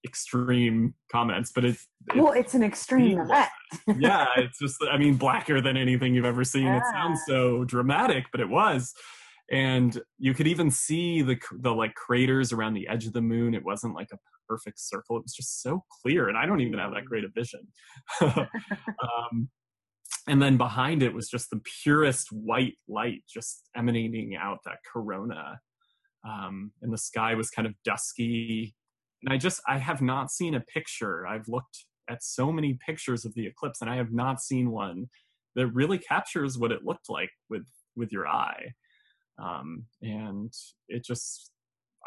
extreme 0.04 0.94
comments, 1.10 1.52
but 1.54 1.64
it's, 1.64 1.86
it's 2.08 2.16
well, 2.16 2.32
it's 2.32 2.54
an 2.54 2.62
extreme 2.62 3.20
event. 3.20 3.48
yeah, 3.98 4.26
it's 4.36 4.58
just 4.58 4.82
I 4.90 4.98
mean 4.98 5.16
blacker 5.16 5.60
than 5.60 5.76
anything 5.76 6.14
you've 6.14 6.24
ever 6.24 6.44
seen. 6.44 6.64
Yeah. 6.64 6.78
It 6.78 6.84
sounds 6.92 7.20
so 7.26 7.64
dramatic, 7.64 8.26
but 8.32 8.40
it 8.40 8.48
was. 8.48 8.92
And 9.50 10.00
you 10.18 10.34
could 10.34 10.46
even 10.46 10.70
see 10.70 11.22
the 11.22 11.38
the 11.58 11.72
like 11.72 11.94
craters 11.94 12.52
around 12.52 12.74
the 12.74 12.88
edge 12.88 13.06
of 13.06 13.12
the 13.12 13.20
moon. 13.20 13.54
It 13.54 13.64
wasn't 13.64 13.94
like 13.94 14.08
a 14.12 14.18
perfect 14.48 14.80
circle. 14.80 15.16
It 15.16 15.24
was 15.24 15.34
just 15.34 15.62
so 15.62 15.84
clear, 16.02 16.28
and 16.28 16.38
I 16.38 16.46
don't 16.46 16.60
even 16.60 16.78
have 16.78 16.92
that 16.92 17.04
great 17.04 17.24
a 17.24 17.28
vision. 17.28 17.66
um, 18.20 19.48
and 20.28 20.40
then 20.40 20.56
behind 20.56 21.02
it 21.02 21.14
was 21.14 21.28
just 21.28 21.50
the 21.50 21.60
purest 21.82 22.28
white 22.30 22.74
light, 22.88 23.22
just 23.28 23.68
emanating 23.76 24.36
out 24.36 24.58
that 24.64 24.78
corona. 24.90 25.60
Um, 26.24 26.72
and 26.80 26.92
the 26.92 26.98
sky 26.98 27.34
was 27.34 27.50
kind 27.50 27.66
of 27.66 27.74
dusky 27.84 28.76
and 29.22 29.32
i 29.32 29.36
just 29.36 29.60
i 29.66 29.78
have 29.78 30.02
not 30.02 30.30
seen 30.30 30.54
a 30.54 30.60
picture 30.60 31.26
i've 31.26 31.48
looked 31.48 31.84
at 32.10 32.22
so 32.22 32.52
many 32.52 32.78
pictures 32.84 33.24
of 33.24 33.34
the 33.34 33.46
eclipse 33.46 33.80
and 33.80 33.90
i 33.90 33.96
have 33.96 34.12
not 34.12 34.40
seen 34.40 34.70
one 34.70 35.06
that 35.54 35.66
really 35.68 35.98
captures 35.98 36.58
what 36.58 36.72
it 36.72 36.84
looked 36.84 37.08
like 37.08 37.30
with 37.48 37.66
with 37.96 38.12
your 38.12 38.26
eye 38.26 38.72
um, 39.38 39.86
and 40.02 40.52
it 40.88 41.04
just 41.04 41.50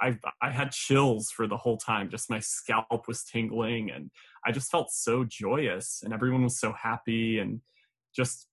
I 0.02 0.18
I 0.42 0.52
had 0.52 0.72
chills 0.72 1.32
for 1.32 1.48
the 1.48 1.58
whole 1.58 1.78
time. 1.78 2.10
Just 2.10 2.30
my 2.30 2.40
scalp 2.40 3.08
was 3.08 3.24
tingling, 3.24 3.90
and 3.92 4.12
I 4.46 4.52
just 4.52 4.70
felt 4.70 4.92
so 4.92 5.24
joyous, 5.24 6.02
and 6.04 6.14
everyone 6.14 6.44
was 6.44 6.60
so 6.60 6.74
happy, 6.74 7.40
and 7.40 7.62
just 8.16 8.48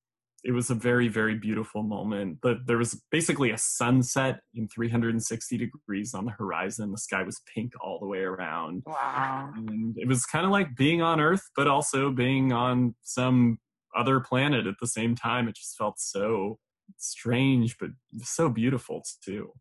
it 0.44 0.50
was 0.52 0.70
a 0.70 0.74
very 0.74 1.08
very 1.08 1.34
beautiful 1.34 1.82
moment. 1.82 2.38
But 2.42 2.58
there 2.66 2.78
was 2.78 3.00
basically 3.10 3.50
a 3.50 3.58
sunset 3.58 4.40
in 4.54 4.68
360 4.68 5.56
degrees 5.56 6.14
on 6.14 6.24
the 6.24 6.32
horizon. 6.32 6.90
The 6.90 6.98
sky 6.98 7.22
was 7.22 7.40
pink 7.54 7.72
all 7.80 7.98
the 8.00 8.06
way 8.06 8.20
around. 8.20 8.82
Wow. 8.86 9.52
And 9.54 9.96
it 9.96 10.08
was 10.08 10.26
kind 10.26 10.44
of 10.44 10.50
like 10.50 10.74
being 10.76 11.02
on 11.02 11.20
earth 11.20 11.42
but 11.56 11.66
also 11.66 12.10
being 12.10 12.52
on 12.52 12.94
some 13.02 13.58
other 13.96 14.20
planet 14.20 14.66
at 14.66 14.74
the 14.80 14.86
same 14.86 15.14
time. 15.14 15.48
It 15.48 15.56
just 15.56 15.76
felt 15.76 16.00
so 16.00 16.58
strange 16.98 17.76
but 17.78 17.90
so 18.22 18.48
beautiful 18.48 19.02
too. 19.24 19.52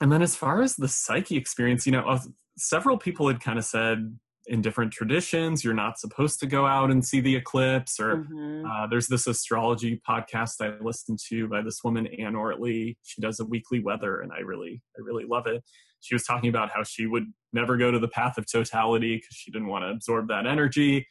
And 0.00 0.12
then 0.12 0.22
as 0.22 0.36
far 0.36 0.62
as 0.62 0.76
the 0.76 0.88
psyche 0.88 1.36
experience 1.36 1.84
you 1.84 1.92
know 1.92 2.08
uh, 2.08 2.20
several 2.56 2.96
people 2.96 3.28
had 3.28 3.40
kind 3.40 3.58
of 3.58 3.64
said 3.64 4.18
in 4.48 4.60
different 4.62 4.92
traditions 4.92 5.62
you're 5.62 5.74
not 5.74 5.98
supposed 5.98 6.40
to 6.40 6.46
go 6.46 6.66
out 6.66 6.90
and 6.90 7.04
see 7.04 7.20
the 7.20 7.36
eclipse 7.36 8.00
or 8.00 8.16
mm-hmm. 8.16 8.64
uh, 8.64 8.86
there's 8.86 9.06
this 9.06 9.26
astrology 9.26 10.00
podcast 10.08 10.54
i 10.60 10.72
listen 10.82 11.16
to 11.28 11.46
by 11.48 11.62
this 11.62 11.84
woman 11.84 12.06
anne 12.18 12.34
ortelee 12.34 12.96
she 13.02 13.20
does 13.20 13.40
a 13.40 13.44
weekly 13.44 13.80
weather 13.80 14.20
and 14.20 14.32
i 14.32 14.40
really 14.40 14.80
i 14.96 15.02
really 15.02 15.24
love 15.24 15.46
it. 15.46 15.62
She 16.00 16.14
was 16.14 16.24
talking 16.24 16.48
about 16.48 16.70
how 16.70 16.82
she 16.82 17.06
would 17.06 17.32
never 17.52 17.76
go 17.76 17.90
to 17.90 17.98
the 17.98 18.08
path 18.08 18.38
of 18.38 18.50
totality 18.50 19.16
because 19.16 19.36
she 19.36 19.50
didn't 19.50 19.68
want 19.68 19.84
to 19.84 19.90
absorb 19.90 20.28
that 20.28 20.46
energy. 20.46 21.06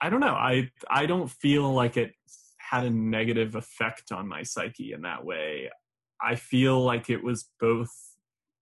I 0.00 0.10
don't 0.10 0.20
know. 0.20 0.34
I 0.34 0.70
i 0.90 1.06
don't 1.06 1.30
feel 1.30 1.72
like 1.72 1.96
it 1.96 2.12
had 2.58 2.84
a 2.84 2.90
negative 2.90 3.54
effect 3.54 4.12
on 4.12 4.28
my 4.28 4.42
psyche 4.42 4.92
in 4.92 5.02
that 5.02 5.24
way. 5.24 5.70
I 6.22 6.34
feel 6.34 6.82
like 6.82 7.08
it 7.08 7.22
was 7.22 7.48
both 7.60 7.90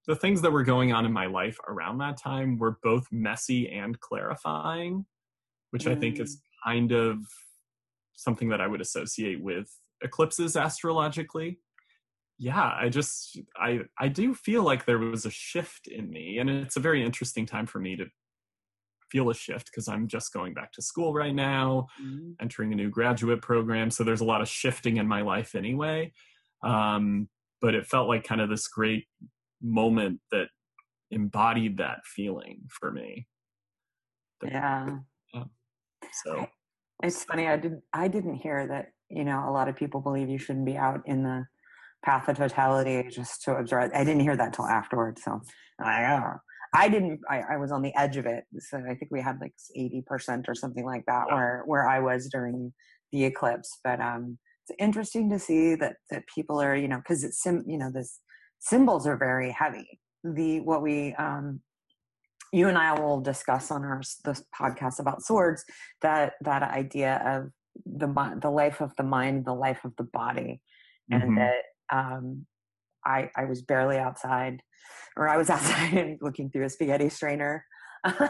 the 0.07 0.17
things 0.17 0.43
that 0.43 0.53
were 0.53 0.63
going 0.63 0.93
on 0.93 1.05
in 1.05 1.13
my 1.13 1.27
life 1.27 1.59
around 1.69 1.99
that 1.99 2.17
time 2.17 2.59
were 2.59 2.79
both 2.83 3.07
messy 3.11 3.69
and 3.71 3.99
clarifying, 4.01 5.05
which 5.71 5.85
mm. 5.85 5.93
I 5.93 5.95
think 5.97 6.21
is 6.21 6.37
mm. 6.37 6.41
kind 6.65 6.93
of 6.93 7.19
something 8.15 8.49
that 8.49 8.61
I 8.61 8.67
would 8.67 8.81
associate 8.81 9.43
with 9.43 9.69
eclipses 10.03 10.57
astrologically. 10.57 11.59
Yeah, 12.39 12.73
I 12.79 12.89
just 12.89 13.39
I 13.57 13.81
I 13.99 14.09
do 14.09 14.35
feel 14.35 14.63
like 14.63 14.85
there 14.85 14.99
was 14.99 15.25
a 15.25 15.31
shift 15.31 15.89
in 15.89 16.11
me 16.11 16.39
and 16.39 16.51
it's 16.51 16.77
a 16.77 16.81
very 16.81 17.05
interesting 17.05 17.47
time 17.47 17.67
for 17.67 17.79
me 17.79 17.97
to 17.97 18.07
feel 19.11 19.31
a 19.31 19.35
shift 19.35 19.67
because 19.67 19.89
I'm 19.89 20.07
just 20.07 20.33
going 20.33 20.53
back 20.53 20.73
to 20.73 20.83
school 20.83 21.15
right 21.15 21.35
now, 21.35 21.87
mm. 22.03 22.35
entering 22.41 22.73
a 22.73 22.77
new 22.77 22.91
graduate 22.91 23.41
program, 23.41 23.91
so 23.91 24.05
there's 24.05 24.21
a 24.21 24.25
lot 24.25 24.43
of 24.43 24.49
shifting 24.49 24.99
in 24.99 25.09
my 25.09 25.23
life 25.23 25.55
anyway. 25.55 26.13
Um, 26.63 27.29
but 27.61 27.75
it 27.75 27.87
felt 27.87 28.09
like 28.09 28.25
kind 28.25 28.41
of 28.41 28.51
this 28.51 28.69
great 28.69 29.07
moment 29.63 30.21
that 30.33 30.49
embodied 31.11 31.79
that 31.79 31.99
feeling 32.05 32.61
for 32.69 32.93
me. 32.93 33.27
yeah. 34.45 34.99
yeah. 35.33 35.45
So 36.25 36.47
it's 37.03 37.25
funny. 37.25 37.47
I 37.47 37.57
didn't. 37.57 37.83
I 37.93 38.09
didn't 38.09 38.37
hear 38.37 38.67
that. 38.69 38.93
You 39.09 39.25
know, 39.25 39.45
a 39.49 39.53
lot 39.53 39.69
of 39.69 39.77
people 39.77 40.01
believe 40.01 40.29
you 40.29 40.39
shouldn't 40.39 40.67
be 40.67 40.77
out 40.77 41.03
in 41.07 41.23
the 41.23 41.47
path 42.05 42.29
of 42.29 42.37
totality 42.37 43.09
just 43.11 43.43
to 43.43 43.57
observe. 43.57 43.91
I 43.95 44.05
didn't 44.05 44.21
hear 44.21 44.37
that 44.37 44.53
till 44.53 44.67
afterwards. 44.67 45.23
So 45.25 45.41
I, 45.81 46.05
oh. 46.05 46.37
I 46.75 46.89
didn't. 46.89 47.21
I, 47.29 47.43
I, 47.53 47.57
was 47.57 47.71
on 47.71 47.83
the 47.83 47.95
edge 47.97 48.17
of 48.17 48.27
it. 48.27 48.45
So 48.59 48.79
I 48.79 48.95
think 48.95 49.11
we 49.11 49.21
had 49.21 49.39
like 49.41 49.55
eighty 49.75 50.03
percent 50.07 50.47
or 50.49 50.55
something 50.55 50.85
like 50.85 51.05
that, 51.07 51.27
yeah. 51.29 51.35
where 51.35 51.63
where 51.67 51.89
I 51.89 52.01
was 52.01 52.29
during 52.29 52.73
the 53.13 53.25
eclipse. 53.25 53.79
But 53.85 54.01
um, 54.01 54.39
it's 54.69 54.77
interesting 54.79 55.31
to 55.31 55.39
see 55.39 55.75
that 55.77 55.97
that 56.11 56.25
people 56.35 56.61
are, 56.61 56.75
you 56.75 56.89
know, 56.89 56.99
because 56.99 57.25
it's 57.25 57.43
sim, 57.43 57.65
you 57.67 57.79
know, 57.79 57.91
this 57.93 58.21
symbols 58.59 59.07
are 59.07 59.17
very 59.17 59.51
heavy. 59.51 60.01
The 60.25 60.61
what 60.61 60.83
we 60.83 61.15
um, 61.15 61.61
you 62.53 62.69
and 62.69 62.79
I 62.79 62.99
will 62.99 63.21
discuss 63.21 63.71
on 63.71 63.85
our 63.85 64.03
this 64.25 64.43
podcast 64.59 64.99
about 64.99 65.23
swords 65.23 65.65
that 66.03 66.35
that 66.43 66.63
idea 66.63 67.21
of 67.25 67.51
the 67.85 68.09
the 68.41 68.51
life 68.51 68.81
of 68.81 68.95
the 68.97 69.03
mind, 69.03 69.45
the 69.45 69.55
life 69.55 69.85
of 69.85 69.95
the 69.97 70.05
body, 70.05 70.61
and 71.11 71.23
mm-hmm. 71.23 71.35
that 71.37 71.63
um, 71.93 72.47
I 73.05 73.31
I 73.37 73.45
was 73.45 73.63
barely 73.63 73.99
outside, 73.99 74.63
or 75.17 75.29
I 75.29 75.37
was 75.37 75.51
outside 75.57 75.95
and 75.95 76.19
looking 76.23 76.51
through 76.51 76.65
a 76.65 76.71
spaghetti 76.71 77.09
strainer. 77.09 77.65
yeah, 78.07 78.23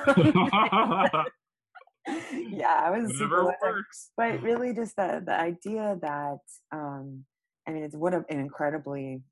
I 2.07 2.91
was 2.91 3.13
Whatever 3.13 3.55
works. 3.63 4.11
But 4.17 4.43
really, 4.43 4.75
just 4.75 4.97
the 4.97 5.23
the 5.25 5.39
idea 5.39 5.97
that 6.01 6.39
um, 6.73 7.25
I 7.69 7.73
mean, 7.73 7.85
it's 7.85 7.97
what 7.97 8.15
an 8.15 8.25
incredibly 8.29 9.23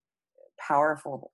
powerful 0.58 1.32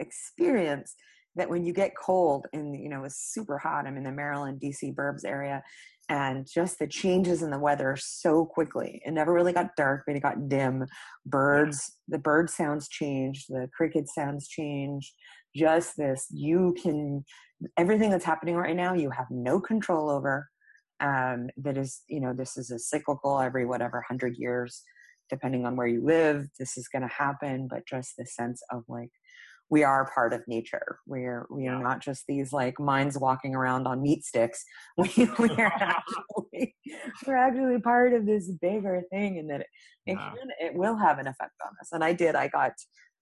experience 0.00 0.94
that 1.36 1.48
when 1.48 1.64
you 1.64 1.72
get 1.72 1.92
cold 1.96 2.46
and 2.52 2.74
you 2.74 2.88
know 2.88 3.04
it's 3.04 3.32
super 3.32 3.58
hot 3.58 3.86
i'm 3.86 3.96
in 3.96 4.04
the 4.04 4.12
maryland 4.12 4.60
dc 4.60 4.94
burbs 4.94 5.24
area 5.24 5.62
and 6.08 6.46
just 6.46 6.78
the 6.78 6.86
changes 6.86 7.42
in 7.42 7.50
the 7.50 7.58
weather 7.58 7.96
so 7.98 8.44
quickly. 8.44 9.00
It 9.04 9.12
never 9.12 9.32
really 9.32 9.52
got 9.52 9.74
dark 9.76 10.04
but 10.06 10.14
it 10.14 10.22
got 10.22 10.48
dim. 10.48 10.86
Birds 11.24 11.98
the 12.08 12.18
bird 12.18 12.48
sounds 12.48 12.88
changed 12.88 13.46
the 13.48 13.68
cricket 13.76 14.08
sounds 14.08 14.48
changed 14.48 15.12
just 15.54 15.96
this 15.96 16.26
you 16.30 16.74
can 16.80 17.24
everything 17.78 18.10
that's 18.10 18.24
happening 18.24 18.54
right 18.54 18.76
now 18.76 18.92
you 18.92 19.10
have 19.10 19.26
no 19.30 19.58
control 19.58 20.10
over 20.10 20.46
um 21.00 21.48
that 21.56 21.78
is 21.78 22.02
you 22.08 22.20
know 22.20 22.34
this 22.34 22.58
is 22.58 22.70
a 22.70 22.78
cyclical 22.78 23.40
every 23.40 23.64
whatever 23.64 23.98
100 24.08 24.36
years 24.36 24.82
depending 25.30 25.66
on 25.66 25.76
where 25.76 25.86
you 25.86 26.04
live, 26.04 26.46
this 26.58 26.76
is 26.76 26.88
going 26.88 27.02
to 27.02 27.08
happen. 27.08 27.68
But 27.68 27.86
just 27.86 28.14
the 28.16 28.26
sense 28.26 28.62
of 28.70 28.84
like, 28.88 29.10
we 29.68 29.82
are 29.82 30.10
part 30.14 30.32
of 30.32 30.46
nature. 30.46 30.98
We're 31.06 31.46
we 31.50 31.66
are 31.66 31.82
not 31.82 32.00
just 32.00 32.24
these 32.28 32.52
like 32.52 32.78
minds 32.78 33.18
walking 33.18 33.54
around 33.54 33.86
on 33.86 34.02
meat 34.02 34.24
sticks. 34.24 34.64
We, 34.96 35.28
we 35.38 35.50
are 35.50 35.72
actually 35.80 36.76
we're 37.26 37.36
actually 37.36 37.80
part 37.80 38.12
of 38.12 38.26
this 38.26 38.50
bigger 38.50 39.02
thing, 39.10 39.38
and 39.38 39.50
that 39.50 39.62
it 39.62 39.66
it, 40.06 40.12
yeah. 40.14 40.30
can, 40.30 40.68
it 40.68 40.74
will 40.74 40.96
have 40.96 41.18
an 41.18 41.26
effect 41.26 41.54
on 41.64 41.72
us. 41.80 41.88
And 41.92 42.04
I 42.04 42.12
did. 42.12 42.36
I 42.36 42.48
got 42.48 42.72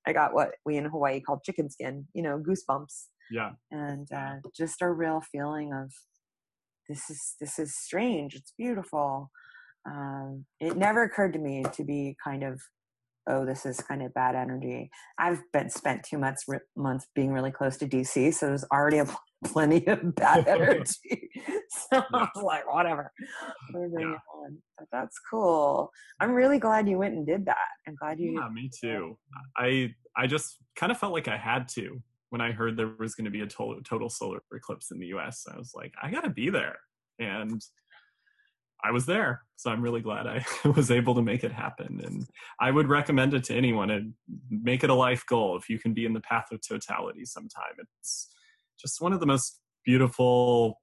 I 0.06 0.12
got 0.12 0.34
what 0.34 0.52
we 0.66 0.76
in 0.76 0.84
Hawaii 0.84 1.20
call 1.20 1.40
chicken 1.44 1.70
skin. 1.70 2.06
You 2.12 2.22
know, 2.22 2.38
goosebumps. 2.38 3.06
Yeah. 3.30 3.52
And 3.70 4.06
uh, 4.12 4.34
just 4.54 4.82
a 4.82 4.90
real 4.90 5.22
feeling 5.32 5.72
of 5.72 5.90
this 6.88 7.08
is 7.08 7.34
this 7.40 7.58
is 7.58 7.74
strange. 7.76 8.34
It's 8.34 8.52
beautiful. 8.56 9.30
Um, 9.86 10.44
it 10.60 10.76
never 10.76 11.02
occurred 11.02 11.32
to 11.34 11.38
me 11.38 11.64
to 11.74 11.84
be 11.84 12.16
kind 12.22 12.42
of 12.42 12.60
oh 13.26 13.44
this 13.46 13.64
is 13.64 13.80
kind 13.80 14.02
of 14.02 14.12
bad 14.14 14.34
energy. 14.34 14.90
I've 15.18 15.40
been 15.52 15.70
spent 15.70 16.04
two 16.04 16.18
months 16.18 16.44
months 16.76 17.06
being 17.14 17.32
really 17.32 17.50
close 17.50 17.76
to 17.78 17.86
dc 17.86 18.34
so 18.34 18.46
there's 18.46 18.64
already 18.72 18.98
a 18.98 19.06
plenty 19.44 19.86
of 19.86 20.14
bad 20.14 20.48
energy. 20.48 21.30
So 21.68 22.02
i 22.12 22.28
was 22.34 22.42
like 22.42 22.72
whatever 22.72 23.12
yeah. 23.74 24.14
but 24.78 24.88
that's 24.92 25.18
cool. 25.30 25.90
I'm 26.20 26.32
really 26.32 26.58
glad 26.58 26.88
you 26.88 26.98
went 26.98 27.14
and 27.14 27.26
did 27.26 27.44
that. 27.46 27.56
I'm 27.86 27.94
glad 27.96 28.20
you 28.20 28.32
yeah 28.32 28.48
me 28.48 28.70
too. 28.80 29.18
I 29.56 29.94
i 30.16 30.26
just 30.26 30.58
kind 30.76 30.92
of 30.92 30.98
felt 30.98 31.12
like 31.12 31.28
i 31.28 31.36
had 31.36 31.68
to 31.68 32.02
when 32.30 32.40
i 32.40 32.52
heard 32.52 32.76
there 32.76 32.92
was 32.98 33.14
going 33.14 33.26
to 33.26 33.30
be 33.30 33.42
a 33.42 33.46
total, 33.46 33.80
total 33.82 34.08
solar 34.08 34.40
eclipse 34.52 34.90
in 34.90 34.98
the 34.98 35.06
us 35.08 35.46
i 35.52 35.56
was 35.56 35.72
like 35.74 35.92
i 36.02 36.10
gotta 36.10 36.30
be 36.30 36.50
there. 36.50 36.78
And 37.18 37.62
I 38.84 38.90
was 38.90 39.06
there. 39.06 39.42
So 39.56 39.70
I'm 39.70 39.80
really 39.80 40.02
glad 40.02 40.26
I 40.26 40.44
was 40.76 40.90
able 40.90 41.14
to 41.14 41.22
make 41.22 41.42
it 41.42 41.52
happen. 41.52 42.00
And 42.04 42.26
I 42.60 42.70
would 42.70 42.88
recommend 42.88 43.32
it 43.32 43.44
to 43.44 43.54
anyone 43.54 43.90
and 43.90 44.12
make 44.50 44.84
it 44.84 44.90
a 44.90 44.94
life 44.94 45.24
goal 45.26 45.56
if 45.56 45.70
you 45.70 45.78
can 45.78 45.94
be 45.94 46.04
in 46.04 46.12
the 46.12 46.20
path 46.20 46.52
of 46.52 46.60
totality 46.60 47.24
sometime. 47.24 47.74
It's 47.98 48.28
just 48.78 49.00
one 49.00 49.12
of 49.12 49.20
the 49.20 49.26
most 49.26 49.60
beautiful 49.84 50.82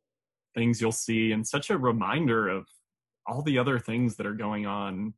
things 0.55 0.81
you'll 0.81 0.91
see 0.91 1.31
and 1.31 1.47
such 1.47 1.69
a 1.69 1.77
reminder 1.77 2.49
of 2.49 2.65
all 3.27 3.43
the 3.43 3.59
other 3.59 3.77
things 3.77 4.15
that 4.15 4.25
are 4.25 4.33
going 4.33 4.65
on 4.65 5.13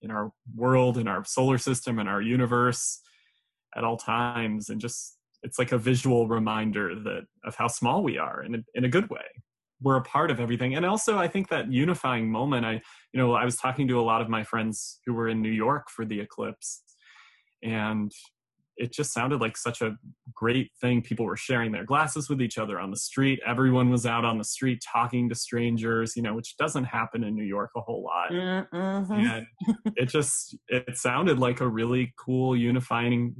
in 0.00 0.12
our 0.12 0.32
world, 0.54 0.96
in 0.96 1.08
our 1.08 1.24
solar 1.24 1.58
system, 1.58 1.98
in 1.98 2.06
our 2.06 2.22
universe 2.22 3.00
at 3.76 3.82
all 3.82 3.96
times. 3.96 4.68
And 4.68 4.80
just 4.80 5.18
it's 5.42 5.58
like 5.58 5.72
a 5.72 5.78
visual 5.78 6.28
reminder 6.28 6.94
that 6.94 7.26
of 7.44 7.56
how 7.56 7.66
small 7.66 8.04
we 8.04 8.16
are 8.16 8.44
in 8.44 8.54
a, 8.54 8.58
in 8.74 8.84
a 8.84 8.88
good 8.88 9.10
way 9.10 9.26
we're 9.80 9.96
a 9.96 10.02
part 10.02 10.30
of 10.30 10.40
everything. 10.40 10.74
And 10.74 10.84
also 10.84 11.18
i 11.18 11.28
think 11.28 11.48
that 11.48 11.70
unifying 11.72 12.30
moment 12.30 12.64
i 12.66 12.72
you 13.12 13.20
know 13.20 13.34
i 13.34 13.44
was 13.44 13.56
talking 13.56 13.88
to 13.88 14.00
a 14.00 14.02
lot 14.02 14.20
of 14.20 14.28
my 14.28 14.42
friends 14.42 15.00
who 15.06 15.14
were 15.14 15.28
in 15.28 15.40
new 15.40 15.50
york 15.50 15.88
for 15.90 16.04
the 16.04 16.20
eclipse 16.20 16.82
and 17.62 18.12
it 18.78 18.92
just 18.92 19.12
sounded 19.12 19.40
like 19.40 19.56
such 19.56 19.82
a 19.82 19.96
great 20.32 20.70
thing. 20.80 21.02
People 21.02 21.26
were 21.26 21.36
sharing 21.36 21.72
their 21.72 21.84
glasses 21.84 22.28
with 22.28 22.40
each 22.40 22.58
other 22.58 22.78
on 22.78 22.92
the 22.92 22.96
street. 22.96 23.40
Everyone 23.44 23.90
was 23.90 24.06
out 24.06 24.24
on 24.24 24.38
the 24.38 24.44
street 24.44 24.80
talking 24.92 25.28
to 25.28 25.34
strangers 25.34 26.14
you 26.16 26.22
know 26.22 26.34
which 26.34 26.56
doesn't 26.56 26.84
happen 26.84 27.24
in 27.24 27.34
new 27.34 27.44
york 27.44 27.70
a 27.76 27.80
whole 27.80 28.02
lot. 28.02 28.30
Mm-hmm. 28.72 29.12
and 29.12 29.46
it 29.96 30.06
just 30.06 30.56
it 30.68 30.96
sounded 30.96 31.38
like 31.38 31.60
a 31.60 31.68
really 31.68 32.14
cool 32.16 32.56
unifying 32.56 33.34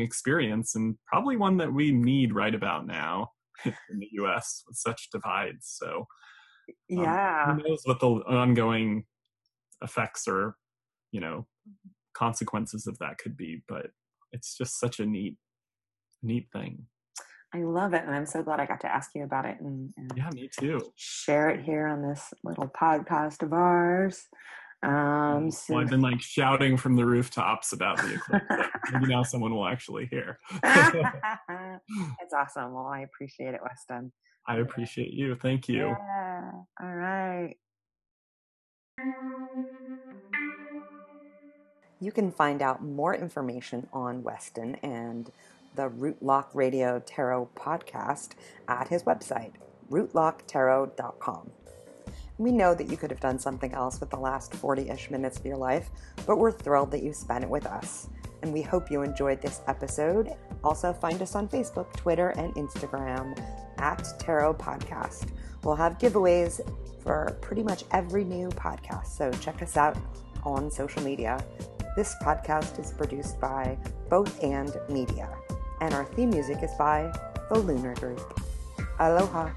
experience 0.00 0.74
and 0.74 0.96
probably 1.06 1.36
one 1.36 1.56
that 1.58 1.72
we 1.72 1.92
need 1.92 2.34
right 2.34 2.54
about 2.54 2.86
now 2.86 3.30
in 3.64 3.98
the 3.98 4.08
U.S. 4.12 4.62
with 4.66 4.76
such 4.76 5.08
divides. 5.12 5.76
So, 5.78 6.06
um, 6.68 7.02
yeah, 7.04 7.54
who 7.54 7.68
knows 7.68 7.82
what 7.84 8.00
the 8.00 8.06
ongoing 8.06 9.04
effects 9.82 10.28
or 10.28 10.56
you 11.12 11.20
know 11.20 11.46
consequences 12.14 12.86
of 12.86 12.98
that 12.98 13.18
could 13.18 13.36
be? 13.36 13.62
But 13.68 13.86
it's 14.32 14.56
just 14.56 14.78
such 14.78 15.00
a 15.00 15.06
neat, 15.06 15.36
neat 16.22 16.48
thing. 16.52 16.86
I 17.52 17.62
love 17.62 17.94
it, 17.94 18.04
and 18.04 18.14
I'm 18.14 18.26
so 18.26 18.42
glad 18.42 18.60
I 18.60 18.66
got 18.66 18.80
to 18.82 18.92
ask 18.94 19.10
you 19.14 19.24
about 19.24 19.44
it. 19.44 19.56
And, 19.60 19.90
and 19.96 20.12
yeah, 20.16 20.30
me 20.30 20.48
too. 20.56 20.80
Share 20.94 21.50
it 21.50 21.64
here 21.64 21.86
on 21.88 22.00
this 22.00 22.32
little 22.44 22.68
podcast 22.68 23.42
of 23.42 23.52
ours. 23.52 24.26
Um, 24.82 25.50
so 25.50 25.74
well, 25.74 25.82
I've 25.82 25.90
been 25.90 26.00
like 26.00 26.22
shouting 26.22 26.76
from 26.76 26.96
the 26.96 27.04
rooftops 27.04 27.72
about 27.72 27.98
the 27.98 28.14
eclipse. 28.14 28.46
Maybe 28.92 29.06
now 29.06 29.22
someone 29.22 29.54
will 29.54 29.66
actually 29.66 30.06
hear. 30.06 30.38
That's 30.62 32.32
awesome. 32.34 32.72
Well, 32.72 32.86
I 32.86 33.00
appreciate 33.00 33.54
it, 33.54 33.60
Weston. 33.62 34.12
I 34.46 34.56
appreciate 34.56 35.12
you. 35.12 35.34
Thank 35.34 35.68
you. 35.68 35.88
Yeah. 35.88 36.50
All 36.80 36.94
right. 36.94 37.54
You 42.00 42.12
can 42.12 42.32
find 42.32 42.62
out 42.62 42.82
more 42.82 43.14
information 43.14 43.86
on 43.92 44.22
Weston 44.22 44.76
and 44.76 45.30
the 45.74 45.90
Rootlock 45.90 46.46
Radio 46.54 47.00
Tarot 47.04 47.50
podcast 47.54 48.30
at 48.66 48.88
his 48.88 49.02
website, 49.02 49.52
rootlocktarot.com. 49.90 51.50
We 52.40 52.52
know 52.52 52.74
that 52.74 52.90
you 52.90 52.96
could 52.96 53.10
have 53.10 53.20
done 53.20 53.38
something 53.38 53.74
else 53.74 54.00
with 54.00 54.08
the 54.08 54.16
last 54.16 54.54
40 54.54 54.88
ish 54.88 55.10
minutes 55.10 55.38
of 55.38 55.44
your 55.44 55.58
life, 55.58 55.90
but 56.26 56.38
we're 56.38 56.50
thrilled 56.50 56.90
that 56.92 57.02
you 57.02 57.12
spent 57.12 57.44
it 57.44 57.50
with 57.50 57.66
us. 57.66 58.08
And 58.40 58.50
we 58.50 58.62
hope 58.62 58.90
you 58.90 59.02
enjoyed 59.02 59.42
this 59.42 59.60
episode. 59.66 60.32
Also, 60.64 60.90
find 60.90 61.20
us 61.20 61.34
on 61.34 61.48
Facebook, 61.48 61.94
Twitter, 61.98 62.30
and 62.30 62.54
Instagram 62.54 63.38
at 63.76 64.02
Tarot 64.18 64.54
Podcast. 64.54 65.28
We'll 65.64 65.76
have 65.76 65.98
giveaways 65.98 66.62
for 67.02 67.36
pretty 67.42 67.62
much 67.62 67.84
every 67.90 68.24
new 68.24 68.48
podcast, 68.48 69.08
so 69.08 69.30
check 69.32 69.60
us 69.60 69.76
out 69.76 69.98
on 70.42 70.70
social 70.70 71.02
media. 71.02 71.44
This 71.94 72.16
podcast 72.22 72.80
is 72.80 72.90
produced 72.90 73.38
by 73.38 73.76
Both 74.08 74.42
and 74.42 74.74
Media, 74.88 75.28
and 75.82 75.92
our 75.92 76.06
theme 76.06 76.30
music 76.30 76.62
is 76.62 76.72
by 76.78 77.12
The 77.50 77.58
Lunar 77.58 77.92
Group. 77.96 78.40
Aloha. 78.98 79.50